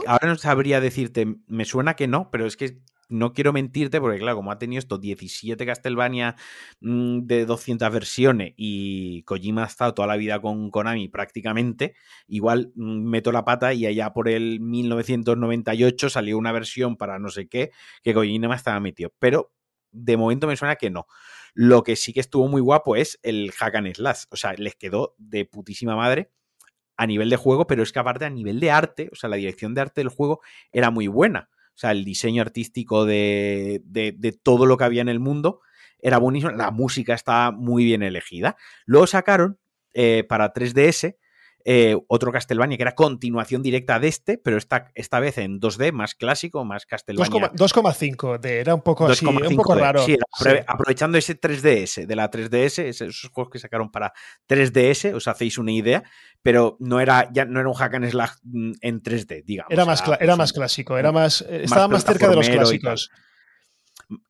Ahora 0.06 0.28
no 0.28 0.36
sabría 0.36 0.80
decirte, 0.80 1.26
me 1.46 1.64
suena 1.64 1.94
que 1.94 2.06
no, 2.06 2.30
pero 2.30 2.46
es 2.46 2.56
que 2.56 2.82
no 3.10 3.32
quiero 3.32 3.52
mentirte 3.52 4.00
porque, 4.00 4.18
claro, 4.18 4.36
como 4.36 4.52
ha 4.52 4.58
tenido 4.58 4.78
estos 4.78 5.00
17 5.00 5.66
Castlevania 5.66 6.36
mm, 6.80 7.20
de 7.26 7.44
200 7.44 7.92
versiones 7.92 8.54
y 8.56 9.22
Kojima 9.24 9.64
ha 9.64 9.66
estado 9.66 9.94
toda 9.94 10.08
la 10.08 10.16
vida 10.16 10.40
con 10.40 10.70
Konami 10.70 11.08
prácticamente, 11.08 11.94
igual 12.26 12.72
mm, 12.74 13.10
meto 13.10 13.32
la 13.32 13.44
pata 13.44 13.74
y 13.74 13.86
allá 13.86 14.12
por 14.12 14.28
el 14.28 14.60
1998 14.60 16.08
salió 16.08 16.38
una 16.38 16.52
versión 16.52 16.96
para 16.96 17.18
no 17.18 17.28
sé 17.28 17.48
qué 17.48 17.70
que 18.02 18.14
Kojima 18.14 18.54
estaba 18.54 18.80
metido. 18.80 19.12
Pero 19.18 19.52
de 19.92 20.16
momento 20.16 20.46
me 20.46 20.56
suena 20.56 20.76
que 20.76 20.90
no. 20.90 21.06
Lo 21.54 21.82
que 21.82 21.96
sí 21.96 22.12
que 22.12 22.20
estuvo 22.20 22.48
muy 22.48 22.60
guapo 22.60 22.96
es 22.96 23.18
el 23.22 23.50
Hack 23.52 23.74
and 23.74 23.94
Slash. 23.94 24.24
O 24.30 24.36
sea, 24.36 24.54
les 24.54 24.76
quedó 24.76 25.14
de 25.18 25.44
putísima 25.44 25.96
madre 25.96 26.30
a 26.96 27.06
nivel 27.06 27.30
de 27.30 27.36
juego, 27.36 27.66
pero 27.66 27.82
es 27.82 27.92
que 27.92 27.98
aparte 27.98 28.24
a 28.26 28.30
nivel 28.30 28.60
de 28.60 28.70
arte, 28.70 29.08
o 29.12 29.16
sea, 29.16 29.30
la 29.30 29.36
dirección 29.36 29.74
de 29.74 29.80
arte 29.80 30.00
del 30.02 30.10
juego 30.10 30.40
era 30.70 30.90
muy 30.90 31.06
buena. 31.08 31.48
Sea, 31.80 31.92
el 31.92 32.04
diseño 32.04 32.42
artístico 32.42 33.06
de, 33.06 33.82
todo 34.42 34.66
lo 34.66 34.76
que 34.76 34.84
había 34.84 35.00
en 35.00 35.08
el 35.08 35.18
mundo 35.18 35.62
era 35.98 36.18
buenísimo. 36.18 36.52
La 36.52 36.70
música 36.70 37.14
estaba 37.14 37.52
muy 37.52 37.84
bien 37.84 38.02
elegida. 38.02 38.58
Luego 38.84 39.06
sacaron 39.06 39.58
eh, 39.94 40.26
para 40.28 40.52
3DS 40.52 41.16
eh, 41.64 41.96
otro 42.08 42.32
Castlevania 42.32 42.76
que 42.76 42.82
era 42.82 42.94
continuación 42.94 43.62
directa 43.62 43.98
de 43.98 44.08
este, 44.08 44.38
pero 44.38 44.56
esta, 44.56 44.90
esta 44.94 45.20
vez 45.20 45.38
en 45.38 45.60
2D, 45.60 45.92
más 45.92 46.14
clásico, 46.14 46.64
más 46.64 46.86
Castlevania. 46.86 47.52
2,5 47.52 48.44
era 48.44 48.74
un 48.74 48.82
poco 48.82 49.06
así, 49.06 49.26
un 49.26 49.56
poco 49.56 49.74
raro. 49.74 50.04
Sí, 50.04 50.16
aprovechando 50.66 51.18
ese 51.18 51.38
3DS, 51.38 52.06
de 52.06 52.16
la 52.16 52.30
3DS, 52.30 52.84
esos 52.84 53.30
juegos 53.32 53.52
que 53.52 53.58
sacaron 53.58 53.90
para 53.90 54.12
3DS, 54.48 55.14
os 55.14 55.28
hacéis 55.28 55.58
una 55.58 55.72
idea, 55.72 56.02
pero 56.42 56.76
no 56.80 57.00
era, 57.00 57.30
ya 57.32 57.44
no 57.44 57.60
era 57.60 57.68
un 57.68 57.74
hack 57.74 57.94
and 57.94 58.10
slash 58.10 58.30
mm, 58.42 58.72
en 58.80 59.02
3D, 59.02 59.44
digamos. 59.44 59.72
Era 59.72 59.84
más, 59.84 60.02
era 60.20 60.36
más 60.36 60.52
clásico, 60.52 60.98
era 60.98 61.12
más, 61.12 61.42
eh, 61.42 61.64
estaba 61.64 61.88
más 61.88 62.04
cerca 62.04 62.28
de 62.28 62.36
los 62.36 62.48
clásicos 62.48 63.10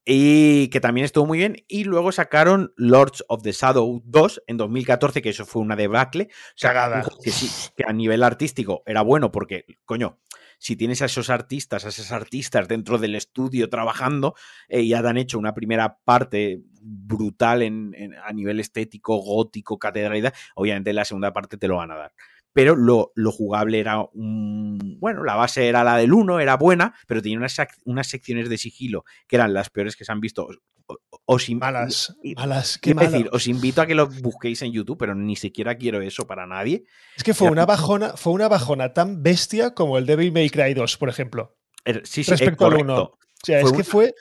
y 0.05 0.69
que 0.69 0.81
también 0.81 1.05
estuvo 1.05 1.27
muy 1.27 1.39
bien. 1.39 1.57
Y 1.69 1.85
luego 1.85 2.13
sacaron 2.13 2.73
Lords 2.77 3.25
of 3.29 3.43
the 3.43 3.53
Shadow 3.53 4.03
2 4.05 4.43
en 4.47 4.57
2014, 4.57 5.23
que 5.23 5.31
eso 5.31 5.47
fue 5.47 5.63
una 5.63 5.77
debacle. 5.77 6.29
O 6.31 6.53
sea, 6.57 7.03
que 7.23 7.31
sí, 7.31 7.71
que 7.77 7.85
a 7.87 7.93
nivel 7.93 8.23
artístico 8.23 8.83
era 8.87 9.03
bueno 9.03 9.33
porque, 9.33 9.65
coño, 9.85 10.19
si 10.59 10.77
tienes 10.77 11.01
a 11.01 11.07
esos 11.07 11.31
artistas, 11.31 11.87
a 11.87 11.89
esos 11.89 12.13
artistas 12.13 12.69
dentro 12.69 12.99
del 12.99 13.15
estudio 13.15 13.71
trabajando, 13.71 14.35
eh, 14.69 14.87
ya 14.87 15.01
te 15.01 15.09
han 15.09 15.17
hecho 15.17 15.39
una 15.39 15.55
primera 15.55 15.99
parte 16.05 16.61
brutal 16.83 17.63
en, 17.63 17.95
a 18.23 18.33
nivel 18.33 18.61
estético, 18.61 19.17
gótico, 19.17 19.79
catedralidad, 19.79 20.35
obviamente 20.55 20.93
la 20.93 21.05
segunda 21.05 21.33
parte 21.33 21.57
te 21.57 21.69
lo 21.69 21.77
van 21.77 21.91
a 21.93 21.97
dar 21.97 22.13
pero 22.53 22.75
lo, 22.77 23.13
jugable 23.33 23.79
era 23.79 24.03
un... 24.13 24.99
Bueno, 24.99 25.25
la 25.25 25.37
base 25.37 25.69
era 25.69 25.85
la 25.85 25.97
del 25.97 26.13
1, 26.13 26.41
era 26.41 26.57
buena, 26.57 26.95
pero 27.07 27.23
tenía 27.23 27.39
unas, 27.39 27.57
unas 27.85 28.07
secciones 28.09 28.49
de 28.49 28.59
sigilo 28.59 29.05
que 29.27 29.37
eran 29.37 29.55
las 29.55 29.71
peores 29.71 29.97
que 29.97 30.05
se 30.05 30.13
han 30.13 30.21
visto. 30.21 30.49
Os, 31.25 31.49
malas, 31.51 32.17
malas, 32.37 32.79
qué 32.79 32.95
decir, 32.95 33.29
os 33.33 33.47
invito 33.47 33.81
a 33.81 33.87
que 33.87 33.95
lo 33.95 34.09
busquéis 34.09 34.61
en 34.63 34.73
YouTube, 34.73 34.99
pero 34.99 35.15
ni 35.15 35.37
siquiera 35.37 35.77
quiero 35.77 36.03
eso 36.03 36.27
para 36.27 36.47
nadie. 36.47 36.85
Es 37.17 37.23
que 37.23 37.35
fue 37.35 37.49
una 37.49 37.65
bajona, 37.65 38.17
fue 38.17 38.33
una 38.33 38.49
bajona 38.49 38.93
tan 38.93 39.23
bestia 39.23 39.73
como 39.73 39.99
el 39.99 40.07
Devil 40.07 40.33
May 40.33 40.51
Cry 40.51 40.75
2, 40.75 40.97
por 40.97 41.09
ejemplo. 41.09 41.57
Er, 41.85 42.03
sí, 42.05 42.25
sí, 42.25 42.33
respecto 42.33 42.67
al 42.67 42.75
1. 42.75 43.03
O 43.03 43.19
sea, 43.45 43.61
es 43.61 43.73
que 43.73 43.85
fue 43.85 44.15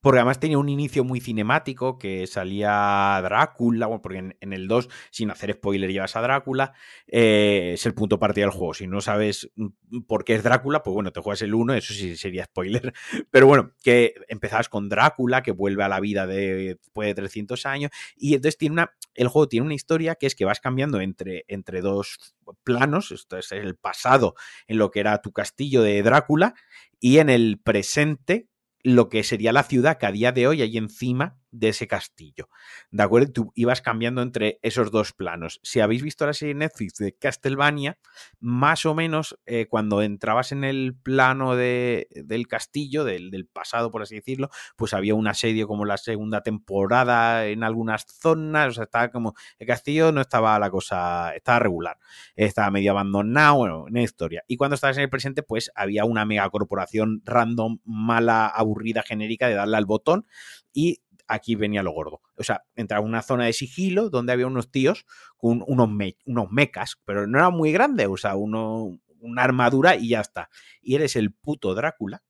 porque 0.00 0.18
además 0.18 0.40
tenía 0.40 0.58
un 0.58 0.68
inicio 0.68 1.04
muy 1.04 1.20
cinemático 1.20 1.98
que 1.98 2.26
salía 2.26 3.20
Drácula, 3.22 3.88
porque 4.00 4.34
en, 4.40 4.52
el 4.52 4.66
2, 4.66 4.88
sin 5.10 5.30
hacer 5.30 5.52
spoiler, 5.52 5.90
llevas 5.90 6.16
a 6.16 6.22
Drácula, 6.22 6.72
eh, 7.06 7.72
es 7.74 7.84
el 7.86 7.94
punto 7.94 8.18
partida 8.18 8.46
del 8.46 8.52
juego. 8.52 8.74
Si 8.74 8.86
no 8.86 9.00
sabes 9.00 9.50
mm, 9.56 10.00
por 10.06 10.24
qué 10.24 10.34
es 10.34 10.42
Drácula, 10.42 10.82
pues 10.82 10.94
bueno, 10.94 11.12
te 11.12 11.20
juegas 11.20 11.42
el 11.42 11.54
1, 11.54 11.74
eso 11.74 11.92
sí 11.92 12.16
sería 12.16 12.44
spoiler. 12.44 12.92
Pero 13.30 13.46
bueno, 13.46 13.72
que 13.82 14.14
empezabas 14.28 14.68
con 14.68 14.88
Drácula, 14.88 15.42
que 15.42 15.52
vuelve 15.52 15.84
a 15.84 15.88
la 15.88 16.00
vida 16.00 16.26
de, 16.26 16.76
después 16.80 17.08
de 17.08 17.14
300 17.14 17.66
años, 17.66 17.90
y 18.16 18.34
entonces 18.34 18.56
tiene 18.56 18.74
una, 18.74 18.92
el 19.14 19.28
juego 19.28 19.48
tiene 19.48 19.66
una 19.66 19.74
historia 19.74 20.14
que 20.14 20.26
es 20.26 20.34
que 20.34 20.44
vas 20.44 20.60
cambiando 20.60 21.00
entre, 21.00 21.44
entre 21.48 21.82
dos 21.82 22.34
planos, 22.64 23.12
esto 23.12 23.36
es 23.36 23.52
el 23.52 23.76
pasado 23.76 24.34
en 24.66 24.78
lo 24.78 24.90
que 24.90 25.00
era 25.00 25.20
tu 25.20 25.32
castillo 25.32 25.82
de 25.82 26.02
Drácula, 26.02 26.54
y 26.98 27.18
en 27.18 27.30
el 27.30 27.58
presente 27.62 28.49
lo 28.82 29.08
que 29.08 29.22
sería 29.22 29.52
la 29.52 29.62
ciudad 29.62 29.98
que 29.98 30.06
a 30.06 30.12
día 30.12 30.32
de 30.32 30.46
hoy 30.46 30.62
hay 30.62 30.76
encima 30.76 31.39
de 31.52 31.68
ese 31.68 31.86
castillo. 31.86 32.48
¿De 32.90 33.02
acuerdo? 33.02 33.32
Tú 33.32 33.52
ibas 33.54 33.82
cambiando 33.82 34.22
entre 34.22 34.58
esos 34.62 34.90
dos 34.90 35.12
planos. 35.12 35.60
Si 35.62 35.80
habéis 35.80 36.02
visto 36.02 36.26
la 36.26 36.32
serie 36.32 36.54
Netflix 36.54 36.94
de 36.94 37.12
Castlevania, 37.12 37.98
más 38.38 38.86
o 38.86 38.94
menos 38.94 39.38
eh, 39.46 39.66
cuando 39.68 40.02
entrabas 40.02 40.52
en 40.52 40.64
el 40.64 40.94
plano 40.94 41.56
de, 41.56 42.08
del 42.10 42.46
castillo, 42.46 43.04
del, 43.04 43.30
del, 43.30 43.46
pasado, 43.46 43.90
por 43.90 44.02
así 44.02 44.16
decirlo, 44.16 44.50
pues 44.76 44.94
había 44.94 45.14
un 45.14 45.26
asedio 45.26 45.66
como 45.66 45.84
la 45.84 45.96
segunda 45.96 46.42
temporada 46.42 47.46
en 47.46 47.64
algunas 47.64 48.06
zonas. 48.06 48.68
O 48.68 48.72
sea, 48.72 48.84
estaba 48.84 49.10
como. 49.10 49.34
El 49.58 49.66
castillo 49.66 50.12
no 50.12 50.20
estaba 50.20 50.58
la 50.58 50.70
cosa. 50.70 51.34
Estaba 51.34 51.58
regular. 51.58 51.98
Estaba 52.36 52.70
medio 52.70 52.92
abandonado, 52.92 53.56
bueno, 53.56 53.84
una 53.84 54.02
historia. 54.02 54.42
Y 54.46 54.56
cuando 54.56 54.74
estabas 54.74 54.96
en 54.96 55.04
el 55.04 55.10
presente, 55.10 55.42
pues 55.42 55.70
había 55.74 56.04
una 56.04 56.24
megacorporación 56.24 57.22
random, 57.24 57.78
mala, 57.84 58.46
aburrida, 58.46 59.02
genérica 59.02 59.48
de 59.48 59.54
darle 59.54 59.76
al 59.76 59.86
botón 59.86 60.26
y 60.72 61.02
aquí 61.30 61.54
venía 61.54 61.82
lo 61.82 61.92
gordo. 61.92 62.20
O 62.36 62.42
sea, 62.42 62.64
entraba 62.74 63.04
una 63.04 63.22
zona 63.22 63.46
de 63.46 63.52
sigilo 63.52 64.10
donde 64.10 64.32
había 64.32 64.46
unos 64.46 64.70
tíos 64.70 65.06
con 65.36 65.62
unos, 65.66 65.88
unos 66.26 66.50
mecas, 66.50 66.96
pero 67.04 67.26
no 67.26 67.38
era 67.38 67.50
muy 67.50 67.72
grande, 67.72 68.06
o 68.06 68.16
sea, 68.16 68.36
uno, 68.36 68.98
una 69.20 69.42
armadura 69.42 69.96
y 69.96 70.10
ya 70.10 70.20
está. 70.20 70.50
Y 70.82 70.96
eres 70.96 71.16
el 71.16 71.32
puto 71.32 71.74
Drácula. 71.74 72.22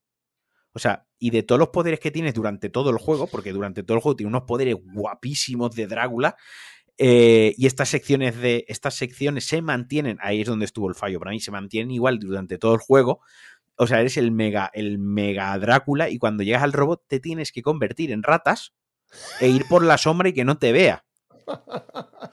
O 0.73 0.79
sea, 0.79 1.07
y 1.19 1.31
de 1.31 1.43
todos 1.43 1.59
los 1.59 1.71
poderes 1.71 1.99
que 1.99 2.11
tienes 2.11 2.35
durante 2.35 2.69
todo 2.69 2.91
el 2.91 2.99
juego, 2.99 3.27
porque 3.27 3.53
durante 3.53 3.83
todo 3.83 3.97
el 3.97 4.03
juego 4.03 4.17
tiene 4.17 4.29
unos 4.29 4.45
poderes 4.45 4.77
guapísimos 4.81 5.75
de 5.75 5.87
Drácula, 5.87 6.37
eh, 7.03 7.55
y 7.57 7.67
estas 7.67 7.89
secciones 7.89 8.37
de 8.37 8.67
estas 8.69 8.95
secciones 8.95 9.47
se 9.47 9.63
mantienen, 9.63 10.19
ahí 10.21 10.43
es 10.43 10.47
donde 10.47 10.67
estuvo 10.67 10.89
el 10.89 10.95
fallo 10.95 11.19
para 11.19 11.31
mí, 11.31 11.41
se 11.41 11.51
mantienen 11.51 11.91
igual 11.91 12.19
durante 12.19 12.59
todo 12.59 12.75
el 12.75 12.81
juego. 12.81 13.21
O 13.77 13.87
sea, 13.87 14.01
eres 14.01 14.19
el 14.19 14.31
mega, 14.31 14.71
el 14.75 14.99
mega 14.99 15.59
Drácula 15.59 16.11
y 16.11 16.19
cuando 16.19 16.43
llegas 16.43 16.63
al 16.63 16.75
robot 16.75 17.03
te 17.09 17.19
tienes 17.19 17.53
que 17.53 17.63
convertir 17.63 18.13
en 18.13 18.23
ratas 18.23 18.75
e 19.41 19.49
ir 19.49 19.67
por 19.69 19.85
la 19.85 19.99
sombra 19.99 20.29
y 20.29 20.33
que 20.33 20.45
no 20.45 20.59
te 20.59 20.73
vea. 20.73 21.05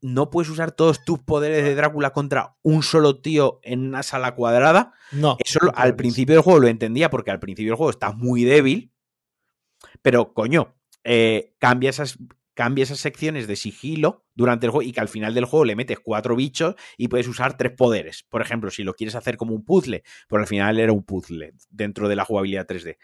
no 0.00 0.30
puedes 0.30 0.50
usar 0.50 0.72
todos 0.72 1.04
tus 1.04 1.20
poderes 1.20 1.64
de 1.64 1.74
Drácula 1.74 2.12
contra 2.12 2.56
un 2.62 2.82
solo 2.82 3.20
tío 3.20 3.60
en 3.62 3.86
una 3.86 4.02
sala 4.02 4.34
cuadrada. 4.34 4.92
No. 5.12 5.36
Eso 5.44 5.60
al 5.74 5.94
principio 5.94 6.34
del 6.34 6.42
juego 6.42 6.60
lo 6.60 6.68
entendía 6.68 7.10
porque 7.10 7.30
al 7.30 7.40
principio 7.40 7.72
del 7.72 7.76
juego 7.76 7.90
estás 7.90 8.16
muy 8.16 8.44
débil. 8.44 8.92
Pero, 10.00 10.32
coño, 10.32 10.74
eh, 11.04 11.54
cambia, 11.58 11.90
esas, 11.90 12.18
cambia 12.54 12.82
esas 12.84 12.98
secciones 12.98 13.46
de 13.46 13.56
sigilo 13.56 14.26
durante 14.34 14.66
el 14.66 14.72
juego 14.72 14.88
y 14.88 14.92
que 14.92 15.00
al 15.00 15.08
final 15.08 15.34
del 15.34 15.44
juego 15.44 15.64
le 15.64 15.76
metes 15.76 15.98
cuatro 16.00 16.34
bichos 16.36 16.74
y 16.96 17.08
puedes 17.08 17.28
usar 17.28 17.56
tres 17.56 17.72
poderes. 17.76 18.24
Por 18.28 18.42
ejemplo, 18.42 18.70
si 18.70 18.82
lo 18.82 18.94
quieres 18.94 19.14
hacer 19.14 19.36
como 19.36 19.54
un 19.54 19.64
puzzle, 19.64 20.02
pero 20.28 20.42
al 20.42 20.48
final 20.48 20.78
era 20.80 20.92
un 20.92 21.04
puzzle 21.04 21.54
dentro 21.70 22.08
de 22.08 22.16
la 22.16 22.24
jugabilidad 22.24 22.66
3D. 22.66 22.96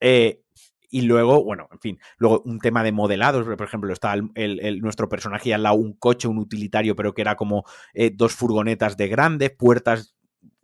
Eh, 0.00 0.42
y 0.90 1.02
luego, 1.02 1.42
bueno, 1.42 1.68
en 1.72 1.80
fin, 1.80 2.00
luego 2.18 2.42
un 2.44 2.58
tema 2.58 2.82
de 2.82 2.92
modelados, 2.92 3.44
por 3.44 3.66
ejemplo, 3.66 3.92
está 3.92 4.14
el, 4.14 4.80
nuestro 4.80 5.08
personaje 5.08 5.54
al 5.54 5.62
lado 5.62 5.76
un 5.76 5.92
coche, 5.94 6.28
un 6.28 6.38
utilitario, 6.38 6.96
pero 6.96 7.14
que 7.14 7.22
era 7.22 7.36
como 7.36 7.64
eh, 7.94 8.10
dos 8.14 8.34
furgonetas 8.34 8.96
de 8.96 9.08
grandes, 9.08 9.50
puertas 9.50 10.16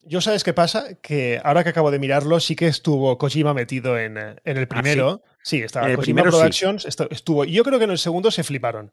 yo 0.04 0.20
sabes 0.20 0.42
qué 0.42 0.52
pasa, 0.52 0.94
que 1.00 1.40
ahora 1.44 1.62
que 1.62 1.70
acabo 1.70 1.90
de 1.90 1.98
mirarlo, 1.98 2.40
sí 2.40 2.56
que 2.56 2.66
estuvo 2.66 3.18
Kojima 3.18 3.54
metido 3.54 3.98
en, 3.98 4.16
en 4.18 4.36
el 4.44 4.64
ah, 4.64 4.68
primero. 4.68 5.22
sí? 5.42 5.58
estaba 5.58 5.86
en 5.86 5.92
el 5.92 5.96
Kojima 5.96 6.22
primero 6.22 6.36
Productions, 6.36 6.86
estuvo. 6.86 7.44
Y 7.44 7.52
yo 7.52 7.62
creo 7.62 7.78
que 7.78 7.84
en 7.84 7.92
el 7.92 7.98
segundo 7.98 8.30
se 8.30 8.42
fliparon. 8.42 8.92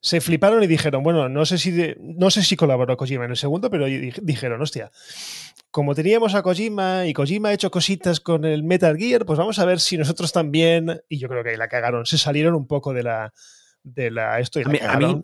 Se 0.00 0.20
fliparon 0.20 0.62
y 0.64 0.66
dijeron, 0.66 1.04
bueno, 1.04 1.28
no 1.28 1.46
sé 1.46 1.58
si 1.58 1.94
no 2.00 2.30
sé 2.30 2.42
si 2.42 2.56
colaboró 2.56 2.96
Kojima 2.96 3.24
en 3.24 3.30
el 3.30 3.36
segundo, 3.36 3.70
pero 3.70 3.86
dijeron, 3.86 4.60
hostia, 4.60 4.90
como 5.72 5.94
teníamos 5.94 6.34
a 6.34 6.42
Kojima 6.42 7.06
y 7.06 7.14
Kojima 7.14 7.48
ha 7.48 7.52
hecho 7.54 7.70
cositas 7.70 8.20
con 8.20 8.44
el 8.44 8.62
Metal 8.62 8.94
Gear, 8.96 9.24
pues 9.24 9.38
vamos 9.38 9.58
a 9.58 9.64
ver 9.64 9.80
si 9.80 9.96
nosotros 9.96 10.30
también, 10.30 11.00
y 11.08 11.18
yo 11.18 11.28
creo 11.28 11.42
que 11.42 11.50
ahí 11.50 11.56
la 11.56 11.68
cagaron, 11.68 12.04
se 12.04 12.18
salieron 12.18 12.54
un 12.54 12.66
poco 12.66 12.92
de 12.92 13.02
la, 13.02 13.32
de 13.82 14.10
la 14.10 14.38
esto 14.38 14.60
y 14.60 14.64
a, 14.64 14.98
mí, 14.98 15.22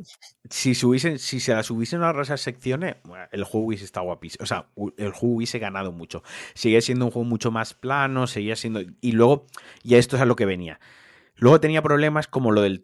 si, 0.49 0.75
subiesen, 0.75 1.19
si 1.19 1.39
se 1.39 1.53
las 1.53 1.71
hubiesen 1.71 2.03
a 2.03 2.19
esas 2.23 2.41
secciones, 2.41 2.97
el 3.31 3.45
juego 3.45 3.67
hubiese 3.67 3.85
estado 3.85 4.07
guapísimo. 4.07 4.43
O 4.43 4.47
sea, 4.47 4.71
el 4.97 5.13
juego 5.13 5.37
hubiese 5.37 5.59
ganado 5.59 5.93
mucho. 5.93 6.23
Sigue 6.55 6.81
siendo 6.81 7.05
un 7.05 7.11
juego 7.11 7.29
mucho 7.29 7.51
más 7.51 7.75
plano, 7.75 8.27
seguía 8.27 8.57
siendo. 8.57 8.81
Y 9.03 9.13
luego, 9.13 9.47
y 9.83 9.97
esto 9.97 10.17
es 10.17 10.23
a 10.23 10.27
lo 10.27 10.35
que 10.35 10.47
venía. 10.47 10.81
Luego 11.37 11.61
tenía 11.61 11.83
problemas 11.83 12.27
como 12.27 12.53
lo 12.53 12.63
del 12.63 12.83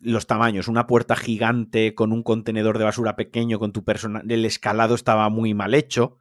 los 0.00 0.28
tamaños, 0.28 0.68
una 0.68 0.86
puerta 0.86 1.16
gigante 1.16 1.96
con 1.96 2.12
un 2.12 2.22
contenedor 2.22 2.78
de 2.78 2.84
basura 2.84 3.16
pequeño 3.16 3.58
con 3.58 3.72
tu 3.72 3.84
persona, 3.84 4.22
el 4.26 4.44
escalado 4.44 4.94
estaba 4.94 5.28
muy 5.28 5.54
mal 5.54 5.74
hecho 5.74 6.20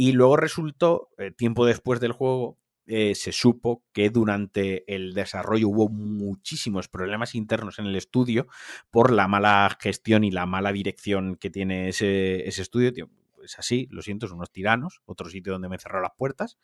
y 0.00 0.12
luego 0.12 0.38
resultó, 0.38 1.10
eh, 1.18 1.30
tiempo 1.30 1.66
después 1.66 2.00
del 2.00 2.12
juego, 2.12 2.58
eh, 2.86 3.14
se 3.14 3.32
supo 3.32 3.84
que 3.92 4.08
durante 4.08 4.90
el 4.94 5.12
desarrollo 5.12 5.68
hubo 5.68 5.90
muchísimos 5.90 6.88
problemas 6.88 7.34
internos 7.34 7.78
en 7.78 7.84
el 7.84 7.94
estudio 7.94 8.46
por 8.90 9.12
la 9.12 9.28
mala 9.28 9.76
gestión 9.78 10.24
y 10.24 10.30
la 10.30 10.46
mala 10.46 10.72
dirección 10.72 11.36
que 11.36 11.50
tiene 11.50 11.90
ese, 11.90 12.48
estudio. 12.48 13.10
Es 13.44 13.58
así, 13.58 13.88
lo 13.90 14.00
siento, 14.00 14.26
son 14.26 14.38
unos 14.38 14.50
tiranos, 14.50 15.02
otro 15.04 15.28
sitio 15.28 15.52
donde 15.52 15.68
me 15.68 15.78
cerró 15.78 16.00
las 16.00 16.12
puertas, 16.16 16.56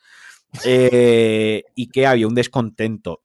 eh, 0.65 1.65
y 1.75 1.89
que 1.89 2.07
había 2.07 2.29
un 2.29 2.35
descontento 2.35 3.23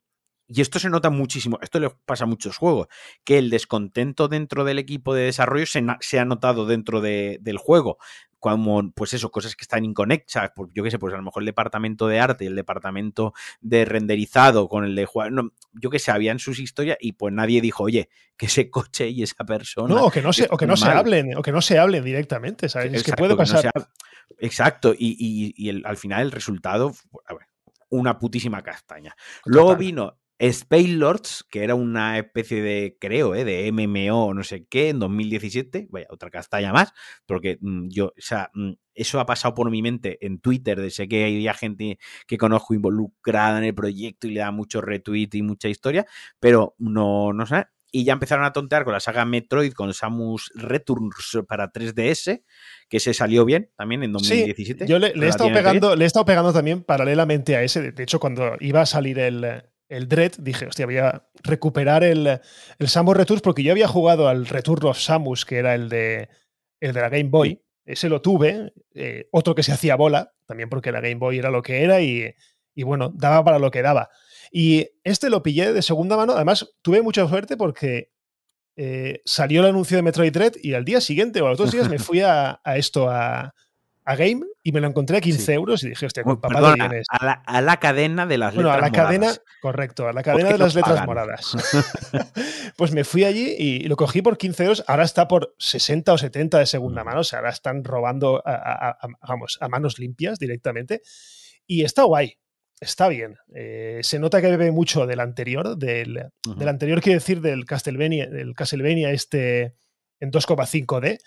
y 0.53 0.59
esto 0.59 0.79
se 0.79 0.89
nota 0.89 1.09
muchísimo, 1.09 1.57
esto 1.61 1.79
le 1.79 1.89
pasa 2.05 2.25
a 2.25 2.27
muchos 2.27 2.57
juegos, 2.57 2.87
que 3.23 3.37
el 3.37 3.49
descontento 3.49 4.27
dentro 4.27 4.65
del 4.65 4.79
equipo 4.79 5.13
de 5.13 5.23
desarrollo 5.23 5.65
se, 5.65 6.19
ha 6.19 6.25
notado 6.25 6.65
dentro 6.65 6.99
del 6.99 7.57
juego. 7.57 7.99
Como, 8.41 8.91
pues 8.93 9.13
eso, 9.13 9.29
cosas 9.29 9.55
que 9.55 9.61
están 9.61 9.85
inconexas, 9.85 10.49
pues 10.55 10.71
yo 10.73 10.83
qué 10.83 10.89
sé, 10.89 10.97
pues 10.97 11.13
a 11.13 11.17
lo 11.17 11.21
mejor 11.21 11.43
el 11.43 11.45
departamento 11.45 12.07
de 12.07 12.19
arte 12.19 12.43
y 12.43 12.47
el 12.47 12.55
departamento 12.55 13.35
de 13.61 13.85
renderizado 13.85 14.67
con 14.67 14.83
el 14.83 14.95
de 14.95 15.05
jugar, 15.05 15.31
yo 15.73 15.91
qué 15.91 15.99
sé, 15.99 16.09
habían 16.09 16.39
sus 16.39 16.57
historias 16.57 16.97
y 16.99 17.11
pues 17.13 17.31
nadie 17.31 17.61
dijo, 17.61 17.83
oye, 17.83 18.09
que 18.35 18.47
ese 18.47 18.71
coche 18.71 19.09
y 19.09 19.21
esa 19.21 19.45
persona. 19.45 19.93
No, 19.93 20.05
o 20.05 20.11
que 20.11 20.23
no 20.23 20.33
se, 20.33 20.47
o 20.49 20.57
que 20.57 20.65
no 20.65 20.75
se 20.75 20.89
hablen, 20.89 21.37
o 21.37 21.43
que 21.43 21.51
no 21.51 21.61
se 21.61 21.77
hablen 21.77 22.03
directamente, 22.03 22.67
¿sabes? 22.67 22.91
es 22.91 23.03
que 23.03 23.13
puede 23.13 23.35
pasar. 23.35 23.71
exacto, 24.39 24.95
y, 24.97 25.83
al 25.85 25.97
final 25.97 26.23
el 26.23 26.31
resultado, 26.31 26.95
una 27.89 28.17
putísima 28.17 28.63
castaña. 28.63 29.15
Luego 29.45 29.75
vino 29.75 30.17
Space 30.41 30.87
Lords, 30.87 31.45
que 31.47 31.63
era 31.63 31.75
una 31.75 32.17
especie 32.17 32.63
de, 32.63 32.97
creo, 32.99 33.35
¿eh? 33.35 33.45
de 33.45 33.71
MMO 33.71 34.33
no 34.33 34.43
sé 34.43 34.65
qué, 34.65 34.89
en 34.89 34.97
2017, 34.97 35.87
vaya, 35.91 36.07
otra 36.09 36.31
castaña 36.31 36.73
más, 36.73 36.93
porque 37.27 37.59
mm, 37.61 37.89
yo, 37.89 38.07
o 38.07 38.13
sea, 38.17 38.49
mm, 38.55 38.71
eso 38.95 39.19
ha 39.19 39.27
pasado 39.27 39.53
por 39.53 39.69
mi 39.69 39.83
mente 39.83 40.17
en 40.25 40.39
Twitter, 40.39 40.81
de 40.81 40.89
sé 40.89 41.07
que 41.07 41.25
hay 41.25 41.47
gente 41.53 41.99
que 42.25 42.39
conozco 42.39 42.73
involucrada 42.73 43.59
en 43.59 43.65
el 43.65 43.75
proyecto 43.75 44.25
y 44.25 44.31
le 44.31 44.39
da 44.39 44.49
mucho 44.49 44.81
retweet 44.81 45.29
y 45.33 45.43
mucha 45.43 45.69
historia, 45.69 46.07
pero 46.39 46.73
no, 46.79 47.33
no 47.33 47.45
sé. 47.45 47.67
Y 47.91 48.03
ya 48.05 48.13
empezaron 48.13 48.45
a 48.45 48.53
tontear 48.53 48.83
con 48.83 48.93
la 48.93 48.99
saga 48.99 49.25
Metroid, 49.25 49.73
con 49.73 49.93
Samus 49.93 50.51
Returns 50.55 51.37
para 51.47 51.71
3DS, 51.71 52.41
que 52.89 52.99
se 52.99 53.13
salió 53.13 53.45
bien 53.45 53.69
también 53.75 54.01
en 54.01 54.13
2017. 54.13 54.87
yo 54.87 54.97
le, 54.97 55.09
he 55.09 55.27
estado 55.27 55.53
pegando, 55.53 55.95
le 55.95 56.05
he 56.05 56.07
estado 56.07 56.25
pegando 56.25 56.51
también 56.51 56.83
paralelamente 56.83 57.55
a 57.57 57.63
ese. 57.63 57.91
De 57.91 58.03
hecho, 58.03 58.19
cuando 58.19 58.55
iba 58.61 58.81
a 58.81 58.85
salir 58.85 59.19
el, 59.19 59.45
el 59.91 60.07
Dread, 60.07 60.31
dije, 60.39 60.67
hostia, 60.67 60.85
voy 60.85 60.97
a 60.97 61.27
recuperar 61.43 62.05
el, 62.05 62.39
el 62.79 62.87
Samus 62.87 63.17
Returns 63.17 63.41
porque 63.41 63.61
yo 63.61 63.73
había 63.73 63.89
jugado 63.89 64.29
al 64.29 64.47
Return 64.47 64.87
of 64.87 64.97
Samus, 64.97 65.45
que 65.45 65.57
era 65.57 65.75
el 65.75 65.89
de, 65.89 66.29
el 66.79 66.93
de 66.93 67.01
la 67.01 67.09
Game 67.09 67.29
Boy. 67.29 67.61
Ese 67.83 68.07
lo 68.07 68.21
tuve. 68.21 68.71
Eh, 68.95 69.27
otro 69.31 69.53
que 69.53 69.63
se 69.63 69.73
hacía 69.73 69.97
bola, 69.97 70.33
también 70.45 70.69
porque 70.69 70.93
la 70.93 71.01
Game 71.01 71.15
Boy 71.15 71.39
era 71.39 71.51
lo 71.51 71.61
que 71.61 71.83
era 71.83 71.99
y, 72.01 72.33
bueno, 72.77 73.11
daba 73.13 73.43
para 73.43 73.59
lo 73.59 73.69
que 73.69 73.81
daba. 73.81 74.09
Y 74.49 74.87
este 75.03 75.29
lo 75.29 75.43
pillé 75.43 75.73
de 75.73 75.81
segunda 75.81 76.15
mano. 76.15 76.33
Además, 76.33 76.73
tuve 76.81 77.01
mucha 77.01 77.27
suerte 77.27 77.57
porque 77.57 78.13
eh, 78.77 79.21
salió 79.25 79.59
el 79.59 79.67
anuncio 79.67 79.97
de 79.97 80.03
Metroid 80.03 80.31
Dread 80.31 80.53
y 80.63 80.73
al 80.73 80.85
día 80.85 81.01
siguiente 81.01 81.41
o 81.41 81.47
a 81.47 81.49
los 81.49 81.57
dos 81.57 81.71
días 81.71 81.89
me 81.89 81.99
fui 81.99 82.21
a 82.21 82.61
esto, 82.77 83.09
a, 83.09 83.53
a 84.11 84.15
Game 84.15 84.45
y 84.63 84.71
me 84.71 84.81
lo 84.81 84.87
encontré 84.87 85.17
a 85.17 85.21
15 85.21 85.53
euros 85.53 85.83
y 85.83 85.89
dije, 85.89 86.05
hostia, 86.05 86.23
papá 86.23 86.47
A 86.49 87.25
la, 87.25 87.31
a 87.31 87.61
la, 87.61 87.77
cadena 87.77 88.25
de 88.25 88.37
las 88.37 88.53
letras 88.55 88.77
moradas. 88.77 88.91
Bueno, 88.91 89.03
a 89.03 89.05
la 89.05 89.19
cadena, 89.19 89.41
correcto, 89.61 90.07
a 90.07 90.13
la 90.13 90.23
cadena 90.23 90.51
de 90.51 90.57
las 90.57 90.75
letras 90.75 91.05
moradas. 91.05 91.57
pues 92.77 92.91
me 92.91 93.03
fui 93.03 93.23
allí 93.23 93.55
y 93.57 93.87
lo 93.87 93.95
cogí 93.95 94.21
por 94.21 94.37
15 94.37 94.63
euros, 94.63 94.83
ahora 94.87 95.03
está 95.03 95.27
por 95.27 95.55
60 95.57 96.13
o 96.13 96.17
70 96.17 96.59
de 96.59 96.65
segunda 96.65 97.03
mm. 97.03 97.05
mano, 97.05 97.19
o 97.21 97.23
sea, 97.23 97.39
ahora 97.39 97.51
están 97.51 97.83
robando, 97.83 98.41
a, 98.45 98.97
vamos, 99.27 99.57
a 99.61 99.67
manos 99.67 99.99
limpias 99.99 100.37
directamente. 100.39 101.01
Y 101.65 101.83
está 101.83 102.03
guay, 102.03 102.37
está 102.79 103.07
bien. 103.07 103.37
Eh, 103.55 103.99
se 104.03 104.19
nota 104.19 104.41
que 104.41 104.49
bebe 104.49 104.71
mucho 104.71 105.07
del 105.07 105.21
anterior, 105.21 105.77
del, 105.77 106.25
del 106.57 106.67
anterior 106.67 107.01
quiero 107.01 107.19
decir 107.19 107.41
del 107.41 107.65
Castlevania, 107.65 108.27
del 108.27 108.53
Castlevania 108.53 109.11
este 109.11 109.75
en 110.21 110.31
2,5D, 110.31 111.19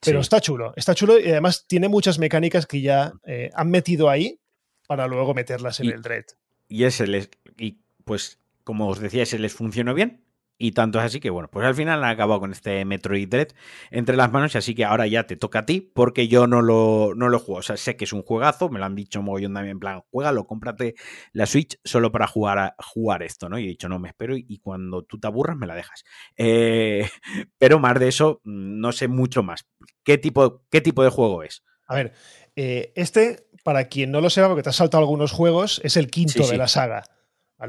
pero 0.00 0.20
está 0.20 0.40
chulo, 0.40 0.72
está 0.76 0.94
chulo 0.94 1.18
y 1.18 1.28
además 1.30 1.64
tiene 1.66 1.88
muchas 1.88 2.18
mecánicas 2.18 2.66
que 2.66 2.80
ya 2.80 3.12
eh, 3.26 3.50
han 3.54 3.70
metido 3.70 4.08
ahí 4.08 4.38
para 4.86 5.08
luego 5.08 5.34
meterlas 5.34 5.80
en 5.80 5.90
el 5.90 6.02
Dread. 6.02 6.24
Y 6.68 6.84
ese 6.84 7.06
les, 7.06 7.30
y 7.58 7.78
pues 8.04 8.38
como 8.62 8.88
os 8.88 9.00
decía, 9.00 9.24
ese 9.24 9.38
les 9.38 9.52
funcionó 9.52 9.94
bien. 9.94 10.21
Y 10.62 10.70
tanto 10.70 11.00
es 11.00 11.06
así 11.06 11.18
que, 11.18 11.28
bueno, 11.28 11.50
pues 11.50 11.66
al 11.66 11.74
final 11.74 12.04
han 12.04 12.10
acabado 12.10 12.38
con 12.38 12.52
este 12.52 12.84
Metroid 12.84 13.28
Dread 13.28 13.48
entre 13.90 14.14
las 14.14 14.30
manos 14.30 14.54
y 14.54 14.58
así 14.58 14.76
que 14.76 14.84
ahora 14.84 15.08
ya 15.08 15.26
te 15.26 15.34
toca 15.34 15.58
a 15.58 15.66
ti 15.66 15.80
porque 15.80 16.28
yo 16.28 16.46
no 16.46 16.62
lo, 16.62 17.14
no 17.16 17.28
lo 17.28 17.40
juego. 17.40 17.58
O 17.58 17.62
sea, 17.62 17.76
sé 17.76 17.96
que 17.96 18.04
es 18.04 18.12
un 18.12 18.22
juegazo, 18.22 18.68
me 18.68 18.78
lo 18.78 18.84
han 18.84 18.94
dicho 18.94 19.20
mogollón 19.22 19.54
también 19.54 19.72
en 19.72 19.80
plan, 19.80 20.02
juégalo, 20.12 20.46
cómprate 20.46 20.94
la 21.32 21.46
Switch 21.46 21.80
solo 21.82 22.12
para 22.12 22.28
jugar, 22.28 22.58
a, 22.60 22.76
jugar 22.78 23.24
esto, 23.24 23.48
¿no? 23.48 23.58
Y 23.58 23.64
he 23.64 23.68
dicho, 23.70 23.88
no, 23.88 23.98
me 23.98 24.10
espero 24.10 24.36
y, 24.36 24.58
cuando 24.58 25.02
tú 25.02 25.18
te 25.18 25.26
aburras 25.26 25.56
me 25.56 25.66
la 25.66 25.74
dejas. 25.74 26.04
Eh, 26.36 27.10
pero 27.58 27.80
más 27.80 27.98
de 27.98 28.06
eso, 28.06 28.40
no 28.44 28.92
sé 28.92 29.08
mucho 29.08 29.42
más. 29.42 29.66
¿Qué 30.04 30.16
tipo, 30.16 30.62
qué 30.70 30.80
tipo 30.80 31.02
de 31.02 31.10
juego 31.10 31.42
es? 31.42 31.64
A 31.88 31.96
ver, 31.96 32.12
eh, 32.54 32.92
este, 32.94 33.48
para 33.64 33.88
quien 33.88 34.12
no 34.12 34.20
lo 34.20 34.30
sepa, 34.30 34.46
porque 34.46 34.62
te 34.62 34.68
has 34.68 34.76
saltado 34.76 35.02
algunos 35.02 35.32
juegos, 35.32 35.80
es 35.82 35.96
el 35.96 36.08
quinto 36.08 36.46
de 36.46 36.56
la 36.56 36.68
saga. 36.68 37.02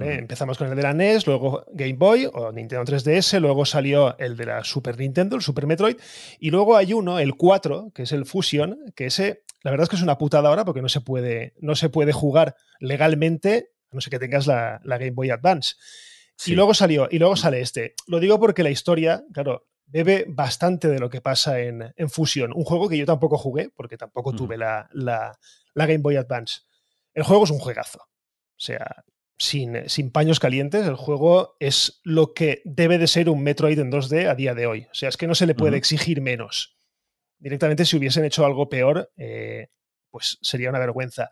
Empezamos 0.01 0.58
con 0.58 0.67
el 0.69 0.75
de 0.75 0.82
la 0.82 0.93
NES, 0.93 1.27
luego 1.27 1.65
Game 1.71 1.93
Boy 1.93 2.27
o 2.32 2.51
Nintendo 2.51 2.84
3DS, 2.84 3.39
luego 3.39 3.63
salió 3.65 4.17
el 4.17 4.36
de 4.36 4.45
la 4.45 4.63
Super 4.63 4.97
Nintendo, 4.97 5.36
el 5.36 5.41
Super 5.41 5.67
Metroid, 5.67 5.97
y 6.39 6.49
luego 6.49 6.75
hay 6.75 6.93
uno, 6.93 7.19
el 7.19 7.36
4, 7.36 7.91
que 7.93 8.03
es 8.03 8.12
el 8.12 8.25
Fusion, 8.25 8.91
que 8.95 9.06
ese, 9.06 9.43
la 9.62 9.71
verdad 9.71 9.84
es 9.84 9.89
que 9.89 9.95
es 9.95 10.01
una 10.01 10.17
putada 10.17 10.49
ahora 10.49 10.65
porque 10.65 10.82
no 10.82 10.89
se 10.89 11.01
puede, 11.01 11.53
no 11.60 11.75
se 11.75 11.89
puede 11.89 12.12
jugar 12.12 12.56
legalmente, 12.79 13.69
a 13.91 13.95
no 13.95 14.01
ser 14.01 14.12
que 14.12 14.19
tengas 14.19 14.47
la, 14.47 14.82
Game 14.84 15.12
Boy 15.12 15.29
Advance. 15.29 15.75
Y 16.45 16.53
luego 16.56 16.73
salió, 16.73 17.08
y 17.12 17.19
luego 17.19 17.36
sale 17.36 17.62
este. 17.62 17.93
Lo 18.08 18.19
digo 18.19 18.39
porque 18.39 18.63
la 18.63 18.71
historia, 18.71 19.23
claro, 19.32 19.67
bebe 19.86 20.25
bastante 20.27 20.88
de 20.88 20.97
lo 20.97 21.10
que 21.10 21.21
pasa 21.21 21.60
en, 21.60 21.93
Fusion, 22.10 22.51
un 22.53 22.63
juego 22.63 22.89
que 22.89 22.97
yo 22.97 23.06
tampoco 23.06 23.38
jugué, 23.38 23.69
porque 23.69 23.97
tampoco 23.97 24.34
tuve 24.34 24.58
la, 24.58 24.89
la 24.91 25.86
Game 25.86 25.99
Boy 25.99 26.15
Advance. 26.15 26.62
El 27.13 27.23
juego 27.23 27.43
es 27.43 27.51
un 27.51 27.60
juegazo. 27.60 27.99
O 27.99 28.65
sea, 28.65 29.03
sin, 29.38 30.12
paños 30.12 30.39
calientes, 30.39 30.86
el 30.86 30.96
juego 30.96 31.56
es 31.60 32.02
lo 32.04 32.34
que 32.34 32.62
debe 32.65 32.98
de 32.98 33.08
ser 33.08 33.30
un 33.30 33.43
Metroid 33.43 33.80
en 33.80 33.91
2D 33.91 34.30
a 34.30 34.36
día 34.36 34.54
de 34.54 34.67
hoy. 34.67 34.88
O 34.91 34.96
sea, 34.96 35.10
es 35.10 35.17
que 35.17 35.28
no 35.28 35.36
se 35.36 35.46
le 35.46 35.56
puede 35.56 35.78
exigir 35.78 36.22
menos. 36.22 36.78
Directamente, 37.39 37.86
si 37.86 37.98
hubiesen 37.98 38.26
hecho 38.26 38.46
algo 38.46 38.69
peor, 38.69 39.12
eh, 39.17 39.67
pues 40.10 40.38
sería 40.41 40.69
una 40.69 40.80
vergüenza. 40.80 41.30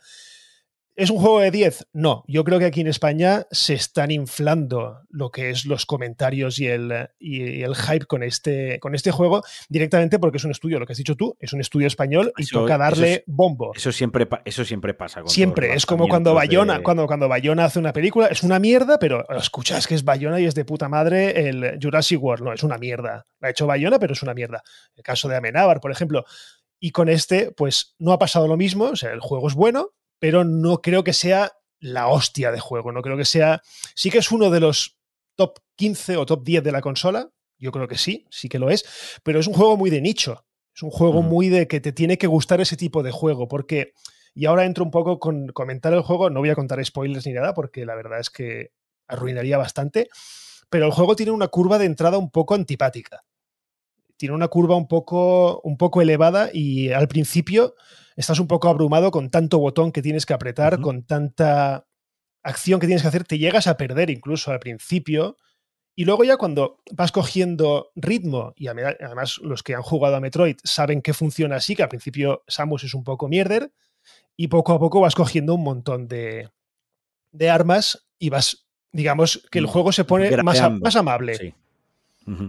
¿Es 0.96 1.10
un 1.10 1.20
juego 1.20 1.40
de 1.40 1.52
10? 1.52 1.88
No. 1.94 2.24
Yo 2.28 2.44
creo 2.44 2.60
que 2.60 2.66
aquí 2.66 2.82
en 2.82 2.88
España 2.88 3.48
se 3.50 3.74
están 3.74 4.12
inflando 4.12 5.00
lo 5.10 5.32
que 5.32 5.50
es 5.50 5.66
los 5.66 5.86
comentarios 5.86 6.60
y 6.60 6.68
el, 6.68 7.10
y 7.18 7.62
el 7.62 7.76
hype 7.76 8.06
con 8.06 8.24
este, 8.24 8.80
con 8.80 8.94
este 8.94 9.12
juego 9.12 9.42
directamente 9.70 10.20
porque 10.20 10.38
es 10.38 10.44
un 10.44 10.52
estudio, 10.52 10.80
lo 10.80 10.86
que 10.86 10.94
has 10.94 10.98
dicho 10.98 11.16
tú, 11.16 11.38
es 11.40 11.54
un 11.54 11.62
estudio 11.62 11.88
español 11.88 12.34
y 12.38 12.46
toca 12.46 12.78
darle 12.78 13.24
bombo. 13.26 13.72
Eso 13.74 13.92
siempre, 13.92 14.28
eso 14.44 14.66
siempre 14.66 14.94
pasa. 14.94 15.24
siempre. 15.28 15.74
Es 15.74 15.86
como 15.86 16.08
cuando 16.10 16.34
Bayona, 16.34 16.84
cuando, 16.84 17.08
cuando 17.08 17.30
Bayona 17.30 17.66
hace 17.66 17.80
una 17.80 17.94
película, 17.94 18.28
es 18.28 18.44
una 18.44 18.60
mierda, 18.60 19.00
pero 19.00 19.26
escuchas 19.30 19.88
que 19.88 19.96
es 19.96 20.04
Bayona 20.04 20.42
y 20.42 20.46
es 20.46 20.56
de 20.56 20.66
puta 20.66 20.90
madre 20.90 21.48
el 21.48 21.80
Jurassic 21.82 22.22
World. 22.22 22.44
No, 22.44 22.54
es 22.54 22.64
una 22.64 22.78
mierda. 22.78 23.26
La 23.40 23.48
ha 23.48 23.52
hecho 23.52 23.66
Bayona, 23.66 23.98
pero 23.98 24.14
es 24.14 24.24
una 24.24 24.34
mierda. 24.34 24.62
El 24.96 25.04
caso 25.04 25.30
de 25.30 25.38
Amenábar, 25.38 25.80
por 25.80 25.92
ejemplo. 25.92 26.26
Y 26.80 26.92
con 26.92 27.10
este, 27.10 27.52
pues 27.52 27.96
no 28.00 28.12
ha 28.12 28.20
pasado 28.20 28.48
lo 28.48 28.58
mismo. 28.58 28.86
O 28.86 28.96
sea, 28.96 29.12
el 29.12 29.20
juego 29.20 29.48
es 29.48 29.54
bueno, 29.54 29.92
pero 30.22 30.44
no 30.44 30.84
creo 30.84 31.04
que 31.04 31.14
sea 31.14 31.52
la 31.80 32.08
hostia 32.08 32.52
de 32.52 32.60
juego. 32.60 32.92
No 32.92 33.02
creo 33.02 33.18
que 33.18 33.26
sea. 33.26 33.64
Sí 33.96 34.12
que 34.12 34.20
es 34.20 34.32
uno 34.32 34.52
de 34.52 34.60
los 34.60 35.00
top 35.36 35.58
15 35.78 36.16
o 36.18 36.28
top 36.28 36.44
10 36.44 36.64
de 36.64 36.72
la 36.72 36.80
consola. 36.80 37.32
Yo 37.58 37.72
creo 37.72 37.88
que 37.88 37.98
sí, 37.98 38.28
sí 38.30 38.48
que 38.48 38.60
lo 38.60 38.70
es. 38.70 38.86
Pero 39.24 39.40
es 39.40 39.48
un 39.48 39.56
juego 39.56 39.78
muy 39.78 39.90
de 39.90 40.00
nicho. 40.00 40.46
Es 40.76 40.84
un 40.84 40.92
juego 40.92 41.24
muy 41.24 41.50
de 41.50 41.68
que 41.68 41.82
te 41.82 41.92
tiene 41.92 42.20
que 42.20 42.28
gustar 42.28 42.62
ese 42.62 42.78
tipo 42.78 43.02
de 43.02 43.10
juego. 43.10 43.48
Porque. 43.48 43.94
Y 44.36 44.46
ahora 44.46 44.66
entro 44.66 44.84
un 44.84 44.92
poco 44.92 45.18
con 45.18 45.48
comentar 45.48 45.92
el 45.92 46.02
juego. 46.02 46.30
No 46.30 46.42
voy 46.42 46.52
a 46.52 46.56
contar 46.56 46.86
spoilers 46.86 47.26
ni 47.26 47.34
nada, 47.34 47.56
porque 47.56 47.84
la 47.88 47.96
verdad 47.96 48.20
es 48.20 48.30
que 48.30 48.74
arruinaría 49.08 49.58
bastante. 49.58 50.08
Pero 50.70 50.86
el 50.86 50.92
juego 50.92 51.16
tiene 51.16 51.32
una 51.32 51.48
curva 51.48 51.80
de 51.80 51.86
entrada 51.86 52.20
un 52.20 52.30
poco 52.30 52.54
antipática. 52.54 53.24
Tiene 54.18 54.36
una 54.36 54.50
curva 54.50 54.76
un 54.76 54.88
poco, 54.88 55.62
un 55.62 55.78
poco 55.78 56.00
elevada 56.00 56.52
y 56.54 56.92
al 56.92 57.08
principio 57.08 57.74
estás 58.22 58.40
un 58.40 58.48
poco 58.48 58.70
abrumado 58.70 59.12
con 59.12 59.30
tanto 59.30 59.60
botón 59.60 59.92
que 59.92 60.02
tienes 60.02 60.26
que 60.26 60.34
apretar, 60.34 60.80
con 60.80 61.04
tanta 61.04 61.88
acción 62.44 62.80
que 62.80 62.88
tienes 62.88 63.02
que 63.02 63.08
hacer, 63.08 63.24
te 63.26 63.38
llegas 63.38 63.68
a 63.68 63.78
perder 63.78 64.10
incluso 64.10 64.52
al 64.52 64.60
principio. 64.60 65.38
Y 65.96 66.06
luego 66.06 66.24
ya 66.24 66.38
cuando 66.38 66.80
vas 66.94 67.12
cogiendo 67.12 67.92
ritmo, 67.96 68.54
y 68.56 68.68
además 68.68 69.40
los 69.40 69.62
que 69.62 69.76
han 69.76 69.82
jugado 69.82 70.16
a 70.16 70.22
Metroid 70.22 70.56
saben 70.64 71.02
que 71.02 71.14
funciona 71.14 71.58
así, 71.58 71.76
que 71.76 71.84
al 71.84 71.90
principio 71.90 72.44
Samus 72.48 72.86
es 72.86 72.94
un 72.94 73.04
poco 73.04 73.28
mierder, 73.28 73.74
y 74.38 74.48
poco 74.48 74.74
a 74.74 74.80
poco 74.80 75.02
vas 75.02 75.16
cogiendo 75.16 75.56
un 75.56 75.64
montón 75.64 76.08
de, 76.08 76.50
de 77.32 77.50
armas 77.50 78.08
y 78.18 78.30
vas, 78.30 78.68
digamos, 78.92 79.46
que 79.52 79.60
el 79.60 79.66
mm, 79.66 79.70
juego 79.70 79.92
se 79.92 80.06
pone 80.06 80.32
más, 80.44 80.72
más, 80.80 80.96
amable. 80.96 81.56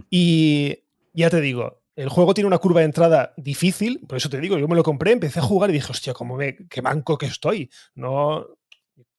Y 0.09 0.79
ya 1.13 1.29
te 1.29 1.41
digo, 1.41 1.82
el 1.95 2.09
juego 2.09 2.33
tiene 2.33 2.47
una 2.47 2.57
curva 2.57 2.79
de 2.79 2.85
entrada 2.85 3.33
difícil, 3.37 3.99
por 4.07 4.17
eso 4.17 4.29
te 4.29 4.39
digo, 4.39 4.57
yo 4.57 4.67
me 4.67 4.75
lo 4.75 4.83
compré, 4.83 5.11
empecé 5.11 5.39
a 5.39 5.43
jugar 5.43 5.69
y 5.69 5.73
dije, 5.73 5.91
hostia, 5.91 6.13
cómo 6.13 6.35
me, 6.35 6.55
qué 6.67 6.81
manco 6.81 7.17
que 7.17 7.27
estoy. 7.27 7.69
No, 7.93 8.47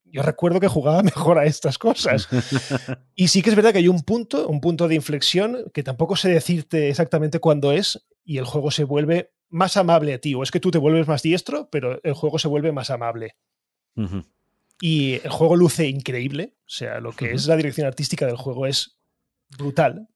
yo 0.04 0.22
recuerdo 0.22 0.60
que 0.60 0.68
jugaba 0.68 1.02
mejor 1.02 1.38
a 1.38 1.44
estas 1.44 1.78
cosas. 1.78 2.28
y 3.14 3.28
sí 3.28 3.42
que 3.42 3.50
es 3.50 3.56
verdad 3.56 3.72
que 3.72 3.78
hay 3.78 3.88
un 3.88 4.02
punto, 4.02 4.48
un 4.48 4.60
punto 4.60 4.88
de 4.88 4.94
inflexión, 4.94 5.70
que 5.72 5.82
tampoco 5.82 6.16
sé 6.16 6.30
decirte 6.30 6.88
exactamente 6.88 7.40
cuándo 7.40 7.72
es, 7.72 8.06
y 8.24 8.38
el 8.38 8.44
juego 8.44 8.70
se 8.70 8.84
vuelve 8.84 9.32
más 9.48 9.76
amable 9.76 10.14
a 10.14 10.18
ti. 10.18 10.34
O 10.34 10.42
es 10.42 10.50
que 10.50 10.60
tú 10.60 10.70
te 10.70 10.78
vuelves 10.78 11.08
más 11.08 11.22
diestro, 11.22 11.68
pero 11.70 12.00
el 12.02 12.14
juego 12.14 12.38
se 12.38 12.48
vuelve 12.48 12.72
más 12.72 12.90
amable. 12.90 13.37
Y 14.80 15.14
el 15.14 15.30
juego 15.30 15.56
luce 15.56 15.87
increíble. 15.87 16.54
O 16.60 16.70
sea, 16.70 17.00
lo 17.00 17.12
que 17.12 17.32
es 17.32 17.46
la 17.46 17.56
dirección 17.56 17.87
artística 17.87 18.26
del 18.26 18.37
juego 18.37 18.66
es 18.66 18.98
brutal. 19.56 20.08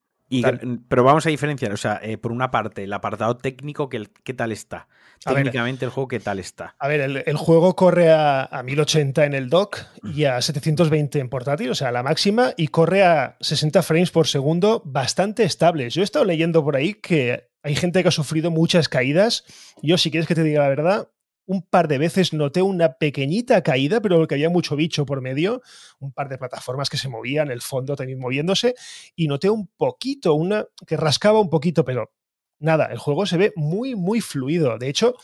Pero 0.89 1.05
vamos 1.05 1.27
a 1.27 1.31
diferenciar, 1.31 1.73
o 1.73 1.77
sea, 1.77 2.01
eh, 2.03 2.19
por 2.19 2.33
una 2.33 2.51
parte, 2.51 2.85
el 2.85 2.93
apartado 2.93 3.37
técnico, 3.37 3.89
¿qué, 3.89 4.09
qué 4.25 4.35
tal 4.35 4.53
está? 4.53 4.89
Técnicamente 5.25 5.85
el 5.85 5.91
juego, 5.91 6.09
¿qué 6.09 6.21
tal 6.21 6.39
está? 6.39 6.77
A 6.79 6.87
ver, 6.87 7.01
el, 7.01 7.37
juego 7.37 7.75
corre 7.75 8.13
a, 8.13 8.45
a, 8.45 8.63
1080 8.63 9.25
en 9.25 9.35
el 9.35 9.49
dock 9.49 9.79
y 10.03 10.25
a 10.25 10.41
720 10.41 11.19
en 11.19 11.29
portátil, 11.29 11.71
o 11.71 11.75
sea, 11.75 11.91
la 11.91 12.03
máxima, 12.03 12.53
y 12.57 12.69
corre 12.69 13.03
a 13.03 13.37
60 13.41 13.83
frames 13.83 14.11
por 14.11 14.27
segundo, 14.27 14.83
bastante 14.85 15.43
estables. 15.43 15.95
Yo 15.95 16.03
he 16.03 16.05
estado 16.05 16.25
leyendo 16.25 16.63
por 16.63 16.77
ahí 16.77 16.95
que 16.95 17.49
hay 17.63 17.75
gente 17.75 18.03
que 18.03 18.09
ha 18.09 18.13
sufrido 18.13 18.51
muchas 18.51 18.89
caídas. 18.89 19.45
Yo, 19.83 19.99
si 19.99 20.11
quieres 20.11 20.29
que 20.29 20.35
te 20.35 20.45
diga 20.45 20.63
la 20.63 20.69
verdad, 20.69 21.09
un 21.49 21.63
par 21.63 21.89
de 21.89 21.97
veces 21.97 22.35
noté 22.35 22.61
una 22.61 22.99
pequeñita 22.99 23.63
caída, 23.63 24.03
pero 24.03 24.27
que 24.27 24.35
había 24.35 24.51
mucho 24.51 24.77
bicho 24.77 25.07
por 25.07 25.23
medio, 25.23 25.63
un 25.99 26.13
par 26.13 26.29
de 26.29 26.37
plataformas 26.37 26.91
que 26.91 26.99
se 26.99 27.09
movían, 27.09 27.51
el 27.51 27.63
fondo 27.63 27.97
también 27.97 28.19
moviéndose, 28.19 28.75
y 29.17 29.29
noté 29.29 29.49
un 29.49 29.67
poquito, 29.67 30.35
una 30.35 30.67
que 30.87 30.99
rascaba 30.99 31.41
un 31.41 31.49
poquito, 31.49 31.87
pero 31.87 32.13
nada, 32.59 32.87
el 32.93 32.99
juego 32.99 33.25
se 33.25 33.39
ve 33.39 33.53
muy, 33.57 33.95
muy 33.95 34.21
fluido. 34.21 34.77
De 34.77 34.91
hecho, 34.91 35.15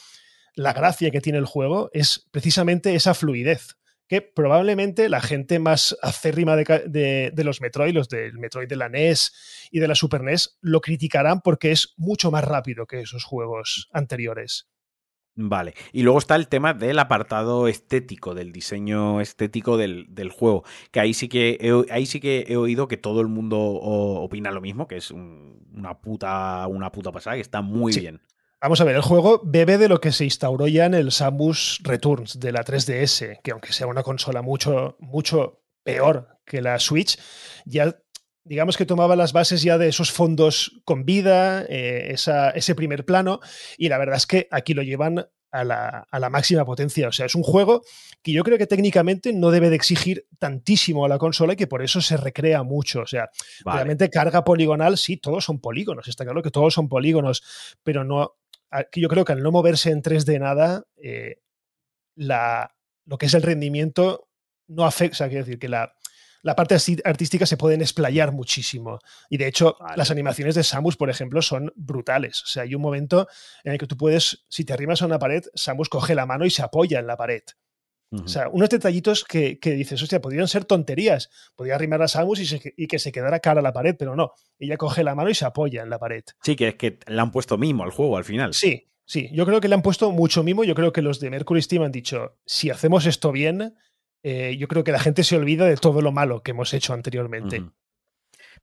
la 0.54 0.72
gracia 0.72 1.10
que 1.10 1.20
tiene 1.20 1.38
el 1.38 1.44
juego 1.44 1.90
es 1.92 2.26
precisamente 2.30 2.94
esa 2.94 3.12
fluidez 3.12 3.76
que 4.08 4.22
probablemente 4.22 5.10
la 5.10 5.20
gente 5.20 5.58
más 5.58 5.94
acérrima 6.00 6.56
de, 6.56 7.32
de, 7.34 7.44
los 7.44 7.60
Metroid, 7.60 7.94
los 7.94 8.08
del 8.08 8.38
Metroid 8.38 8.68
de 8.68 8.76
la 8.76 8.88
NES 8.88 9.68
y 9.70 9.78
de 9.78 9.88
la 9.88 9.94
Super 9.94 10.22
NES, 10.22 10.58
lo 10.62 10.80
criticarán 10.80 11.42
porque 11.42 11.70
es 11.70 11.92
mucho 11.98 12.30
más 12.30 12.44
rápido 12.44 12.86
que 12.86 13.00
esos 13.00 13.24
juegos 13.24 13.88
anteriores. 13.92 14.68
Vale. 15.36 15.74
Y 15.92 16.02
luego 16.02 16.18
está 16.18 16.36
el 16.36 16.46
tema 16.48 16.74
del 16.74 16.98
apartado 16.98 17.66
estético, 17.66 18.34
del 18.34 18.52
diseño 18.52 19.20
estético 19.20 19.76
del, 19.76 20.30
juego. 20.30 20.64
Que 20.92 21.00
ahí 21.00 21.12
sí 21.12 21.28
que, 21.28 21.58
he, 21.60 21.92
ahí 21.92 22.06
sí 22.06 22.20
que 22.20 22.46
he 22.48 22.56
oído 22.56 22.86
que 22.86 22.96
todo 22.96 23.20
el 23.20 23.28
mundo 23.28 23.58
opina 23.58 24.52
lo 24.52 24.60
mismo, 24.60 24.86
que 24.86 24.96
es 24.96 25.10
una, 25.10 25.98
puta, 26.00 26.66
una 26.68 26.92
puta 26.92 27.10
pasada, 27.10 27.36
que 27.36 27.42
está 27.42 27.62
muy 27.62 27.92
bien. 27.98 28.20
Vamos 28.60 28.80
a 28.80 28.84
ver, 28.84 28.96
el 28.96 29.02
juego 29.02 29.42
bebe 29.44 29.76
de 29.76 29.88
lo 29.88 30.00
que 30.00 30.12
se 30.12 30.24
instauró 30.24 30.68
ya 30.68 30.86
en 30.86 30.94
el 30.94 31.10
Samus 31.10 31.80
Returns 31.82 32.40
de 32.40 32.52
la 32.52 32.64
3DS, 32.64 33.40
que 33.42 33.50
aunque 33.50 33.72
sea 33.72 33.86
una 33.86 34.02
consola 34.02 34.40
mucho, 34.40 34.96
mucho 35.00 35.64
peor 35.82 36.38
que 36.46 36.62
la 36.62 36.78
Switch, 36.78 37.18
ya 37.66 37.94
digamos 38.44 38.76
que 38.76 38.86
tomaba 38.86 39.16
las 39.16 39.32
bases 39.32 39.62
ya 39.62 39.78
de 39.78 39.88
esos 39.88 40.12
fondos 40.12 40.80
con 40.84 41.04
vida, 41.04 41.64
eh, 41.68 42.14
ese 42.54 42.74
primer 42.74 43.04
plano, 43.04 43.40
y 43.78 43.88
la 43.88 43.98
verdad 43.98 44.16
es 44.16 44.26
que 44.26 44.48
aquí 44.50 44.74
lo 44.74 44.82
llevan 44.82 45.26
a 45.54 45.62
la, 46.18 46.30
máxima 46.30 46.64
potencia. 46.64 47.08
O 47.08 47.12
sea, 47.12 47.26
es 47.26 47.34
un 47.34 47.44
juego 47.44 47.82
que 48.22 48.32
yo 48.32 48.42
creo 48.42 48.58
que 48.58 48.66
técnicamente 48.66 49.32
no 49.32 49.52
debe 49.52 49.70
de 49.70 49.76
exigir 49.76 50.26
tantísimo 50.38 51.04
a 51.04 51.08
la 51.08 51.18
consola 51.18 51.52
y 51.52 51.56
que 51.56 51.68
por 51.68 51.82
eso 51.82 52.00
se 52.00 52.16
recrea 52.16 52.64
mucho. 52.64 53.02
O 53.02 53.06
sea, 53.06 53.30
realmente 53.64 54.10
carga 54.10 54.42
poligonal, 54.42 54.98
sí, 54.98 55.16
todos 55.16 55.44
son 55.44 55.60
polígonos, 55.60 56.08
está 56.08 56.24
claro 56.24 56.42
que 56.42 56.50
todos 56.50 56.74
son 56.74 56.88
polígonos, 56.88 57.76
pero 57.82 58.04
no. 58.04 58.34
Yo 58.92 59.08
creo 59.08 59.24
que 59.24 59.32
al 59.32 59.42
no 59.42 59.52
moverse 59.52 59.90
en 59.90 60.02
3D 60.02 60.40
nada, 60.40 60.84
eh, 60.96 61.36
la, 62.16 62.74
lo 63.04 63.16
que 63.18 63.26
es 63.26 63.34
el 63.34 63.42
rendimiento 63.42 64.28
no 64.66 64.84
afecta, 64.84 65.14
o 65.14 65.18
sea, 65.18 65.28
quiero 65.28 65.44
decir 65.44 65.60
que 65.60 65.68
la, 65.68 65.94
la 66.44 66.54
parte 66.54 66.76
artística 67.04 67.46
se 67.46 67.56
pueden 67.56 67.80
explayar 67.80 68.32
muchísimo. 68.32 68.98
Y 69.30 69.38
de 69.38 69.48
hecho, 69.48 69.78
las 69.96 70.10
animaciones 70.10 70.54
de 70.54 70.62
Samus, 70.62 70.94
por 70.94 71.08
ejemplo, 71.08 71.40
son 71.40 71.72
brutales. 71.74 72.42
O 72.42 72.46
sea, 72.46 72.64
hay 72.64 72.74
un 72.74 72.82
momento 72.82 73.26
en 73.64 73.72
el 73.72 73.78
que 73.78 73.86
tú 73.86 73.96
puedes, 73.96 74.44
si 74.50 74.64
te 74.64 74.74
arrimas 74.74 75.00
a 75.00 75.06
una 75.06 75.18
pared, 75.18 75.42
Samus 75.54 75.88
coge 75.88 76.14
la 76.14 76.26
mano 76.26 76.44
y 76.44 76.50
se 76.50 76.62
apoya 76.62 77.00
en 77.00 77.06
la 77.06 77.16
pared. 77.16 77.42
O 78.12 78.28
sea, 78.28 78.48
unos 78.48 78.68
detallitos 78.68 79.24
que, 79.24 79.58
dices, 79.60 80.00
hostia, 80.00 80.20
podrían 80.20 80.46
ser 80.46 80.66
tonterías. 80.66 81.30
Podría 81.56 81.76
arrimar 81.76 82.00
a 82.02 82.08
Samus 82.08 82.40
y, 82.40 82.86
que 82.86 82.98
se 82.98 83.10
quedara 83.10 83.40
cara 83.40 83.60
a 83.60 83.62
la 83.62 83.72
pared, 83.72 83.96
pero 83.98 84.14
no. 84.14 84.32
Ella 84.58 84.76
coge 84.76 85.02
la 85.02 85.14
mano 85.14 85.30
y 85.30 85.34
se 85.34 85.46
apoya 85.46 85.82
en 85.82 85.90
la 85.90 85.98
pared. 85.98 86.22
Sí, 86.42 86.56
que 86.56 86.68
es 86.68 86.74
que 86.76 86.98
le 87.06 87.20
han 87.20 87.32
puesto 87.32 87.56
mimo 87.56 87.84
al 87.84 87.90
juego 87.90 88.18
al 88.18 88.24
final. 88.24 88.52
Sí, 88.52 88.92
sí. 89.04 89.30
Yo 89.32 89.46
creo 89.46 89.60
que 89.60 89.68
le 89.68 89.74
han 89.74 89.82
puesto 89.82 90.12
mucho 90.12 90.44
mimo. 90.44 90.62
Yo 90.62 90.74
creo 90.74 90.92
que 90.92 91.02
los 91.02 91.18
de 91.18 91.30
Mercury 91.30 91.62
Steam 91.62 91.82
han 91.82 91.90
dicho, 91.90 92.36
si 92.44 92.70
hacemos 92.70 93.06
esto 93.06 93.32
bien, 93.32 93.74
eh, 94.24 94.56
yo 94.58 94.68
creo 94.68 94.82
que 94.84 94.90
la 94.90 94.98
gente 94.98 95.22
se 95.22 95.36
olvida 95.36 95.66
de 95.66 95.76
todo 95.76 96.00
lo 96.00 96.10
malo 96.10 96.42
que 96.42 96.52
hemos 96.52 96.72
hecho 96.72 96.94
anteriormente. 96.94 97.62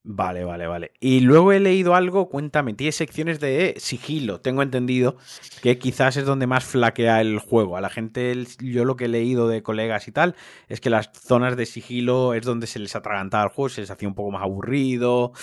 Vale, 0.03 0.43
vale, 0.43 0.65
vale. 0.65 0.91
Y 0.99 1.19
luego 1.19 1.51
he 1.51 1.59
leído 1.59 1.93
algo, 1.93 2.27
cuéntame, 2.29 2.73
tiene 2.73 2.91
secciones 2.91 3.39
de 3.39 3.75
sigilo. 3.77 4.41
Tengo 4.41 4.63
entendido 4.63 5.17
que 5.61 5.77
quizás 5.77 6.17
es 6.17 6.25
donde 6.25 6.47
más 6.47 6.63
flaquea 6.63 7.21
el 7.21 7.37
juego. 7.37 7.77
A 7.77 7.81
la 7.81 7.91
gente, 7.91 8.35
yo 8.59 8.83
lo 8.85 8.95
que 8.95 9.05
he 9.05 9.09
leído 9.09 9.47
de 9.47 9.61
colegas 9.61 10.07
y 10.07 10.11
tal, 10.11 10.35
es 10.67 10.81
que 10.81 10.89
las 10.89 11.11
zonas 11.13 11.55
de 11.55 11.67
sigilo 11.67 12.33
es 12.33 12.43
donde 12.43 12.65
se 12.65 12.79
les 12.79 12.95
atragantaba 12.95 13.43
el 13.43 13.49
juego, 13.51 13.69
se 13.69 13.81
les 13.81 13.91
hacía 13.91 14.07
un 14.07 14.15
poco 14.15 14.31
más 14.31 14.41
aburrido 14.41 15.33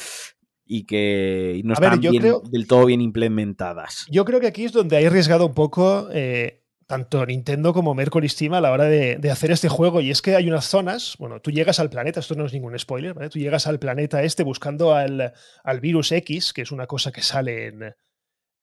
y 0.66 0.84
que 0.84 1.60
no 1.64 1.74
están 1.74 2.00
del 2.00 2.66
todo 2.66 2.86
bien 2.86 3.00
implementadas. 3.00 4.06
Yo 4.10 4.24
creo 4.24 4.40
que 4.40 4.48
aquí 4.48 4.64
es 4.64 4.72
donde 4.72 4.96
hay 4.96 5.04
arriesgado 5.04 5.46
un 5.46 5.54
poco 5.54 6.08
eh, 6.12 6.64
tanto 6.88 7.26
Nintendo 7.26 7.74
como 7.74 7.94
Mercury 7.94 8.30
Steam 8.30 8.54
a 8.54 8.62
la 8.62 8.72
hora 8.72 8.84
de, 8.84 9.20
hacer 9.30 9.50
este 9.50 9.68
juego. 9.68 10.00
Y 10.00 10.10
es 10.10 10.22
que 10.22 10.34
hay 10.34 10.48
unas 10.48 10.64
zonas, 10.64 11.16
bueno, 11.18 11.40
tú 11.40 11.50
llegas 11.50 11.78
al 11.80 11.90
planeta, 11.90 12.18
esto 12.18 12.34
no 12.34 12.46
es 12.46 12.52
ningún 12.54 12.76
spoiler, 12.78 13.12
¿vale? 13.12 13.28
Tú 13.28 13.38
llegas 13.38 13.66
al 13.66 13.78
planeta 13.78 14.22
este 14.22 14.42
buscando 14.42 14.94
al, 14.94 15.34
virus 15.82 16.12
X, 16.12 16.54
que 16.54 16.62
es 16.62 16.72
una 16.72 16.86
cosa 16.86 17.12
que 17.12 17.20
sale 17.20 17.66
en, 17.66 17.94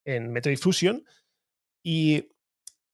en 0.06 0.34
Metroid 0.34 0.58
Fusion, 0.58 1.06
y 1.84 2.32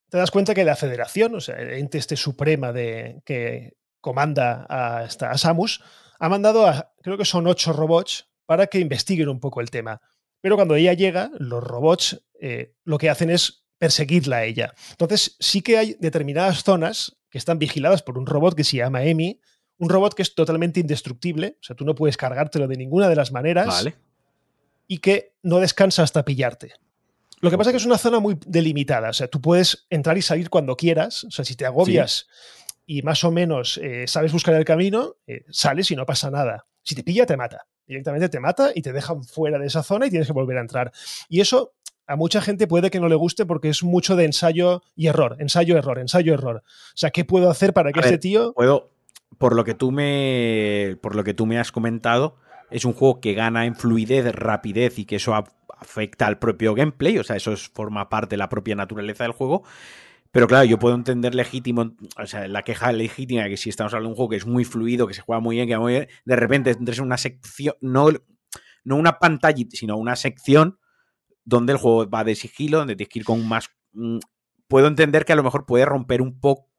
te 0.10 0.17
das 0.17 0.32
cuenta 0.32 0.54
que 0.54 0.65
la 0.65 0.76
Federación, 0.76 1.34
o 1.36 1.39
sea, 1.39 1.56
el 1.56 1.76
ente 1.76 1.98
este 1.98 2.17
suprema 2.17 2.74
de, 2.74 3.22
que 3.24 3.78
comanda 4.02 4.65
a, 4.67 5.06
a 5.06 5.38
Samus, 5.38 5.82
ha 6.20 6.28
mandado 6.28 6.67
a, 6.67 6.94
creo 7.02 7.17
que 7.17 7.24
son 7.24 7.48
ocho 7.48 7.72
robots, 7.72 8.30
para 8.46 8.67
que 8.67 8.80
investiguen 8.80 9.30
un 9.30 9.39
poco 9.39 9.62
el 9.62 9.72
tema. 9.72 10.02
Pero 10.41 10.58
cuando 10.58 10.76
ella 10.76 10.91
llega, 10.91 11.32
los 11.39 11.63
robots 11.63 12.22
eh, 12.41 12.74
lo 12.84 12.98
que 12.98 13.10
hacen 13.10 13.30
es 13.30 13.61
perseguirla 13.82 14.38
a 14.38 14.44
ella. 14.44 14.76
Entonces, 14.91 15.36
sí 15.39 15.63
que 15.63 15.80
hay 15.80 15.98
determinadas 16.00 16.63
zonas 16.63 17.17
que 17.32 17.39
están 17.39 17.58
vigiladas 17.58 18.04
por 18.04 18.20
un 18.20 18.28
robot 18.28 18.54
que 18.54 18.63
se 18.63 18.78
llama 18.78 19.04
Emi, 19.06 19.41
un 19.80 19.89
robot 19.89 20.13
que 20.13 20.22
es 20.22 20.36
totalmente 20.36 20.80
indestructible, 20.80 21.58
o 21.60 21.63
sea, 21.63 21.76
tú 21.76 21.84
no 21.84 21.96
puedes 21.96 22.15
cargártelo 22.15 22.67
de 22.67 22.78
ninguna 22.78 23.10
de 23.10 23.15
las 23.15 23.32
maneras 23.32 23.88
y 24.86 25.00
que 25.00 25.34
no 25.41 25.58
descansa 25.58 26.04
hasta 26.04 26.24
pillarte. 26.24 26.74
Lo 27.39 27.50
que 27.50 27.58
pasa 27.58 27.72
es 27.72 27.74
que 27.74 27.78
es 27.78 27.86
una 27.88 27.98
zona 27.98 28.20
muy 28.20 28.38
delimitada, 28.46 29.10
o 29.10 29.13
sea, 29.13 29.28
tú 29.28 29.41
puedes 29.41 29.88
entrar 29.89 30.15
y 30.15 30.22
salir 30.22 30.52
cuando 30.52 30.78
quieras, 30.78 31.24
o 31.24 31.32
sea, 31.32 31.44
si 31.44 31.56
te 31.56 31.65
agobias 31.65 32.28
y 32.86 33.02
más 33.02 33.24
o 33.24 33.32
menos 33.32 33.80
eh, 33.82 34.06
sabes 34.06 34.32
buscar 34.32 34.54
el 34.54 34.63
camino, 34.63 35.15
eh, 35.26 35.44
sales 35.50 35.89
y 35.89 35.96
no 35.96 36.06
pasa 36.06 36.30
nada. 36.30 36.67
Si 36.84 36.94
te 36.94 37.04
pilla, 37.04 37.26
te 37.26 37.36
mata. 37.36 37.65
Directamente 37.88 38.30
te 38.30 38.39
mata 38.39 38.72
y 38.76 38.84
te 38.84 38.94
dejan 38.94 39.24
fuera 39.24 39.58
de 39.58 39.65
esa 39.65 39.82
zona 39.82 40.06
y 40.06 40.12
tienes 40.12 40.28
que 40.28 40.34
volver 40.34 40.60
a 40.60 40.62
entrar. 40.62 40.91
Y 41.30 41.41
eso 41.41 41.74
a 42.07 42.15
mucha 42.15 42.41
gente 42.41 42.67
puede 42.67 42.89
que 42.89 42.99
no 42.99 43.07
le 43.07 43.15
guste 43.15 43.45
porque 43.45 43.69
es 43.69 43.83
mucho 43.83 44.15
de 44.15 44.25
ensayo 44.25 44.83
y 44.95 45.07
error, 45.07 45.37
ensayo, 45.39 45.77
error, 45.77 45.99
ensayo, 45.99 46.33
error. 46.33 46.63
O 46.65 46.97
sea, 46.97 47.11
¿qué 47.11 47.25
puedo 47.25 47.49
hacer 47.49 47.73
para 47.73 47.91
que 47.91 47.99
este 47.99 48.17
tío... 48.17 48.53
Puedo, 48.53 48.91
por 49.37 49.55
lo 49.55 49.63
que 49.63 49.73
tú 49.73 49.91
me, 49.91 50.97
por 51.01 51.15
lo 51.15 51.23
que 51.23 51.33
tú 51.33 51.45
me 51.45 51.57
has 51.59 51.71
comentado, 51.71 52.35
es 52.69 52.85
un 52.85 52.93
juego 52.93 53.19
que 53.19 53.33
gana 53.33 53.65
en 53.65 53.75
fluidez, 53.75 54.33
rapidez 54.33 54.99
y 54.99 55.05
que 55.05 55.17
eso 55.17 55.33
afecta 55.77 56.27
al 56.27 56.37
propio 56.37 56.73
gameplay, 56.73 57.17
o 57.17 57.23
sea, 57.23 57.35
eso 57.35 57.55
forma 57.73 58.09
parte 58.09 58.31
de 58.31 58.37
la 58.37 58.49
propia 58.49 58.75
naturaleza 58.75 59.23
del 59.23 59.33
juego. 59.33 59.63
Pero 60.31 60.47
claro, 60.47 60.63
yo 60.63 60.79
puedo 60.79 60.95
entender 60.95 61.35
legítimo, 61.35 61.93
o 62.17 62.25
sea, 62.25 62.47
la 62.47 62.63
queja 62.63 62.91
legítima 62.93 63.49
que 63.49 63.57
si 63.57 63.69
estamos 63.69 63.93
hablando 63.93 64.09
de 64.09 64.11
un 64.13 64.15
juego 64.15 64.29
que 64.29 64.37
es 64.37 64.45
muy 64.45 64.63
fluido, 64.63 65.05
que 65.05 65.13
se 65.13 65.21
juega 65.21 65.41
muy 65.41 65.57
bien, 65.57 65.67
que 65.67 65.77
muy 65.77 65.93
bien, 65.93 66.07
de 66.23 66.35
repente 66.37 66.71
entres 66.71 66.99
en 66.99 67.05
una 67.05 67.17
sección, 67.17 67.75
no, 67.81 68.09
no 68.85 68.95
una 68.95 69.19
pantalla, 69.19 69.65
sino 69.71 69.97
una 69.97 70.15
sección 70.15 70.77
donde 71.51 71.73
el 71.73 71.77
juego 71.77 72.09
va 72.09 72.23
de 72.23 72.33
sigilo, 72.33 72.79
donde 72.79 72.95
tienes 72.95 73.11
que 73.11 73.19
ir 73.19 73.25
con 73.25 73.47
más... 73.47 73.69
Mm, 73.91 74.17
puedo 74.67 74.87
entender 74.87 75.25
que 75.25 75.33
a 75.33 75.35
lo 75.35 75.43
mejor 75.43 75.65
puede 75.65 75.85
romper 75.85 76.21
un 76.21 76.39
poco 76.39 76.71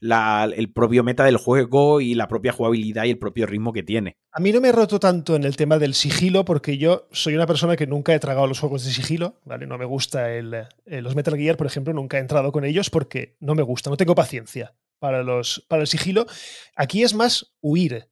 el 0.00 0.72
propio 0.72 1.04
meta 1.04 1.24
del 1.24 1.36
juego 1.36 2.00
y 2.00 2.14
la 2.14 2.26
propia 2.26 2.50
jugabilidad 2.50 3.04
y 3.04 3.10
el 3.10 3.18
propio 3.18 3.46
ritmo 3.46 3.72
que 3.72 3.82
tiene. 3.82 4.16
A 4.32 4.40
mí 4.40 4.50
no 4.52 4.60
me 4.60 4.68
he 4.68 4.72
roto 4.72 4.98
tanto 4.98 5.36
en 5.36 5.44
el 5.44 5.54
tema 5.54 5.78
del 5.78 5.94
sigilo 5.94 6.44
porque 6.44 6.78
yo 6.78 7.06
soy 7.12 7.36
una 7.36 7.46
persona 7.46 7.76
que 7.76 7.86
nunca 7.86 8.14
he 8.14 8.18
tragado 8.18 8.46
los 8.46 8.58
juegos 8.58 8.84
de 8.84 8.90
sigilo, 8.90 9.40
¿vale? 9.44 9.66
No 9.66 9.78
me 9.78 9.84
gusta 9.84 10.32
el, 10.32 10.52
eh, 10.54 11.00
los 11.00 11.14
Metal 11.14 11.36
Gear, 11.36 11.56
por 11.56 11.66
ejemplo, 11.66 11.92
nunca 11.92 12.16
he 12.16 12.20
entrado 12.20 12.50
con 12.50 12.64
ellos 12.64 12.90
porque 12.90 13.36
no 13.38 13.54
me 13.54 13.62
gusta, 13.62 13.90
no 13.90 13.96
tengo 13.96 14.14
paciencia 14.14 14.74
para, 14.98 15.22
los, 15.22 15.64
para 15.68 15.82
el 15.82 15.88
sigilo. 15.88 16.26
Aquí 16.74 17.02
es 17.02 17.14
más 17.14 17.54
huir. 17.60 18.08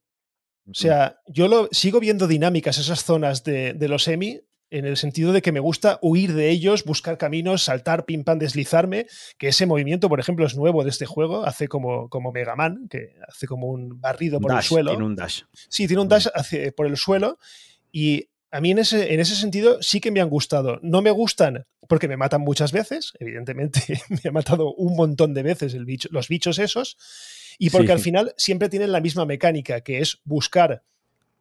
O 0.66 0.74
sea, 0.74 1.20
yo 1.26 1.48
lo, 1.48 1.68
sigo 1.72 2.00
viendo 2.00 2.26
dinámicas, 2.26 2.78
esas 2.78 3.04
zonas 3.04 3.44
de, 3.44 3.74
de 3.74 3.88
los 3.88 4.04
semi, 4.04 4.40
en 4.74 4.86
el 4.86 4.96
sentido 4.96 5.32
de 5.32 5.40
que 5.40 5.52
me 5.52 5.60
gusta 5.60 6.00
huir 6.02 6.34
de 6.34 6.50
ellos, 6.50 6.84
buscar 6.84 7.16
caminos, 7.16 7.62
saltar, 7.62 8.04
pim 8.04 8.24
pam, 8.24 8.40
deslizarme, 8.40 9.06
que 9.38 9.48
ese 9.48 9.66
movimiento, 9.66 10.08
por 10.08 10.18
ejemplo, 10.18 10.44
es 10.44 10.56
nuevo 10.56 10.82
de 10.82 10.90
este 10.90 11.06
juego, 11.06 11.46
hace 11.46 11.68
como, 11.68 12.08
como 12.08 12.32
Mega 12.32 12.56
Man, 12.56 12.88
que 12.90 13.14
hace 13.28 13.46
como 13.46 13.68
un 13.68 14.00
barrido 14.00 14.40
por 14.40 14.52
el 14.52 14.62
suelo. 14.62 14.90
Tiene 14.90 15.04
un 15.04 15.14
dash. 15.14 15.42
Sí, 15.68 15.86
tiene 15.86 16.02
un 16.02 16.08
dash 16.08 16.26
por 16.76 16.86
el 16.86 16.96
suelo 16.96 17.38
y 17.92 18.28
a 18.50 18.60
mí 18.60 18.72
en 18.72 18.78
ese, 18.80 19.14
en 19.14 19.20
ese 19.20 19.36
sentido 19.36 19.80
sí 19.80 20.00
que 20.00 20.10
me 20.10 20.20
han 20.20 20.28
gustado. 20.28 20.80
No 20.82 21.02
me 21.02 21.12
gustan 21.12 21.66
porque 21.88 22.08
me 22.08 22.16
matan 22.16 22.40
muchas 22.40 22.72
veces, 22.72 23.12
evidentemente 23.20 23.80
me 24.08 24.28
ha 24.28 24.32
matado 24.32 24.74
un 24.74 24.96
montón 24.96 25.34
de 25.34 25.44
veces 25.44 25.74
el 25.74 25.84
bicho, 25.84 26.08
los 26.10 26.26
bichos 26.26 26.58
esos, 26.58 26.96
y 27.58 27.70
porque 27.70 27.92
al 27.92 28.00
final 28.00 28.34
siempre 28.36 28.68
tienen 28.68 28.90
la 28.90 29.00
misma 29.00 29.24
mecánica, 29.24 29.82
que 29.82 30.00
es 30.00 30.20
buscar 30.24 30.82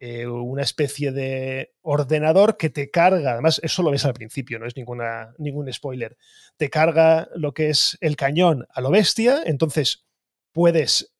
eh, 0.00 0.26
una 0.26 0.62
especie 0.62 1.12
de 1.12 1.72
ordenador 1.82 2.56
que 2.56 2.70
te 2.70 2.90
carga, 2.90 3.32
además 3.32 3.60
eso 3.62 3.82
lo 3.82 3.90
ves 3.90 4.04
al 4.04 4.14
principio, 4.14 4.58
no 4.58 4.66
es 4.66 4.76
ninguna, 4.76 5.34
ningún 5.38 5.72
spoiler, 5.72 6.16
te 6.56 6.68
carga 6.68 7.28
lo 7.34 7.54
que 7.54 7.70
es 7.70 7.96
el 8.00 8.16
cañón 8.16 8.66
a 8.70 8.80
lo 8.80 8.90
bestia, 8.90 9.42
entonces 9.46 10.04
puedes 10.52 11.14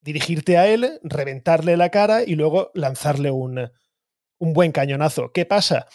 dirigirte 0.00 0.58
a 0.58 0.66
él, 0.68 1.00
reventarle 1.02 1.76
la 1.76 1.90
cara 1.90 2.24
y 2.24 2.34
luego 2.34 2.70
lanzarle 2.74 3.30
un, 3.30 3.70
un 4.38 4.52
buen 4.52 4.70
cañonazo. 4.70 5.32
¿Qué 5.32 5.46
pasa? 5.46 5.86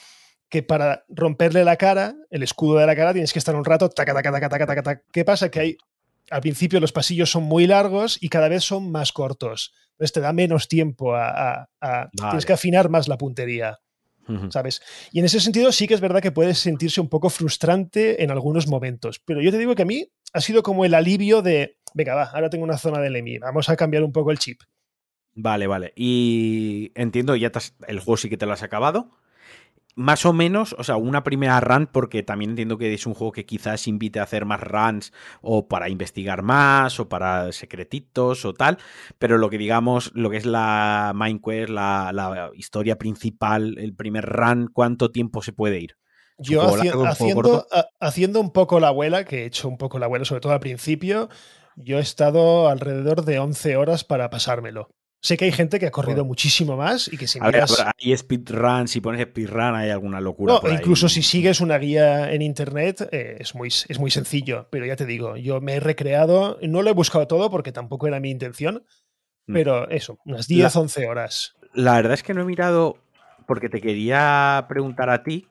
Que 0.50 0.64
para 0.64 1.06
romperle 1.10 1.64
la 1.64 1.78
cara, 1.78 2.16
el 2.32 2.41
escudo 2.41 2.80
de 2.80 2.88
la 2.88 2.95
cara, 2.95 3.14
tienes 3.14 3.34
que 3.34 3.39
estar 3.39 3.56
un 3.56 3.66
rato, 3.66 3.89
taca, 3.89 5.02
¿Qué 5.12 5.26
pasa? 5.26 5.52
Que 5.52 5.60
hay, 5.60 5.78
al 6.32 6.41
principio 6.41 6.80
los 6.80 6.91
pasillos 6.91 7.30
son 7.30 7.43
muy 7.43 7.68
largos 7.68 8.18
y 8.20 8.30
cada 8.30 8.50
vez 8.50 8.64
son 8.64 8.91
más 8.91 9.12
cortos. 9.12 9.74
Entonces 10.00 10.14
te 10.14 10.22
da 10.22 10.32
menos 10.32 10.70
tiempo 10.70 11.14
a... 11.14 11.68
Tienes 12.16 12.45
que 12.45 12.54
afinar 12.54 12.89
más 12.89 13.10
la 13.10 13.18
puntería. 13.18 13.78
¿Sabes? 14.50 14.82
Y 15.12 15.20
en 15.20 15.26
ese 15.26 15.39
sentido 15.39 15.72
sí 15.72 15.88
que 15.88 15.95
es 15.95 16.02
verdad 16.02 16.22
que 16.22 16.32
puedes 16.32 16.60
sentirse 16.60 17.02
un 17.02 17.10
poco 17.10 17.30
frustrante 17.30 18.24
en 18.24 18.32
algunos 18.32 18.68
momentos. 18.68 19.20
Pero 19.26 19.41
yo 19.41 19.52
te 19.52 19.58
digo 19.58 19.76
que 19.76 19.82
a 19.82 19.86
mí 19.86 20.08
ha 20.34 20.39
sido 20.39 20.64
como 20.64 20.86
el 20.86 20.93
alivio 20.93 21.41
de, 21.41 21.80
venga, 21.95 22.14
va, 22.14 22.24
ahora 22.26 22.50
tengo 22.50 22.64
una 22.64 22.78
zona 22.78 23.00
de 23.00 23.10
Lemmy, 23.10 23.39
vamos 23.39 23.70
a 23.70 23.76
cambiar 23.76 24.04
un 24.04 24.12
poco 24.12 24.30
el 24.32 24.38
chip. 24.38 24.62
Vale, 25.34 25.68
vale. 25.68 25.93
Y 25.95 26.91
entiendo, 26.95 27.36
ya 27.36 27.52
el 27.88 28.00
juego 28.00 28.18
sí 28.18 28.30
que 28.30 28.38
te 28.38 28.45
lo 28.45 28.54
has 28.54 28.62
acabado. 28.64 29.12
Más 29.96 30.26
o 30.26 30.34
menos, 30.34 30.76
o 30.78 30.84
sea, 30.84 30.96
una 30.96 31.24
primera 31.24 31.60
run, 31.60 31.88
porque 31.88 32.24
también 32.24 32.52
entiendo 32.52 32.78
que 32.78 32.94
es 32.94 33.06
un 33.06 33.14
juego 33.14 33.32
que 33.34 33.46
quizás 33.46 33.88
invite 33.88 34.20
a 34.20 34.24
hacer 34.24 34.46
más 34.46 34.62
runs 34.62 35.12
o 35.42 35.68
para 35.68 35.90
investigar 35.90 36.42
más 36.42 37.00
o 37.00 37.10
para 37.10 37.52
secretitos 37.52 38.46
o 38.46 38.54
tal, 38.54 38.78
pero 39.18 39.38
lo 39.38 39.50
que 39.50 39.58
digamos, 39.58 40.12
lo 40.14 40.30
que 40.30 40.38
es 40.38 40.46
la 40.46 41.12
Minecraft, 41.16 41.70
la, 41.70 42.12
la 42.14 42.52
historia 42.54 42.98
principal, 42.98 43.78
el 43.78 43.94
primer 43.94 44.26
run, 44.26 44.70
¿cuánto 44.72 45.12
tiempo 45.12 45.42
se 45.42 45.52
puede 45.52 45.80
ir? 45.80 45.98
Yo 46.40 46.62
haciendo, 46.64 47.66
haciendo 48.00 48.40
un 48.40 48.52
poco 48.52 48.80
la 48.80 48.88
abuela, 48.88 49.26
que 49.26 49.44
he 49.44 49.46
hecho 49.46 49.68
un 49.68 49.78
poco 49.78 50.00
la 50.00 50.06
abuela, 50.06 50.24
sobre 50.24 50.40
todo 50.40 50.54
al 50.54 50.62
principio, 50.62 51.28
yo 51.76 51.98
he 51.98 52.02
estado 52.02 52.70
alrededor 52.70 53.26
de 53.26 53.40
11 53.40 53.76
horas 53.76 54.06
para 54.06 54.30
pasármelo. 54.30 54.90
Sé 55.22 55.36
que 55.36 55.45
hay 55.45 55.51
gente 55.51 55.80
que 55.80 55.88
ha 55.88 55.91
corrido 55.91 56.24
muchísimo 56.24 56.78
más 56.78 57.11
y 57.11 57.17
que 57.17 57.28
si 57.28 57.41
miras... 57.41 57.86
hay 57.97 58.15
speedrun, 58.15 58.88
si 58.88 59.01
pones 59.01 59.22
speedrun 59.28 59.76
hay 59.76 59.89
alguna 59.89 60.22
locura. 60.22 60.61
No, 60.63 60.72
incluso 60.72 61.09
si 61.09 61.24
sigues 61.24 61.59
una 61.59 61.78
guía 61.78 62.32
en 62.32 62.41
internet 62.41 63.09
eh, 63.11 63.36
es, 63.39 63.53
muy, 63.53 63.67
es 63.67 63.99
muy 63.99 64.11
sencillo, 64.11 64.67
pero 64.70 64.86
ya 64.86 64.95
te 64.95 65.05
digo, 65.05 65.36
yo 65.36 65.59
me 65.59 65.74
he 65.74 65.80
recreado, 65.82 66.57
no 66.61 66.82
lo 66.84 66.89
he 66.89 66.93
buscado 66.93 67.28
todo 67.28 67.49
porque 67.49 67.74
tampoco 67.74 68.07
era 68.07 68.22
mi 68.22 68.32
intención, 68.32 68.86
mm. 69.47 69.53
pero 69.53 69.89
eso, 69.89 70.20
unas 70.24 70.47
10, 70.47 70.74
11 70.74 71.07
horas. 71.07 71.55
La 71.74 71.95
verdad 71.95 72.13
es 72.13 72.24
que 72.24 72.34
no 72.34 72.41
he 72.41 72.45
mirado 72.45 72.97
porque 73.45 73.67
te 73.67 73.82
quería 73.82 74.67
preguntar 74.70 75.09
a 75.09 75.24
ti, 75.24 75.49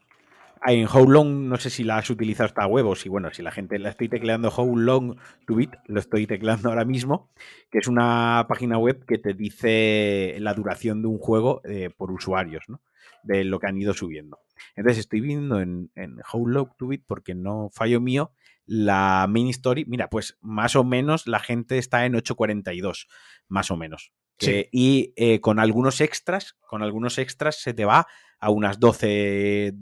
en 0.66 0.86
How 0.86 1.08
Long, 1.08 1.48
no 1.48 1.56
sé 1.56 1.70
si 1.70 1.84
la 1.84 1.98
has 1.98 2.10
utilizado 2.10 2.46
hasta 2.46 2.66
huevos, 2.66 3.06
y 3.06 3.08
bueno, 3.08 3.30
si 3.32 3.42
la 3.42 3.50
gente 3.50 3.78
la 3.78 3.90
estoy 3.90 4.08
tecleando 4.08 4.48
How 4.48 4.76
Long 4.76 5.16
to 5.46 5.54
Beat, 5.54 5.76
lo 5.86 6.00
estoy 6.00 6.26
tecleando 6.26 6.68
ahora 6.68 6.84
mismo, 6.84 7.30
que 7.70 7.78
es 7.78 7.88
una 7.88 8.46
página 8.48 8.78
web 8.78 9.04
que 9.06 9.18
te 9.18 9.34
dice 9.34 10.36
la 10.40 10.54
duración 10.54 11.02
de 11.02 11.08
un 11.08 11.18
juego 11.18 11.60
eh, 11.64 11.90
por 11.96 12.10
usuarios, 12.10 12.64
¿no? 12.68 12.80
De 13.22 13.44
lo 13.44 13.58
que 13.58 13.66
han 13.66 13.78
ido 13.78 13.94
subiendo. 13.94 14.40
Entonces 14.76 15.00
estoy 15.00 15.20
viendo 15.20 15.60
en, 15.60 15.90
How 16.32 16.46
Long 16.46 16.68
to 16.76 16.88
Beat, 16.88 17.02
porque 17.06 17.34
no 17.34 17.70
fallo 17.72 18.00
mío, 18.00 18.32
la 18.66 19.26
main 19.28 19.48
story, 19.48 19.84
mira, 19.86 20.10
pues 20.10 20.36
más 20.40 20.76
o 20.76 20.84
menos 20.84 21.26
la 21.26 21.38
gente 21.38 21.78
está 21.78 22.04
en 22.04 22.14
8.42, 22.14 23.06
más 23.48 23.70
o 23.70 23.76
menos. 23.76 24.12
Y 24.40 25.12
eh, 25.16 25.40
con 25.40 25.58
algunos 25.58 26.00
extras, 26.00 26.56
con 26.66 26.82
algunos 26.82 27.18
extras 27.18 27.56
se 27.56 27.74
te 27.74 27.84
va 27.84 28.06
a 28.40 28.50
unas 28.50 28.78
12, 28.78 29.74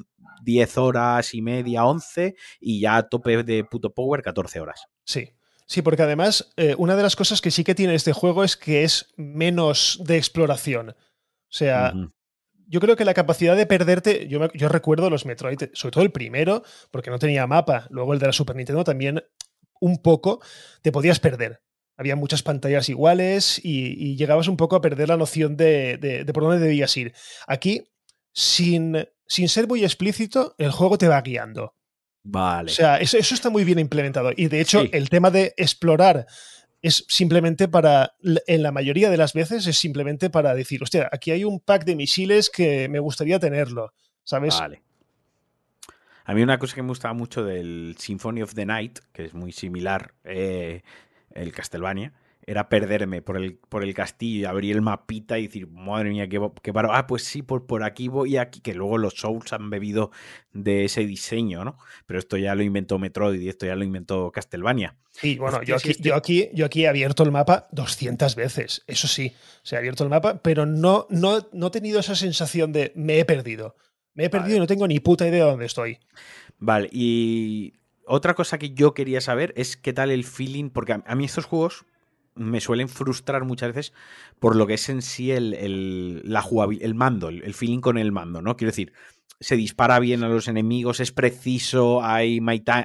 10 0.43 0.79
horas 0.79 1.35
y 1.35 1.43
media, 1.43 1.85
11 1.85 2.35
y 2.61 2.81
ya 2.81 2.97
a 2.97 3.09
tope 3.09 3.43
de 3.43 3.65
puto 3.65 3.93
power 3.93 4.23
14 4.23 4.61
horas. 4.61 4.87
Sí. 5.05 5.33
Sí, 5.69 5.83
porque 5.83 6.03
además 6.03 6.53
eh, 6.57 6.77
una 6.79 6.95
de 6.95 7.03
las 7.03 7.17
cosas 7.17 7.41
que 7.41 7.51
sí 7.51 7.65
que 7.65 7.75
tiene 7.75 7.97
este 7.97 8.13
juego 8.13 8.45
es 8.45 8.57
que 8.57 8.85
es 8.85 9.13
menos 9.17 10.01
de 10.05 10.17
exploración. 10.17 10.91
O 10.91 10.95
sea, 11.57 11.93
yo 12.69 12.81
creo 12.81 12.95
que 12.95 13.05
la 13.05 13.15
capacidad 13.15 13.57
de 13.57 13.67
perderte, 13.67 14.29
yo, 14.29 14.53
yo 14.53 14.69
recuerdo 14.69 15.11
los 15.11 15.27
Metroid, 15.27 15.59
sobre 15.73 15.93
todo 15.93 16.05
el 16.05 16.13
primero, 16.13 16.63
porque 16.93 17.11
no 17.11 17.19
tenía 17.19 17.49
mapa, 17.49 17.89
luego 17.91 18.13
el 18.13 18.21
de 18.21 18.27
la 18.27 18.33
Super 18.33 18.55
Nintendo 18.55 18.85
también 18.85 19.25
un 19.81 19.99
poco 19.99 20.41
te 20.83 20.93
podías 20.93 21.19
perder. 21.19 21.63
Había 21.97 22.17
muchas 22.17 22.43
pantallas 22.43 22.89
iguales 22.89 23.61
y, 23.63 24.17
llegabas 24.17 24.49
un 24.49 24.57
poco 24.57 24.77
a 24.77 24.81
perder 24.81 25.09
la 25.09 25.17
noción 25.17 25.57
de, 25.57 25.97
de 25.99 26.33
por 26.33 26.43
dónde 26.43 26.59
debías 26.59 26.97
ir. 26.97 27.15
Aquí 27.47 27.85
sin, 28.33 29.09
sin 29.27 29.49
ser 29.49 29.67
muy 29.67 29.83
explícito, 29.83 30.55
el 30.59 30.71
juego 30.71 30.99
te 30.99 31.09
va 31.09 31.21
guiando. 31.23 31.75
Vale. 32.23 32.71
O 32.71 32.75
sea, 32.75 32.99
eso, 32.99 33.19
está 33.19 33.51
muy 33.51 33.65
bien 33.65 33.79
implementado. 33.79 34.31
Y 34.37 34.49
de 34.49 34.61
hecho, 34.61 34.83
el 34.93 35.09
tema 35.09 35.31
de 35.31 35.55
explorar 35.57 36.27
es 36.83 37.05
simplemente 37.09 37.67
para, 37.67 38.15
en 38.47 38.63
la 38.63 38.73
mayoría 38.73 39.11
de 39.11 39.17
las 39.17 39.33
veces, 39.33 39.67
es 39.67 39.79
simplemente 39.79 40.29
para 40.29 40.55
decir, 40.55 40.83
hostia, 40.83 41.09
aquí 41.11 41.31
hay 41.31 41.45
un 41.45 41.61
pack 41.61 41.85
de 41.85 41.97
misiles 41.97 42.51
que 42.51 42.89
me 42.89 42.99
gustaría 42.99 43.39
tenerlo, 43.39 43.95
¿sabes? 44.23 44.59
Vale. 44.59 44.83
A 46.25 46.35
mí 46.35 46.43
una 46.43 46.59
cosa 46.59 46.75
que 46.75 46.83
me 46.83 46.89
gustaba 46.89 47.15
mucho 47.15 47.45
del 47.45 47.95
Symphony 47.99 48.43
of 48.43 48.55
the 48.55 48.67
Night, 48.67 48.99
que 49.13 49.27
es 49.27 49.35
muy 49.35 49.53
similar, 49.53 50.13
eh, 50.25 50.83
el 51.37 51.53
Castlevania, 51.53 52.13
era 52.47 52.69
perderme 52.69 53.23
por 53.23 53.37
el, 53.37 53.59
por 53.69 53.83
el 53.83 53.93
castillo, 53.93 54.49
abrir 54.49 54.77
el 54.77 54.83
mapita 54.83 55.39
y 55.39 55.49
decir, 55.49 55.67
madre 55.67 56.11
mía, 56.11 56.29
qué, 56.29 56.41
qué 56.63 56.73
paro. 56.73 56.93
Ah, 56.93 57.09
pues 57.09 57.25
sí, 57.25 57.43
por, 57.43 57.67
por 57.67 57.83
aquí 57.83 58.07
voy 58.07 58.37
aquí, 58.37 58.61
que 58.61 58.73
luego 58.73 58.99
los 58.99 59.15
Souls 59.15 59.53
han 59.53 59.69
bebido 59.69 60.13
de 60.53 60.85
ese 60.85 61.05
diseño, 61.05 61.65
¿no? 61.65 61.77
Pero 62.07 62.21
esto 62.21 62.37
ya 62.37 62.55
lo 62.55 62.63
inventó 62.63 63.01
Metroid 63.01 63.41
y 63.41 63.49
esto 63.49 63.67
ya 63.67 63.75
lo 63.75 63.83
inventó 63.83 64.31
Castlevania. 64.31 64.97
Sí, 65.11 65.37
bueno, 65.39 65.61
yo 65.65 65.75
aquí, 65.75 65.95
yo, 65.99 66.15
aquí, 66.15 66.49
yo 66.55 66.67
aquí 66.67 66.85
he 66.85 66.89
abierto 66.89 67.25
el 67.25 67.33
mapa 67.33 67.67
200 67.73 68.37
veces, 68.37 68.85
eso 68.87 69.09
sí, 69.09 69.33
se 69.65 69.75
ha 69.75 69.81
abierto 69.81 70.05
el 70.05 70.11
mapa, 70.11 70.41
pero 70.41 70.67
no, 70.67 71.09
no, 71.11 71.49
no 71.53 71.67
he 71.67 71.71
tenido 71.71 71.99
esa 71.99 72.15
sensación 72.15 72.73
de 72.73 72.93
me 72.95 73.19
he 73.19 73.25
perdido. 73.25 73.75
Me 74.15 74.27
he 74.27 74.31
perdido 74.31 74.57
y 74.57 74.61
no 74.61 74.67
tengo 74.67 74.87
ni 74.87 75.01
puta 75.01 75.27
idea 75.27 75.45
de 75.45 75.51
dónde 75.51 75.67
estoy. 75.67 75.99
Vale, 76.59 76.89
y 76.91 77.75
otra 78.07 78.35
cosa 78.35 78.59
que 78.59 78.71
yo 78.71 78.95
quería 78.95 79.21
saber 79.21 79.53
es 79.57 79.77
qué 79.77 79.93
tal 79.93 80.11
el 80.11 80.25
feeling, 80.25 80.71
porque 80.71 81.01
a 81.05 81.15
mí 81.15 81.25
estos 81.25 81.45
juegos 81.45 81.87
me 82.37 82.61
suelen 82.61 82.89
frustrar 82.89 83.45
muchas 83.45 83.75
veces 83.75 83.93
por 84.39 84.57
lo 84.57 84.67
que 84.67 84.75
es 84.75 84.89
en 84.89 85.03
sí 85.03 85.33
el, 85.33 86.23
la 86.25 86.45
el 86.81 86.95
mando, 86.95 87.29
el, 87.29 87.55
feeling 87.55 87.81
con 87.81 87.99
el 87.99 88.13
mando, 88.13 88.43
¿no? 88.43 88.57
Quiero 88.57 88.71
decir, 88.71 88.93
se 89.41 89.57
dispara 89.57 89.99
bien 89.99 90.23
a 90.23 90.29
los 90.29 90.49
enemigos, 90.49 91.01
es 91.01 91.13
preciso, 91.13 92.03
hay 92.03 92.39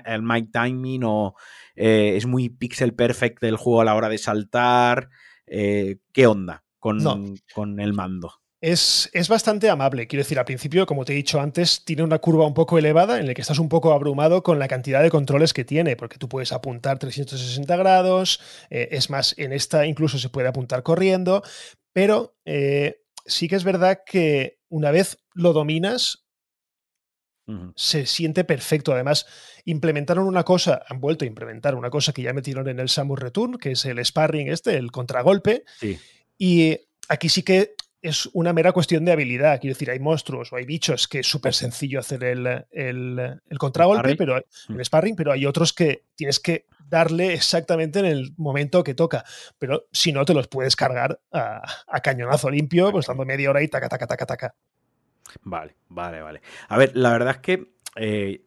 el 0.06 0.24
my 0.24 0.44
timing 0.44 1.04
o 1.04 1.36
eh, 1.76 2.14
es 2.16 2.26
muy 2.26 2.50
pixel 2.50 2.94
perfect 2.94 3.42
del 3.42 3.58
juego 3.58 3.82
a 3.82 3.86
la 3.86 3.96
hora 3.96 4.10
de 4.10 4.18
saltar. 4.18 5.10
Eh, 5.46 5.98
¿Qué 6.14 6.28
onda 6.28 6.64
con, 6.80 7.38
con 7.54 7.80
el 7.80 7.94
mando? 7.94 8.41
Es, 8.62 9.09
bastante 9.28 9.72
amable. 9.72 10.07
Quiero 10.07 10.22
decir, 10.22 10.38
al 10.38 10.45
principio, 10.45 10.86
como 10.86 11.03
te 11.03 11.14
he 11.14 11.16
dicho 11.16 11.41
antes, 11.41 11.84
tiene 11.84 12.03
una 12.03 12.20
curva 12.20 12.45
un 12.45 12.53
poco 12.53 12.78
elevada 12.78 13.20
en 13.20 13.26
la 13.26 13.34
que 13.34 13.41
estás 13.41 13.57
un 13.57 13.70
poco 13.70 13.91
abrumado 13.91 14.43
con 14.43 14.59
la 14.59 14.68
cantidad 14.68 15.01
de 15.01 15.09
controles 15.09 15.51
que 15.51 15.66
tiene, 15.66 15.95
porque 15.95 16.20
tú 16.20 16.30
puedes 16.30 16.51
apuntar 16.51 16.99
360 16.99 17.76
grados, 17.76 18.39
eh, 18.70 18.89
es 18.91 19.09
más, 19.09 19.34
en 19.39 19.51
esta 19.51 19.88
incluso 19.88 20.20
se 20.20 20.30
puede 20.30 20.47
apuntar 20.47 20.84
corriendo, 20.84 21.41
pero 21.91 22.36
eh, 22.45 23.01
sí 23.26 23.47
que 23.47 23.55
es 23.55 23.64
verdad 23.64 24.01
que 24.05 24.59
una 24.70 24.91
vez 24.91 25.18
lo 25.34 25.53
dominas, 25.53 26.26
se 27.76 28.05
siente 28.05 28.45
perfecto. 28.45 28.93
Además, 28.93 29.26
implementaron 29.66 30.26
una 30.26 30.43
cosa, 30.43 30.84
han 30.88 31.01
vuelto 31.01 31.26
a 31.26 31.28
implementar 31.28 31.76
una 31.76 31.89
cosa 31.89 32.14
que 32.14 32.22
ya 32.22 32.32
metieron 32.32 32.70
en 32.70 32.80
el 32.80 32.88
Samus 32.88 33.20
Return, 33.20 33.57
que 33.57 33.72
es 33.72 33.84
el 33.84 34.05
sparring 34.05 34.47
este, 34.47 34.78
el 34.78 34.91
contragolpe. 34.91 35.66
Y 36.38 36.78
aquí 37.09 37.28
sí 37.28 37.43
que 37.43 37.76
es 38.02 38.30
una 38.34 38.54
mera 38.54 38.72
cuestión 38.72 39.06
de 39.06 39.12
habilidad. 39.12 39.60
Quiero 39.60 39.76
decir, 39.76 39.91
hay 39.91 39.99
monstruos 39.99 40.52
o 40.52 40.56
hay 40.56 40.66
bichos 40.66 41.08
que 41.08 41.20
es 41.20 41.28
súper 41.28 41.54
sencillo 41.54 41.99
hacer 41.99 42.24
el, 42.24 42.66
el, 42.72 43.58
contragolpe, 43.58 44.16
pero 44.16 44.38
el 44.38 44.45
mm. 44.70 44.82
sparring, 44.82 45.16
pero 45.16 45.32
hay 45.32 45.45
otros 45.45 45.74
que 45.74 46.06
tienes 46.16 46.39
que 46.39 46.66
darle 46.88 47.34
exactamente 47.34 47.99
en 47.99 48.06
el 48.06 48.34
momento 48.38 48.84
que 48.84 48.95
toca. 48.95 49.24
Pero 49.60 49.88
si 49.91 50.12
no, 50.12 50.26
te 50.26 50.34
los 50.34 50.47
puedes 50.47 50.76
cargar 50.76 51.22
a, 51.32 51.62
cañonazo 52.02 52.49
limpio, 52.49 52.91
pues 52.91 53.06
dando 53.06 53.26
media 53.26 53.49
hora 53.49 53.62
y 53.62 53.68
taca, 53.68 53.88
taca, 53.88 54.08
taca, 54.08 54.26
taca. 54.26 54.56
Vale, 55.43 55.76
vale, 55.88 56.22
vale. 56.22 56.41
A 56.68 56.78
ver, 56.78 56.91
la 56.95 57.12
verdad 57.12 57.36
es 57.36 57.41
que 57.41 57.74
eh, 57.95 58.41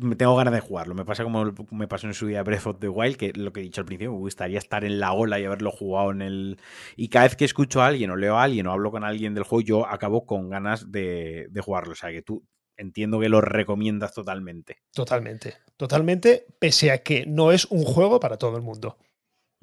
me 0.00 0.16
tengo 0.16 0.36
ganas 0.36 0.54
de 0.54 0.60
jugarlo. 0.60 0.94
Me 0.94 1.04
pasa 1.04 1.24
como 1.24 1.52
me 1.70 1.88
pasó 1.88 2.06
en 2.06 2.14
su 2.14 2.26
día 2.26 2.42
Breath 2.42 2.66
of 2.66 2.78
the 2.80 2.88
Wild, 2.88 3.16
que 3.16 3.32
lo 3.34 3.52
que 3.52 3.60
he 3.60 3.62
dicho 3.62 3.80
al 3.80 3.86
principio, 3.86 4.12
me 4.12 4.18
gustaría 4.18 4.58
estar 4.58 4.84
en 4.84 4.98
la 4.98 5.12
ola 5.12 5.38
y 5.38 5.44
haberlo 5.44 5.70
jugado 5.70 6.12
en 6.12 6.22
el. 6.22 6.58
Y 6.96 7.08
cada 7.08 7.26
vez 7.26 7.36
que 7.36 7.44
escucho 7.44 7.82
a 7.82 7.86
alguien, 7.86 8.10
o 8.10 8.16
leo 8.16 8.36
a 8.36 8.42
alguien, 8.42 8.66
o 8.66 8.72
hablo 8.72 8.90
con 8.90 9.04
alguien 9.04 9.34
del 9.34 9.44
juego, 9.44 9.62
yo 9.62 9.86
acabo 9.86 10.26
con 10.26 10.48
ganas 10.48 10.90
de, 10.90 11.46
de 11.50 11.60
jugarlo. 11.60 11.92
O 11.92 11.96
sea 11.96 12.10
que 12.10 12.22
tú 12.22 12.44
entiendo 12.76 13.20
que 13.20 13.28
lo 13.28 13.40
recomiendas 13.40 14.14
totalmente. 14.14 14.78
Totalmente. 14.92 15.56
Totalmente, 15.76 16.46
pese 16.58 16.90
a 16.90 17.02
que 17.02 17.26
no 17.26 17.52
es 17.52 17.66
un 17.66 17.84
juego 17.84 18.20
para 18.20 18.38
todo 18.38 18.56
el 18.56 18.62
mundo. 18.62 18.98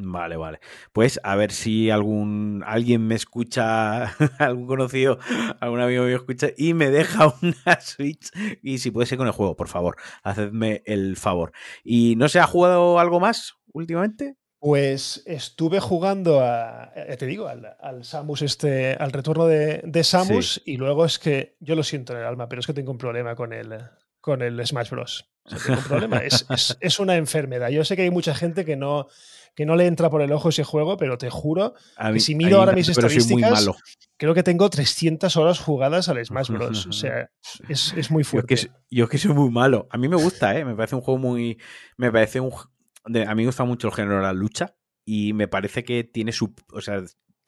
Vale, 0.04 0.36
vale. 0.36 0.60
Pues 0.94 1.20
a 1.24 1.36
ver 1.36 1.52
si 1.52 1.90
algún 1.90 2.64
alguien 2.66 3.06
me 3.08 3.16
escucha, 3.16 4.06
algún 4.40 4.68
conocido, 4.68 5.20
algún 5.60 5.80
amigo 5.80 6.04
me 6.04 6.14
escucha 6.14 6.48
y 6.58 6.74
me 6.74 6.90
deja 6.90 7.34
una 7.42 7.80
Switch. 7.82 8.32
Y 8.62 8.80
si 8.80 8.92
puede 8.92 9.06
ser 9.06 9.18
con 9.18 9.28
el 9.28 9.34
juego, 9.34 9.56
por 9.56 9.68
favor, 9.68 9.96
hacedme 10.24 10.82
el 10.86 11.18
favor. 11.18 11.52
¿Y 11.84 12.16
no 12.16 12.30
se 12.30 12.40
ha 12.40 12.48
jugado 12.48 13.00
algo 13.00 13.20
más 13.20 13.56
últimamente? 13.74 14.38
Pues 14.60 15.24
estuve 15.26 15.80
jugando 15.80 16.40
a, 16.42 16.92
te 17.18 17.26
digo, 17.26 17.48
al, 17.48 18.04
Samus, 18.04 18.44
este, 18.44 18.94
al 18.94 19.12
retorno 19.12 19.48
de, 19.48 20.04
Samus, 20.04 20.62
y 20.66 20.78
luego 20.78 21.04
es 21.04 21.18
que 21.18 21.58
yo 21.60 21.74
lo 21.74 21.82
siento 21.82 22.14
en 22.14 22.20
el 22.20 22.26
alma, 22.26 22.48
pero 22.48 22.60
es 22.60 22.68
que 22.68 22.74
tengo 22.74 22.92
un 22.92 23.00
problema 23.00 23.36
con 23.36 23.54
el, 23.54 23.80
con 24.20 24.44
el 24.44 24.64
Smash 24.64 24.92
Bros. 24.92 25.31
Un 25.46 25.84
problema. 25.84 26.18
es, 26.18 26.46
es, 26.80 27.00
una 27.00 27.16
enfermedad. 27.16 27.70
Yo 27.70 27.84
sé 27.84 27.96
que 27.96 28.04
hay 28.04 28.12
mucha 28.12 28.34
gente 28.36 28.66
que 28.66 28.76
no, 28.76 29.08
que 29.56 29.66
no 29.66 29.76
le 29.76 29.86
entra 29.88 30.10
por 30.10 30.22
el 30.22 30.32
ojo 30.32 30.50
ese 30.50 30.64
juego, 30.64 30.98
pero 30.98 31.18
te 31.18 31.30
juro 31.30 31.74
que 32.14 32.20
si 32.20 32.36
miro 32.36 32.60
ahora 32.60 32.74
mis 32.74 32.90
estadísticas, 32.90 33.70
creo 34.18 34.34
que 34.34 34.44
tengo 34.44 34.70
300 34.70 35.36
horas 35.38 35.60
jugadas 35.60 36.10
al 36.10 36.24
Smash 36.24 36.50
Bros. 36.52 36.88
o 36.88 36.92
sea, 36.92 37.30
es, 37.68 38.12
muy 38.12 38.24
fuerte. 38.24 38.72
Yo 38.90 39.10
que, 39.10 39.18
soy 39.18 39.34
muy 39.34 39.50
malo. 39.50 39.88
A 39.90 39.98
mí 39.98 40.08
me 40.08 40.16
gusta, 40.16 40.58
¿eh? 40.58 40.64
Me 40.64 40.76
parece 40.76 40.96
un 40.96 41.02
juego 41.02 41.20
muy... 41.20 41.60
Me 41.98 42.12
parece 42.12 42.40
un... 42.40 42.52
a 42.54 43.36
mí 43.36 43.44
me 43.44 43.46
gusta 43.46 43.64
mucho 43.66 43.88
el 43.88 43.94
género 43.94 44.18
de 44.18 44.24
la 44.24 44.34
lucha 44.34 44.76
y 45.06 45.34
me 45.34 45.48
parece 45.48 45.84
que 45.84 46.04
tiene 46.04 46.32
su... 46.32 46.54
O 46.72 46.82
sea, 46.82 47.02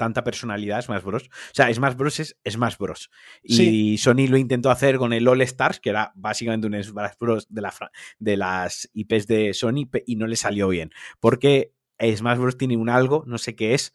tanta 0.04 0.24
personalidad 0.24 0.82
Smash 0.82 1.04
Bros. 1.04 1.24
O 1.24 1.54
sea, 1.54 1.74
Smash 1.74 1.96
Bros. 1.96 2.20
es 2.20 2.38
Smash 2.48 2.78
Bros. 2.78 3.10
Y 3.42 3.98
Sony 3.98 4.28
lo 4.28 4.38
intentó 4.38 4.70
hacer 4.70 4.98
con 4.98 5.14
el 5.14 5.28
All 5.28 5.42
Stars, 5.42 5.80
que 5.80 5.90
era 5.90 6.12
básicamente 6.16 6.68
un 6.68 6.84
Smash 6.84 7.14
Bros. 7.20 7.48
de, 7.50 7.62
la, 7.62 7.74
de 8.20 8.38
las 8.38 8.90
IPs 8.94 9.28
de 9.28 9.54
Sony, 9.54 9.90
y 10.06 10.16
no 10.16 10.28
le 10.28 10.36
salió 10.36 10.68
bien. 10.68 10.92
Porque 11.20 11.74
Smash 12.16 12.38
Bros. 12.38 12.58
tiene 12.58 12.78
un 12.78 12.90
algo, 12.90 13.24
no 13.28 13.38
sé 13.38 13.56
qué 13.56 13.74
es. 13.74 13.94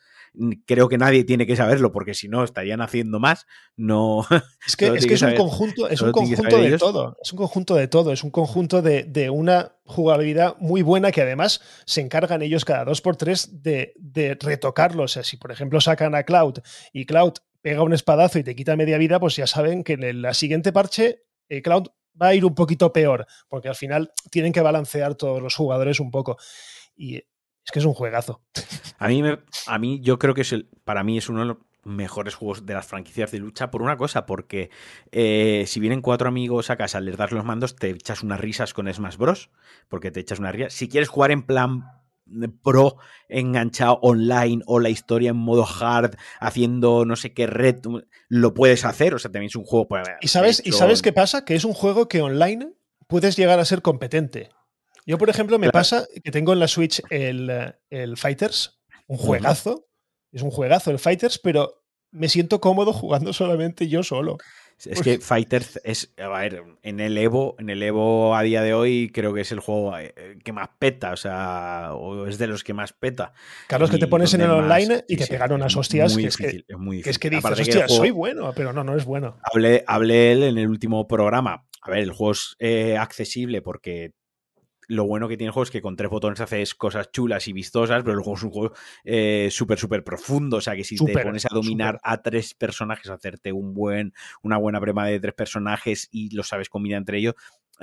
Creo 0.66 0.88
que 0.88 0.98
nadie 0.98 1.24
tiene 1.24 1.46
que 1.46 1.56
saberlo 1.56 1.90
porque 1.90 2.14
si 2.14 2.28
no 2.28 2.44
estarían 2.44 2.80
haciendo 2.80 3.18
más. 3.18 3.46
No. 3.76 4.26
Es 4.66 4.76
que, 4.76 4.86
es, 4.86 5.22
un 5.22 5.34
conjunto, 5.34 5.88
es 5.88 6.02
un 6.02 6.12
conjunto 6.12 6.58
de 6.58 6.78
todo. 6.78 7.16
Es 7.22 7.32
un 7.32 7.38
conjunto 7.38 7.74
de 7.74 7.88
todo. 7.88 8.12
Es 8.12 8.22
un 8.22 8.30
conjunto 8.30 8.82
de, 8.82 9.30
una 9.30 9.76
jugabilidad 9.84 10.56
muy 10.58 10.82
buena 10.82 11.10
que 11.10 11.22
además 11.22 11.62
se 11.86 12.02
encargan 12.02 12.42
ellos 12.42 12.64
cada 12.64 12.84
dos 12.84 13.00
por 13.00 13.16
tres 13.16 13.62
de, 13.62 13.94
de 13.96 14.36
retocarlo. 14.38 15.04
O 15.04 15.08
sea, 15.08 15.24
si 15.24 15.38
por 15.38 15.50
ejemplo 15.50 15.80
sacan 15.80 16.14
a 16.14 16.24
Cloud 16.24 16.58
y 16.92 17.06
Cloud 17.06 17.34
pega 17.62 17.82
un 17.82 17.94
espadazo 17.94 18.38
y 18.38 18.44
te 18.44 18.54
quita 18.54 18.76
media 18.76 18.98
vida, 18.98 19.18
pues 19.18 19.36
ya 19.36 19.46
saben 19.46 19.82
que 19.82 19.94
en 19.94 20.22
la 20.22 20.34
siguiente 20.34 20.72
parche 20.72 21.24
eh, 21.48 21.62
Cloud 21.62 21.88
va 22.20 22.28
a 22.28 22.34
ir 22.34 22.44
un 22.44 22.54
poquito 22.54 22.92
peor, 22.92 23.26
porque 23.48 23.68
al 23.68 23.74
final 23.74 24.12
tienen 24.30 24.52
que 24.52 24.60
balancear 24.60 25.14
todos 25.14 25.42
los 25.42 25.54
jugadores 25.54 26.00
un 26.00 26.10
poco. 26.10 26.36
Y 26.96 27.22
es 27.68 27.72
que 27.72 27.80
es 27.80 27.84
un 27.84 27.92
juegazo. 27.92 28.40
A 28.98 29.06
mí, 29.06 29.22
me, 29.22 29.38
a 29.68 29.78
mí 29.78 30.00
yo 30.00 30.18
creo 30.18 30.34
que 30.34 30.40
es 30.40 30.52
el, 30.52 30.68
para 30.84 31.04
mí 31.04 31.18
es 31.18 31.28
uno 31.28 31.40
de 31.40 31.46
los 31.46 31.58
mejores 31.84 32.34
juegos 32.34 32.66
de 32.66 32.74
las 32.74 32.84
franquicias 32.84 33.30
de 33.30 33.38
lucha 33.38 33.70
por 33.70 33.80
una 33.80 33.96
cosa, 33.96 34.26
porque 34.26 34.70
eh, 35.12 35.66
si 35.68 35.78
vienen 35.78 36.02
cuatro 36.02 36.26
amigos 36.26 36.68
a 36.70 36.76
casa, 36.76 37.00
les 37.00 37.16
das 37.16 37.30
los 37.30 37.44
mandos, 37.44 37.76
te 37.76 37.90
echas 37.90 38.24
unas 38.24 38.40
risas 38.40 38.74
con 38.74 38.92
Smash 38.92 39.16
Bros. 39.16 39.50
Porque 39.88 40.10
te 40.10 40.18
echas 40.18 40.40
una 40.40 40.50
risa. 40.50 40.70
Si 40.70 40.88
quieres 40.88 41.08
jugar 41.08 41.30
en 41.30 41.44
plan 41.44 41.84
pro 42.64 42.96
enganchado 43.28 44.00
online 44.02 44.62
o 44.66 44.80
la 44.80 44.88
historia 44.88 45.30
en 45.30 45.36
modo 45.36 45.64
hard 45.64 46.16
haciendo 46.40 47.04
no 47.04 47.14
sé 47.14 47.32
qué 47.32 47.46
red 47.46 47.76
lo 48.28 48.52
puedes 48.52 48.84
hacer 48.84 49.14
o 49.14 49.18
sea 49.18 49.30
también 49.30 49.48
es 49.48 49.56
un 49.56 49.64
juego 49.64 49.88
pues, 49.88 50.06
y 50.20 50.28
sabes 50.28 50.60
y 50.62 50.72
sabes 50.72 51.00
qué 51.00 51.14
pasa 51.14 51.46
que 51.46 51.54
es 51.54 51.64
un 51.64 51.72
juego 51.72 52.06
que 52.06 52.20
online 52.20 52.74
puedes 53.06 53.34
llegar 53.34 53.60
a 53.60 53.64
ser 53.64 53.80
competente 53.80 54.50
yo, 55.08 55.16
por 55.16 55.30
ejemplo, 55.30 55.58
me 55.58 55.70
pasa 55.70 56.06
que 56.22 56.30
tengo 56.30 56.52
en 56.52 56.58
la 56.58 56.68
Switch 56.68 57.02
el, 57.08 57.50
Fighters, 58.16 58.78
un 59.06 59.16
juegazo. 59.16 59.86
Es 60.30 60.42
un 60.42 60.50
juegazo 60.50 60.90
el 60.90 60.98
Fighters, 60.98 61.38
pero 61.38 61.82
me 62.10 62.28
siento 62.28 62.60
cómodo 62.60 62.92
jugando 62.92 63.32
solamente 63.32 63.88
yo 63.88 64.02
solo. 64.02 64.36
Es 64.84 65.00
que 65.00 65.18
Fighters 65.18 65.80
es, 65.82 66.14
a 66.18 66.28
ver, 66.28 66.62
en 66.82 67.00
el 67.00 67.16
Evo, 67.16 67.56
en 67.58 67.70
el 67.70 67.82
Evo 67.82 68.36
a 68.36 68.42
día 68.42 68.62
de 68.62 68.74
hoy 68.74 69.10
creo 69.12 69.32
que 69.32 69.40
es 69.40 69.50
el 69.50 69.60
juego 69.60 69.96
eh, 69.98 70.38
que 70.44 70.52
más 70.52 70.68
peta, 70.78 71.12
o 71.12 71.16
sea, 71.16 71.94
o 71.94 72.26
es 72.26 72.38
de 72.38 72.46
los 72.46 72.62
que 72.62 72.74
más 72.74 72.92
peta. 72.92 73.32
Claro, 73.66 73.86
es 73.86 73.90
que 73.90 73.98
te 73.98 74.06
pones 74.06 74.34
en 74.34 74.42
el 74.42 74.50
online 74.50 75.04
y 75.08 75.16
te 75.16 75.26
pegaron 75.26 75.60
unas 75.60 75.74
hostias 75.74 76.14
que, 76.14 76.26
es 76.26 76.36
que, 76.36 76.64
es 76.68 76.78
muy 76.78 77.02
que, 77.02 77.10
es 77.10 77.18
que 77.18 77.30
dices, 77.30 77.60
hostia, 77.60 77.88
soy 77.88 78.10
bueno, 78.10 78.52
pero 78.54 78.74
no, 78.74 78.84
no 78.84 78.94
es 78.94 79.04
bueno. 79.04 79.40
Hablé, 79.42 79.84
hablé 79.86 80.32
él 80.32 80.42
en 80.42 80.58
el 80.58 80.68
último 80.68 81.08
programa. 81.08 81.66
A 81.82 81.90
ver, 81.90 82.00
el 82.00 82.12
juego 82.12 82.32
es 82.32 82.54
eh, 82.60 82.96
accesible 82.96 83.62
porque 83.62 84.12
lo 84.88 85.06
bueno 85.06 85.28
que 85.28 85.36
tiene 85.36 85.48
el 85.48 85.52
juego 85.52 85.64
es 85.64 85.70
que 85.70 85.82
con 85.82 85.96
tres 85.96 86.10
botones 86.10 86.40
haces 86.40 86.74
cosas 86.74 87.12
chulas 87.12 87.46
y 87.46 87.52
vistosas, 87.52 88.02
pero 88.02 88.16
el 88.16 88.22
juego 88.22 88.36
es 88.36 88.42
un 88.42 88.50
juego 88.50 88.74
eh, 89.04 89.48
súper, 89.50 89.78
súper 89.78 90.02
profundo. 90.02 90.56
O 90.56 90.60
sea 90.60 90.74
que 90.74 90.82
si 90.82 90.96
te 90.96 91.18
pones 91.18 91.44
a 91.44 91.54
dominar 91.54 92.00
a 92.02 92.22
tres 92.22 92.54
personajes, 92.54 93.10
hacerte 93.10 93.52
un 93.52 93.74
buen, 93.74 94.14
una 94.42 94.56
buena 94.56 94.80
prema 94.80 95.06
de 95.06 95.20
tres 95.20 95.34
personajes 95.34 96.08
y 96.10 96.34
lo 96.34 96.42
sabes 96.42 96.70
combinar 96.70 96.98
entre 96.98 97.18
ellos, 97.18 97.34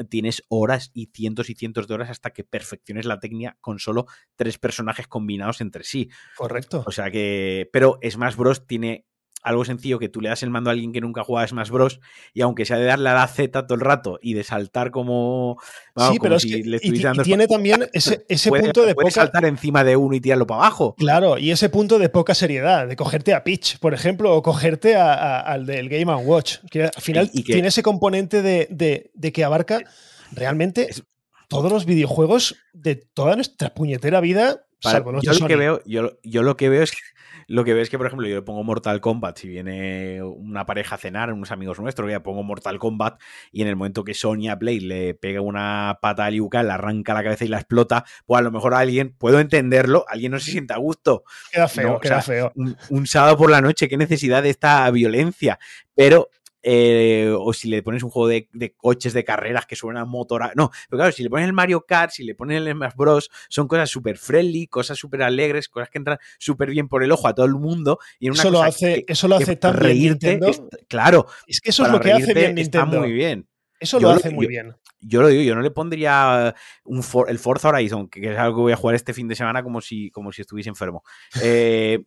tienes 0.09 0.43
horas 0.49 0.91
y 0.93 1.11
cientos 1.13 1.49
y 1.49 1.55
cientos 1.55 1.87
de 1.87 1.93
horas 1.93 2.09
hasta 2.09 2.31
que 2.31 2.43
perfecciones 2.43 3.05
la 3.05 3.19
técnica 3.19 3.55
con 3.61 3.79
solo 3.79 4.07
tres 4.35 4.57
personajes 4.57 5.07
combinados 5.07 5.61
entre 5.61 5.83
sí. 5.83 6.09
Correcto. 6.35 6.83
O 6.87 6.91
sea 6.91 7.11
que. 7.11 7.69
Pero 7.71 7.99
Smash 8.03 8.35
Bros. 8.35 8.65
tiene 8.65 9.05
algo 9.45 9.63
sencillo 9.63 9.99
que 9.99 10.09
tú 10.09 10.21
le 10.21 10.29
das 10.29 10.41
el 10.41 10.49
mando 10.49 10.71
a 10.71 10.73
alguien 10.73 10.91
que 10.91 10.99
nunca 10.99 11.23
juega 11.23 11.43
a 11.43 11.47
Smash 11.47 11.69
Bros. 11.69 11.99
y 12.33 12.41
aunque 12.41 12.65
sea 12.65 12.77
de 12.77 12.85
darle 12.85 13.09
a 13.09 13.13
la 13.13 13.27
Z 13.27 13.67
todo 13.67 13.75
el 13.75 13.81
rato 13.81 14.19
y 14.21 14.33
de 14.33 14.43
saltar 14.43 14.89
como. 14.89 15.57
sí, 15.95 16.17
pero 16.19 16.37
es 16.37 16.45
que 16.45 16.63
tiene 17.23 17.47
también 17.47 17.87
ese, 17.93 18.25
punto 18.49 18.85
de 18.85 18.95
poca. 18.95 19.11
saltar 19.11 19.45
encima 19.45 19.83
de 19.83 19.95
uno 19.95 20.15
y 20.15 20.19
tirarlo 20.19 20.47
para 20.47 20.61
abajo. 20.61 20.95
Claro, 20.95 21.37
y 21.37 21.51
ese 21.51 21.69
punto 21.69 21.99
de 21.99 22.09
poca 22.09 22.33
seriedad, 22.33 22.87
de 22.87 22.95
cogerte 22.95 23.35
a 23.35 23.43
Pitch, 23.43 23.77
por 23.77 23.93
ejemplo, 23.93 24.35
o 24.35 24.41
cogerte 24.41 24.95
al 24.95 25.67
del 25.67 25.89
Game 25.89 26.11
Watch, 26.15 26.57
que 26.71 26.85
al 26.85 27.01
final 27.01 27.29
tiene 27.29 27.67
ese 27.67 27.83
componente 27.83 28.41
de, 28.41 29.31
que 29.31 29.43
abarca 29.43 29.79
realmente 30.31 30.89
todos 31.47 31.71
los 31.71 31.85
videojuegos 31.85 32.55
de 32.73 32.95
toda 32.95 33.35
nuestra 33.35 33.75
puñetera 33.75 34.21
vida. 34.21 34.65
salvo 34.79 35.21
yo, 35.21 35.33
lo 35.33 35.47
que 35.47 35.55
veo, 35.55 35.81
yo, 35.85 36.17
yo 36.23 36.41
lo 36.41 36.57
que 36.57 36.69
veo 36.69 36.81
es 36.81 36.91
que 36.91 36.97
lo 37.47 37.63
que 37.63 37.73
ves 37.73 37.83
es 37.83 37.89
que, 37.89 37.97
por 37.97 38.07
ejemplo, 38.07 38.27
yo 38.27 38.35
le 38.35 38.41
pongo 38.41 38.63
Mortal 38.63 39.01
Kombat, 39.01 39.37
si 39.37 39.47
viene 39.47 40.21
una 40.23 40.65
pareja 40.65 40.95
a 40.95 40.97
cenar, 40.97 41.31
unos 41.31 41.51
amigos 41.51 41.79
nuestros, 41.79 42.09
ya 42.09 42.23
pongo 42.23 42.43
Mortal 42.43 42.79
Kombat 42.79 43.21
y 43.51 43.61
en 43.61 43.67
el 43.67 43.75
momento 43.75 44.03
que 44.03 44.13
Sonya 44.13 44.55
Blade 44.55 44.81
le 44.81 45.13
pega 45.13 45.41
una 45.41 45.99
pata 46.01 46.25
a 46.25 46.29
Liu 46.29 46.49
Kang, 46.49 46.65
le 46.65 46.73
arranca 46.73 47.13
la 47.13 47.23
cabeza 47.23 47.45
y 47.45 47.47
la 47.47 47.57
explota, 47.57 48.05
pues 48.25 48.39
a 48.39 48.41
lo 48.41 48.51
mejor 48.51 48.73
alguien, 48.73 49.15
puedo 49.17 49.39
entenderlo, 49.39 50.05
alguien 50.07 50.31
no 50.31 50.39
se 50.39 50.51
siente 50.51 50.73
a 50.73 50.77
gusto. 50.77 51.23
Queda 51.51 51.67
feo, 51.67 51.99
queda 51.99 52.21
feo. 52.21 52.51
un, 52.55 53.07
sábado 53.07 53.37
por 53.37 53.51
la 53.51 53.61
noche, 53.61 53.87
qué 53.87 53.97
necesidad 53.97 54.43
de 54.43 54.49
esta 54.49 54.89
violencia. 54.91 55.59
Pero 55.95 56.29
eh, 56.67 57.31
o 57.37 57.53
si 57.53 57.69
le 57.69 57.83
pones 57.83 58.01
un 58.01 58.09
juego 58.09 58.27
de, 58.27 58.73
coches 58.75 59.13
de 59.13 59.23
carreras 59.23 59.67
que 59.67 59.75
suena 59.75 60.01
a 60.01 60.05
motor. 60.05 60.51
No, 60.55 60.71
pero 60.89 60.97
claro, 60.97 61.11
si 61.11 61.21
le 61.21 61.29
pones 61.29 61.45
el 61.45 61.53
Mario 61.53 61.85
Kart, 61.87 62.09
si 62.09 62.23
le 62.23 62.33
pones 62.33 62.57
el 62.57 62.71
Smash 62.71 62.93
Bros, 62.95 63.29
son 63.49 63.67
cosas 63.67 63.87
súper 63.87 64.17
friendly, 64.17 64.65
cosas 64.65 64.97
súper 64.97 65.21
alegres, 65.21 65.69
cosas 65.69 65.91
que 65.91 65.99
entran 65.99 66.17
súper 66.39 66.71
bien 66.71 66.87
por 66.87 67.03
el 67.03 67.11
ojo 67.11 67.27
a 67.27 67.35
todo 67.35 67.45
el 67.45 67.53
mundo. 67.53 67.99
Y 68.19 68.31
eso, 68.31 68.49
lo 68.49 68.63
hace, 68.63 69.05
eso 69.07 69.27
lo 69.27 69.35
hace 69.35 69.57
tan 69.57 69.75
reírte, 69.75 70.39
claro. 70.87 71.27
Es 71.45 71.61
que 71.61 71.69
eso 71.69 71.85
es 71.85 71.91
lo 71.91 71.99
que 71.99 72.11
hace 72.11 72.33
bien 72.33 72.55
Nintendo. 72.55 72.85
Está 72.87 72.99
muy 72.99 73.11
bien. 73.11 73.47
Eso 73.79 73.99
lo 73.99 74.09
hace 74.09 74.31
muy 74.31 74.47
bien. 74.47 74.73
Yo 74.99 75.21
lo 75.21 75.27
digo, 75.27 75.43
yo 75.43 75.53
no 75.53 75.61
le 75.61 75.69
pondría 75.69 76.55
un 76.83 77.03
el 77.27 77.37
Forza 77.37 77.69
Horizon, 77.69 78.09
que 78.09 78.31
es 78.31 78.37
algo 78.39 78.55
que 78.55 78.61
voy 78.61 78.73
a 78.73 78.77
jugar 78.77 78.95
este 78.95 79.13
fin 79.13 79.27
de 79.27 79.35
semana 79.35 79.61
como 79.61 79.81
si, 79.81 80.09
como 80.09 80.31
si 80.31 80.41
estuviese 80.41 80.69
enfermo. 80.69 81.03
Eh, 81.43 82.05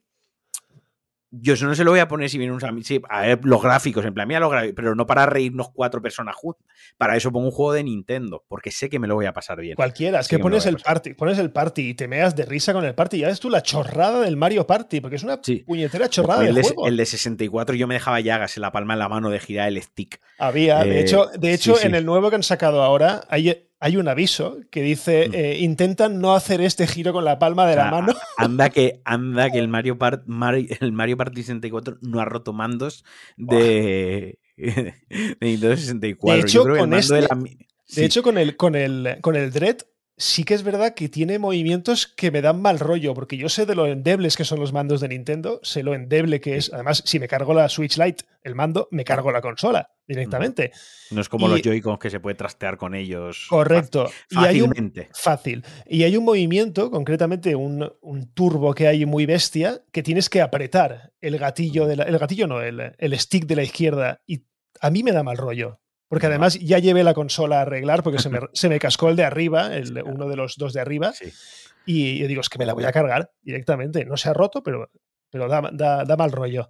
yo 1.31 1.55
eso 1.55 1.67
no 1.67 1.75
se 1.75 1.85
lo 1.85 1.91
voy 1.91 2.01
a 2.01 2.09
poner 2.09 2.31
si 2.31 2.39
viene 2.39 2.53
un 2.53 2.85
sí, 2.85 3.03
a 3.09 3.21
ver 3.23 3.41
los 3.43 3.63
gráficos, 3.63 4.05
en 4.05 4.15
plan, 4.15 4.27
mira 4.27 4.41
los 4.41 4.51
gráficos, 4.51 4.75
pero 4.75 4.95
no 4.95 5.07
para 5.07 5.27
reírnos 5.27 5.71
cuatro 5.71 6.01
personas 6.01 6.35
juntas. 6.35 6.65
Para 6.97 7.17
eso 7.17 7.31
pongo 7.31 7.47
un 7.47 7.53
juego 7.53 7.73
de 7.75 7.85
Nintendo, 7.85 8.45
porque 8.49 8.71
sé 8.71 8.89
que 8.89 8.99
me 8.99 9.07
lo 9.07 9.15
voy 9.15 9.27
a 9.27 9.33
pasar 9.33 9.61
bien. 9.61 9.77
Cualquiera, 9.77 10.21
es 10.21 10.29
que, 10.29 10.39
pones 10.39 10.65
el 10.67 10.79
party, 10.79 11.15
pones 11.15 11.39
el 11.39 11.51
party 11.51 11.91
y 11.91 11.95
te 11.95 12.09
meas 12.09 12.35
de 12.35 12.47
risa 12.47 12.73
con 12.73 12.85
el 12.85 12.95
party. 12.95 13.19
Ya 13.19 13.29
ves 13.29 13.41
tú 13.41 13.51
la 13.51 13.63
chorrada 13.63 14.21
del 14.21 14.37
Mario 14.37 14.67
Party, 14.67 15.01
porque 15.01 15.17
es 15.17 15.23
una 15.23 15.41
puñetera 15.67 16.09
chorrada 16.09 16.47
el 16.47 16.55
de, 16.55 16.63
juego. 16.63 16.87
El 16.87 16.97
de 16.97 17.05
64 17.05 17.77
yo 17.77 17.87
me 17.87 17.95
dejaba 17.95 18.21
llagas 18.21 18.57
en 18.57 18.63
la 18.63 18.73
palma 18.73 18.95
en 18.95 18.99
la 19.01 19.09
mano 19.09 19.29
de 19.31 19.39
girar 19.39 19.69
el 19.69 19.83
stick. 19.83 20.21
Había, 20.39 20.83
de 20.85 20.99
eh, 20.99 21.01
hecho, 21.01 21.27
de 21.39 21.53
hecho 21.53 21.79
en 21.81 21.95
el 21.95 22.07
nuevo 22.07 22.31
que 22.31 22.37
han 22.37 22.43
sacado 22.43 22.83
ahora, 22.83 23.23
hay 23.29 23.68
hay 23.81 23.97
un 23.97 24.09
aviso 24.09 24.59
que 24.71 24.83
dice, 24.83 25.29
mm. 25.29 25.35
eh, 25.35 25.59
intentan 25.61 26.21
no 26.21 26.35
hacer 26.35 26.61
este 26.61 26.87
giro 26.87 27.13
con 27.13 27.25
la 27.25 27.39
palma 27.39 27.67
de 27.67 27.77
la 27.77 27.91
mano. 27.91 28.13
Anda 28.37 28.71
que, 28.71 29.01
anda 29.05 29.51
que 29.51 29.59
el 29.59 29.69
Mario, 29.69 29.99
Party, 29.99 30.25
el 30.81 30.93
Mario 30.93 31.17
Party 31.17 31.43
64 31.43 31.99
no 32.03 32.21
ha 32.21 32.25
roto 32.25 32.53
mandos 32.53 33.05
de... 33.37 34.39
Nintendo 35.41 35.77
64. 35.77 36.37
De 36.37 36.49
hecho, 36.49 36.65
con 36.67 36.93
este, 36.93 37.15
de, 37.15 38.05
hecho 38.05 38.23
con 38.25 38.39
el, 38.39 38.57
con 38.57 38.75
el, 38.75 39.19
con 39.21 39.37
el 39.37 39.53
Dread 39.53 39.79
sí 40.19 40.45
que 40.45 40.55
es 40.55 40.63
verdad 40.63 40.95
que 40.95 41.09
tiene 41.09 41.39
movimientos 41.39 42.07
que 42.07 42.31
me 42.31 42.43
dan 42.43 42.61
mal 42.61 42.79
rollo, 42.79 43.15
porque 43.15 43.37
yo 43.37 43.49
sé 43.49 43.65
de 43.65 43.75
lo 43.75 43.87
endebles 43.87 44.37
que 44.37 44.45
son 44.45 44.61
los 44.61 44.73
mandos 44.73 45.01
de 45.01 45.09
Nintendo, 45.09 45.61
sé 45.63 45.83
lo 45.83 45.95
endeble 45.95 46.41
que 46.41 46.57
es. 46.57 46.73
Además, 46.73 47.03
si 47.07 47.19
me 47.19 47.29
cargo 47.29 47.55
la 47.55 47.69
Switch 47.69 47.97
Lite, 47.97 48.25
el 48.43 48.55
mando, 48.55 48.89
me 48.91 49.05
cargo 49.05 49.31
la 49.31 49.41
consola 49.41 49.91
directamente. 50.07 50.73
No 51.11 51.21
es 51.21 51.29
como 51.29 51.49
los 51.49 51.63
Joy-Cons 51.63 51.99
que 51.99 52.11
se 52.11 52.21
puede 52.21 52.35
trastear 52.35 52.77
con 52.77 52.95
ellos. 52.95 53.47
Correcto. 53.49 54.11
Fácilmente. 54.31 55.09
fácil. 55.13 55.65
Y 55.87 56.03
hay 56.03 56.17
un 56.17 56.25
movimiento, 56.25 56.91
concretamente 56.91 57.55
un, 57.55 57.89
turbo 58.35 58.75
que 58.75 58.89
hay 58.89 59.07
muy 59.07 59.25
bestia, 59.25 59.83
que 59.93 60.03
tienes 60.03 60.29
que 60.29 60.43
apretar 60.43 61.13
el 61.21 61.39
gatillo, 61.39 61.87
de 61.87 61.95
el 61.95 62.19
gatillo 62.19 62.47
no, 62.47 62.61
el, 62.61 62.95
el 62.99 63.19
stick 63.19 63.47
de 63.47 63.57
la 63.57 63.63
izquierda. 63.63 64.21
Y 64.27 64.45
a 64.81 64.91
mí 64.91 65.03
me 65.03 65.13
da 65.13 65.23
mal 65.23 65.37
rollo. 65.37 65.81
Porque 66.09 66.27
además 66.27 66.59
ya 66.59 66.79
llevé 66.79 67.05
la 67.05 67.15
consola 67.15 67.59
a 67.59 67.63
arreglar 67.63 68.03
porque 68.03 68.19
se 68.19 68.31
me, 68.31 68.41
se 68.53 68.69
me 68.69 68.79
cascó 68.79 69.09
el 69.09 69.17
de 69.17 69.25
arriba, 69.25 69.75
el, 69.75 70.03
uno 70.03 70.29
de 70.29 70.37
los 70.37 70.57
dos 70.57 70.73
de 70.73 70.81
arriba. 70.81 71.13
Y 71.87 72.19
yo 72.19 72.29
digo, 72.29 72.41
es 72.41 72.49
que 72.49 72.59
me 72.59 72.67
la 72.67 72.75
voy 72.75 72.85
a 72.85 72.93
cargar 72.93 73.33
directamente. 73.43 74.05
No 74.05 74.17
se 74.17 74.29
ha 74.29 74.35
roto, 74.35 74.63
pero, 74.63 74.91
pero 75.31 75.49
da, 75.49 76.05
da, 76.05 76.17
mal 76.17 76.33
rollo. 76.33 76.69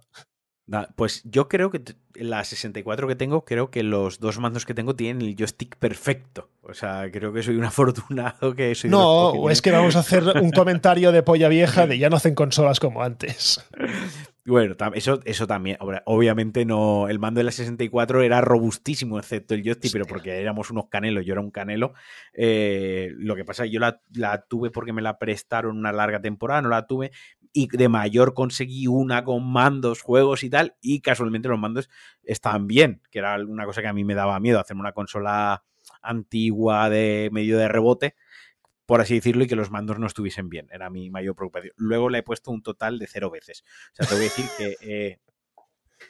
Pues 0.95 1.23
yo 1.25 1.49
creo 1.49 1.71
que 1.71 1.81
la 2.13 2.43
64 2.43 3.07
que 3.07 3.15
tengo, 3.15 3.43
creo 3.43 3.71
que 3.71 3.81
los 3.81 4.19
dos 4.19 4.37
mandos 4.37 4.65
que 4.65 4.75
tengo 4.75 4.95
tienen 4.95 5.27
el 5.27 5.35
joystick 5.35 5.75
perfecto. 5.77 6.51
O 6.61 6.73
sea, 6.73 7.09
creo 7.11 7.33
que 7.33 7.41
soy 7.41 7.55
un 7.55 7.63
afortunado 7.65 8.55
que 8.55 8.75
soy. 8.75 8.89
No, 8.89 9.29
o 9.29 9.49
es 9.49 9.61
que 9.61 9.71
vamos 9.71 9.95
a 9.95 9.99
hacer 9.99 10.23
un 10.41 10.51
comentario 10.51 11.11
de 11.11 11.23
polla 11.23 11.49
vieja 11.49 11.87
de 11.87 11.97
ya 11.99 12.09
no 12.09 12.17
hacen 12.17 12.35
consolas 12.35 12.79
como 12.79 13.01
antes. 13.03 13.65
Bueno, 14.45 14.75
eso, 14.95 15.19
eso 15.25 15.47
también. 15.47 15.77
Obviamente 16.05 16.65
no. 16.65 17.07
El 17.07 17.19
mando 17.19 17.39
de 17.39 17.43
la 17.43 17.51
64 17.51 18.21
era 18.21 18.41
robustísimo, 18.41 19.19
excepto 19.19 19.53
el 19.53 19.63
joystick, 19.63 19.91
pero 19.91 20.05
porque 20.05 20.39
éramos 20.41 20.71
unos 20.71 20.87
canelos, 20.87 21.25
yo 21.25 21.33
era 21.33 21.41
un 21.41 21.51
canelo. 21.51 21.93
Eh, 22.33 23.11
lo 23.17 23.35
que 23.35 23.45
pasa 23.45 23.63
es 23.63 23.69
que 23.69 23.73
yo 23.73 23.79
la, 23.79 24.01
la, 24.13 24.41
tuve 24.41 24.71
porque 24.71 24.93
me 24.93 25.01
la 25.01 25.19
prestaron 25.19 25.77
una 25.77 25.91
larga 25.91 26.21
temporada, 26.21 26.61
no 26.61 26.69
la 26.69 26.87
tuve. 26.87 27.11
Y 27.51 27.67
de 27.67 27.89
mayor 27.89 28.33
conseguí 28.33 28.87
una 28.87 29.23
con 29.23 29.45
mandos, 29.45 30.01
juegos 30.01 30.43
y 30.43 30.49
tal. 30.49 30.75
Y 30.81 31.01
casualmente 31.01 31.49
los 31.49 31.59
mandos 31.59 31.89
estaban 32.23 32.67
bien, 32.67 33.01
que 33.11 33.19
era 33.19 33.35
una 33.43 33.65
cosa 33.65 33.81
que 33.81 33.87
a 33.87 33.93
mí 33.93 34.03
me 34.03 34.15
daba 34.15 34.39
miedo, 34.39 34.59
hacerme 34.59 34.81
una 34.81 34.93
consola 34.93 35.63
antigua 36.01 36.89
de 36.89 37.29
medio 37.31 37.57
de 37.57 37.67
rebote 37.67 38.15
por 38.89 39.01
así 39.01 39.13
decirlo, 39.13 39.43
y 39.43 39.47
que 39.47 39.55
los 39.55 39.69
mandos 39.69 39.99
no 39.99 40.07
estuviesen 40.07 40.49
bien. 40.49 40.67
Era 40.71 40.89
mi 40.89 41.11
mayor 41.11 41.35
preocupación. 41.35 41.75
Luego 41.77 42.09
le 42.09 42.17
he 42.17 42.23
puesto 42.23 42.49
un 42.49 42.63
total 42.63 42.97
de 42.97 43.05
cero 43.05 43.29
veces. 43.29 43.63
O 43.93 43.95
sea, 43.97 44.07
te 44.07 44.15
voy 44.15 44.21
a 44.21 44.23
decir 44.23 44.45
que 44.57 44.77
eh, 44.81 45.19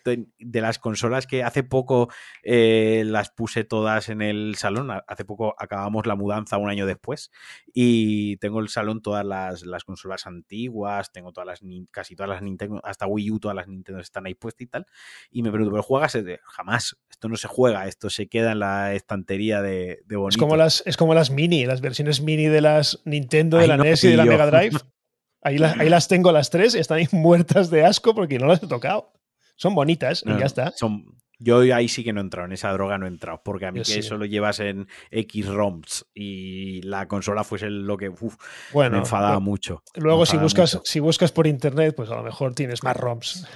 de 0.05 0.61
las 0.61 0.79
consolas 0.79 1.27
que 1.27 1.43
hace 1.43 1.63
poco 1.63 2.09
eh, 2.43 3.03
las 3.05 3.29
puse 3.29 3.63
todas 3.63 4.09
en 4.09 4.21
el 4.21 4.55
salón. 4.55 4.89
Hace 5.07 5.25
poco 5.25 5.55
acabamos 5.57 6.05
la 6.05 6.15
mudanza 6.15 6.57
un 6.57 6.69
año 6.69 6.85
después 6.85 7.31
y 7.73 8.37
tengo 8.37 8.59
el 8.59 8.69
salón 8.69 9.01
todas 9.01 9.25
las, 9.25 9.83
consolas 9.83 10.27
antiguas, 10.27 11.11
tengo 11.11 11.31
todas 11.31 11.47
las 11.47 11.61
casi 11.91 12.15
todas 12.15 12.29
las 12.29 12.41
Nintendo, 12.41 12.81
hasta 12.83 13.07
Wii 13.07 13.31
U, 13.31 13.39
todas 13.39 13.55
las 13.55 13.67
Nintendo 13.67 14.01
están 14.01 14.25
ahí 14.25 14.35
puestas 14.35 14.61
y 14.61 14.67
tal. 14.67 14.85
Y 15.31 15.43
me 15.43 15.51
pregunto, 15.51 15.71
¿pero 15.71 15.83
juegas? 15.83 16.17
Jamás. 16.43 16.97
Esto 17.09 17.29
no 17.29 17.35
se 17.35 17.47
juega, 17.47 17.87
esto 17.87 18.09
se 18.09 18.27
queda 18.27 18.53
en 18.53 18.59
la 18.59 18.93
estantería 18.93 19.61
de, 19.61 20.01
de 20.05 20.15
bonito. 20.15 20.29
Es 20.29 20.37
como, 20.37 20.55
las, 20.55 20.83
es 20.85 20.97
como 20.97 21.13
las 21.13 21.31
mini, 21.31 21.65
las 21.65 21.81
versiones 21.81 22.21
mini 22.21 22.45
de 22.45 22.61
las 22.61 23.01
Nintendo, 23.05 23.57
de 23.57 23.67
la 23.67 23.77
NES 23.77 24.03
y 24.05 24.11
de 24.11 24.17
la 24.17 24.25
Mega 24.25 24.45
Drive. 24.49 24.77
Ahí, 25.41 25.57
ahí 25.61 25.89
las 25.89 26.07
tengo 26.07 26.31
las 26.31 26.49
tres 26.49 26.75
están 26.75 26.97
ahí 26.97 27.07
muertas 27.11 27.69
de 27.69 27.85
asco 27.85 28.13
porque 28.13 28.39
no 28.39 28.47
las 28.47 28.61
he 28.61 28.67
tocado. 28.67 29.13
Son 29.59 29.75
bonitas 29.75 30.23
y 30.25 30.39
ya 30.39 30.45
está. 30.45 30.71
Son, 30.71 31.05
yo 31.39 31.61
ahí 31.73 31.87
sí 31.87 32.03
que 32.03 32.11
no 32.11 32.19
he 32.19 32.23
entrado, 32.23 32.45
en 32.45 32.51
esa 32.51 32.71
droga 32.73 32.97
no 32.97 33.05
he 33.05 33.09
entrado, 33.09 33.41
porque 33.43 33.65
a 33.65 33.71
mí 33.71 33.81
que 33.81 33.99
eso 33.99 34.17
lo 34.17 34.25
llevas 34.25 34.59
en 34.59 34.87
X 35.09 35.47
ROMs 35.47 36.05
y 36.13 36.81
la 36.81 37.07
consola 37.07 37.45
fuese 37.45 37.69
lo 37.69 37.97
que 37.97 38.09
bueno, 38.73 38.91
me 38.91 38.97
enfadaba 38.99 39.39
mucho. 39.39 39.81
Luego 39.95 40.25
si 40.25 40.35
buscas, 40.37 40.79
si 40.83 40.99
buscas 40.99 41.31
por 41.31 41.47
internet, 41.47 41.93
pues 41.95 42.09
a 42.09 42.15
lo 42.15 42.23
mejor 42.23 42.53
tienes 42.53 42.83
más 42.83 42.97
ROMs. 42.97 43.47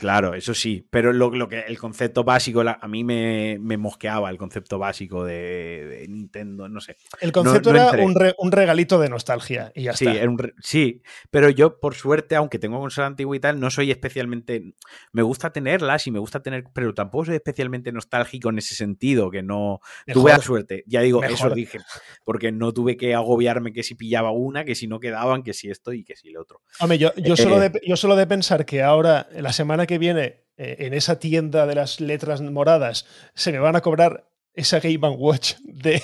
Claro, 0.00 0.34
eso 0.34 0.52
sí, 0.52 0.86
pero 0.90 1.12
lo, 1.12 1.48
que 1.48 1.60
el 1.60 1.78
concepto 1.78 2.24
básico, 2.24 2.62
a 2.62 2.88
mí 2.88 3.04
me, 3.04 3.58
mosqueaba 3.78 4.30
el 4.30 4.38
concepto 4.38 4.78
básico 4.78 5.24
de, 5.24 6.06
Nintendo, 6.08 6.68
no 6.68 6.80
sé. 6.80 6.96
El 7.20 7.30
concepto 7.30 7.70
era 7.70 7.92
un, 8.38 8.52
regalito 8.52 8.98
de 8.98 9.08
nostalgia 9.08 9.70
y 9.74 9.84
ya 9.84 9.92
sí, 9.92 10.06
está. 10.06 10.48
sí, 10.60 11.02
pero 11.30 11.50
yo 11.50 11.78
por 11.78 11.94
suerte, 11.94 12.34
aunque 12.34 12.58
tengo 12.58 12.80
consola 12.80 13.06
antigua 13.06 13.36
y 13.36 13.40
tal, 13.40 13.60
no 13.60 13.70
soy 13.70 13.90
especialmente... 13.90 14.74
Me 15.12 15.22
gusta 15.22 15.52
tenerlas 15.52 16.06
y 16.06 16.10
me 16.10 16.18
gusta 16.18 16.42
tener, 16.42 16.64
pero 16.72 16.94
tampoco 16.94 17.27
especialmente 17.36 17.92
nostálgico 17.92 18.50
en 18.50 18.58
ese 18.58 18.74
sentido, 18.74 19.30
que 19.30 19.42
no 19.42 19.80
tuve 20.12 20.32
la 20.32 20.40
suerte. 20.40 20.84
Ya 20.86 21.00
digo, 21.00 21.22
eso 21.22 21.50
dije, 21.50 21.78
porque 22.24 22.52
no 22.52 22.72
tuve 22.72 22.96
que 22.96 23.14
agobiarme 23.14 23.72
que 23.72 23.82
si 23.82 23.94
pillaba 23.94 24.30
una, 24.30 24.64
que 24.64 24.74
si 24.74 24.86
no 24.86 25.00
quedaban, 25.00 25.42
que 25.42 25.54
si 25.54 25.70
esto 25.70 25.92
y 25.92 26.04
que 26.04 26.16
si 26.16 26.30
lo 26.30 26.42
otro. 26.42 26.62
Hombre, 26.80 26.98
yo, 26.98 27.14
yo, 27.16 27.36
solo, 27.36 27.62
eh, 27.62 27.70
de, 27.70 27.80
yo 27.86 27.96
solo 27.96 28.16
de 28.16 28.26
pensar 28.26 28.66
que 28.66 28.82
ahora, 28.82 29.28
la 29.32 29.52
semana 29.52 29.86
que 29.86 29.98
viene, 29.98 30.44
eh, 30.56 30.76
en 30.80 30.94
esa 30.94 31.18
tienda 31.18 31.66
de 31.66 31.74
las 31.74 32.00
letras 32.00 32.40
moradas, 32.40 33.06
se 33.34 33.52
me 33.52 33.58
van 33.58 33.76
a 33.76 33.80
cobrar 33.80 34.28
esa 34.54 34.80
Game 34.80 35.08
Watch 35.16 35.54
de, 35.62 36.02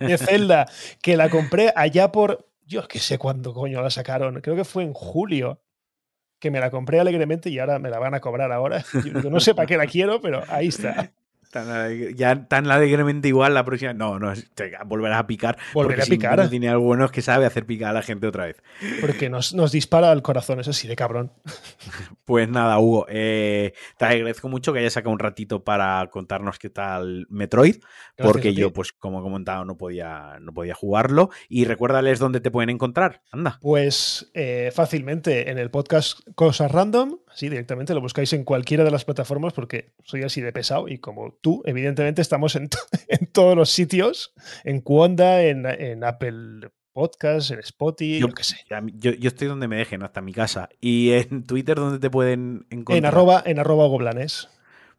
de 0.00 0.18
Zelda, 0.18 0.66
que 1.02 1.16
la 1.16 1.30
compré 1.30 1.72
allá 1.74 2.12
por. 2.12 2.48
Yo 2.68 2.86
que 2.88 2.98
sé 2.98 3.16
cuándo 3.16 3.54
coño 3.54 3.80
la 3.80 3.90
sacaron. 3.90 4.40
Creo 4.40 4.56
que 4.56 4.64
fue 4.64 4.82
en 4.82 4.92
julio 4.92 5.62
que 6.38 6.50
me 6.50 6.60
la 6.60 6.70
compré 6.70 7.00
alegremente 7.00 7.50
y 7.50 7.58
ahora 7.58 7.78
me 7.78 7.90
la 7.90 7.98
van 7.98 8.14
a 8.14 8.20
cobrar 8.20 8.52
ahora. 8.52 8.84
Yo 9.04 9.30
no 9.30 9.40
sé 9.40 9.54
para 9.54 9.66
qué 9.66 9.76
la 9.76 9.86
quiero, 9.86 10.20
pero 10.20 10.42
ahí 10.48 10.68
está. 10.68 11.12
Ya 12.14 12.46
tan 12.48 12.70
alegremente 12.70 13.28
igual 13.28 13.54
la 13.54 13.64
próxima. 13.64 13.92
No, 13.92 14.18
no, 14.18 14.32
volverás 14.86 15.20
a 15.20 15.26
picar. 15.26 15.58
Volveré 15.74 16.02
a 16.02 16.06
picar. 16.06 16.42
Si 16.44 16.50
tiene 16.50 16.68
algo 16.68 16.84
bueno 16.84 17.04
es 17.04 17.10
que 17.10 17.22
sabe 17.22 17.46
hacer 17.46 17.66
picar 17.66 17.90
a 17.90 17.94
la 17.94 18.02
gente 18.02 18.26
otra 18.26 18.46
vez. 18.46 18.62
Porque 19.00 19.28
nos, 19.28 19.54
nos 19.54 19.72
dispara 19.72 20.10
al 20.10 20.22
corazón, 20.22 20.60
eso 20.60 20.72
sí, 20.72 20.88
de 20.88 20.96
cabrón. 20.96 21.32
Pues 22.26 22.48
nada, 22.48 22.80
Hugo, 22.80 23.06
eh, 23.08 23.72
te 23.98 24.04
agradezco 24.04 24.48
mucho 24.48 24.72
que 24.72 24.80
hayas 24.80 24.94
sacado 24.94 25.12
un 25.12 25.20
ratito 25.20 25.62
para 25.62 26.04
contarnos 26.10 26.58
qué 26.58 26.68
tal 26.68 27.28
Metroid, 27.30 27.76
porque 28.16 28.52
yo, 28.52 28.72
pues 28.72 28.92
como 28.92 29.20
he 29.20 29.22
comentado, 29.22 29.64
no 29.64 29.78
podía, 29.78 30.38
no 30.40 30.52
podía 30.52 30.74
jugarlo. 30.74 31.30
Y 31.48 31.66
recuérdales 31.66 32.18
dónde 32.18 32.40
te 32.40 32.50
pueden 32.50 32.70
encontrar. 32.70 33.22
Anda. 33.30 33.60
Pues 33.62 34.28
eh, 34.34 34.72
fácilmente 34.74 35.52
en 35.52 35.58
el 35.58 35.70
podcast 35.70 36.18
Cosas 36.34 36.72
Random, 36.72 37.18
así 37.36 37.50
directamente 37.50 37.92
lo 37.92 38.00
buscáis 38.00 38.32
en 38.32 38.44
cualquiera 38.44 38.82
de 38.82 38.90
las 38.90 39.04
plataformas 39.04 39.52
porque 39.52 39.92
soy 40.04 40.22
así 40.22 40.40
de 40.40 40.52
pesado 40.52 40.88
y 40.88 40.98
como 40.98 41.36
tú, 41.42 41.62
evidentemente 41.66 42.22
estamos 42.22 42.56
en, 42.56 42.70
en 43.08 43.26
todos 43.26 43.54
los 43.54 43.68
sitios, 43.70 44.32
en 44.64 44.80
Cuonda, 44.80 45.42
en, 45.42 46.02
Apple 46.02 46.70
Podcasts, 46.94 47.50
en 47.50 47.58
Spotify, 47.58 48.20
yo, 48.20 48.28
sé. 48.40 48.56
Yo, 48.94 49.28
estoy 49.28 49.48
donde 49.48 49.68
me 49.68 49.76
dejen, 49.76 50.02
hasta 50.02 50.22
mi 50.22 50.32
casa. 50.32 50.70
¿Y 50.80 51.12
en 51.12 51.44
Twitter 51.44 51.76
dónde 51.76 51.98
te 51.98 52.08
pueden 52.08 52.66
encontrar? 52.70 52.96
En 52.96 53.04
arroba, 53.04 53.42
en 53.44 53.58
arroba 53.58 53.86
goblanes. 53.86 54.48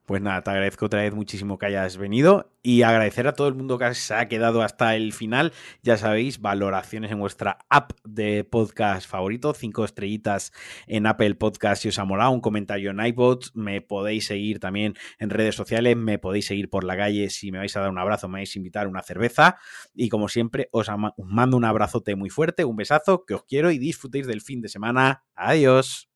Pues 0.08 0.22
nada, 0.22 0.42
te 0.42 0.52
agradezco 0.52 0.86
otra 0.86 1.02
vez 1.02 1.14
muchísimo 1.14 1.58
que 1.58 1.66
hayas 1.66 1.98
venido 1.98 2.50
y 2.64 2.84
agradecer 2.84 3.28
a 3.28 3.34
todo 3.34 3.50
el 3.50 3.56
mundo 3.56 3.78
que 3.78 3.94
se 3.94 4.14
ha 4.14 4.30
quedado 4.30 4.62
hasta 4.62 4.96
el 4.96 5.12
final. 5.12 5.52
Ya 5.84 5.98
sabéis, 5.98 6.40
valoraciones 6.40 7.12
en 7.12 7.20
vuestra 7.20 7.58
app 7.68 7.92
de 8.06 8.46
podcast 8.46 9.06
favorito, 9.06 9.54
cinco 9.54 9.84
estrellitas 9.84 10.54
en 10.88 11.08
Apple 11.08 11.36
Podcast 11.36 11.82
si 11.82 11.90
os 11.90 12.00
ha 12.00 12.06
molado, 12.06 12.32
un 12.32 12.40
comentario 12.40 12.92
en 12.92 13.06
iPod, 13.06 13.48
me 13.54 13.82
podéis 13.82 14.28
seguir 14.28 14.62
también 14.62 14.94
en 15.20 15.30
redes 15.30 15.56
sociales, 15.56 15.98
me 15.98 16.20
podéis 16.20 16.46
seguir 16.46 16.70
por 16.70 16.86
la 16.86 16.96
calle 16.96 17.30
si 17.30 17.52
me 17.52 17.58
vais 17.58 17.76
a 17.76 17.82
dar 17.82 17.90
un 17.90 18.00
abrazo, 18.00 18.30
me 18.30 18.40
vais 18.40 18.56
a 18.56 18.60
invitar 18.60 18.88
una 18.88 19.04
cerveza 19.04 19.58
y 19.94 20.08
como 20.08 20.30
siempre 20.30 20.70
os 20.72 20.88
mando 21.18 21.58
un 21.58 21.66
abrazote 21.66 22.16
muy 22.16 22.30
fuerte, 22.30 22.64
un 22.64 22.78
besazo, 22.78 23.26
que 23.26 23.34
os 23.34 23.44
quiero 23.44 23.72
y 23.72 23.78
disfrutéis 23.78 24.26
del 24.26 24.40
fin 24.40 24.62
de 24.62 24.70
semana. 24.70 25.26
Adiós. 25.36 26.08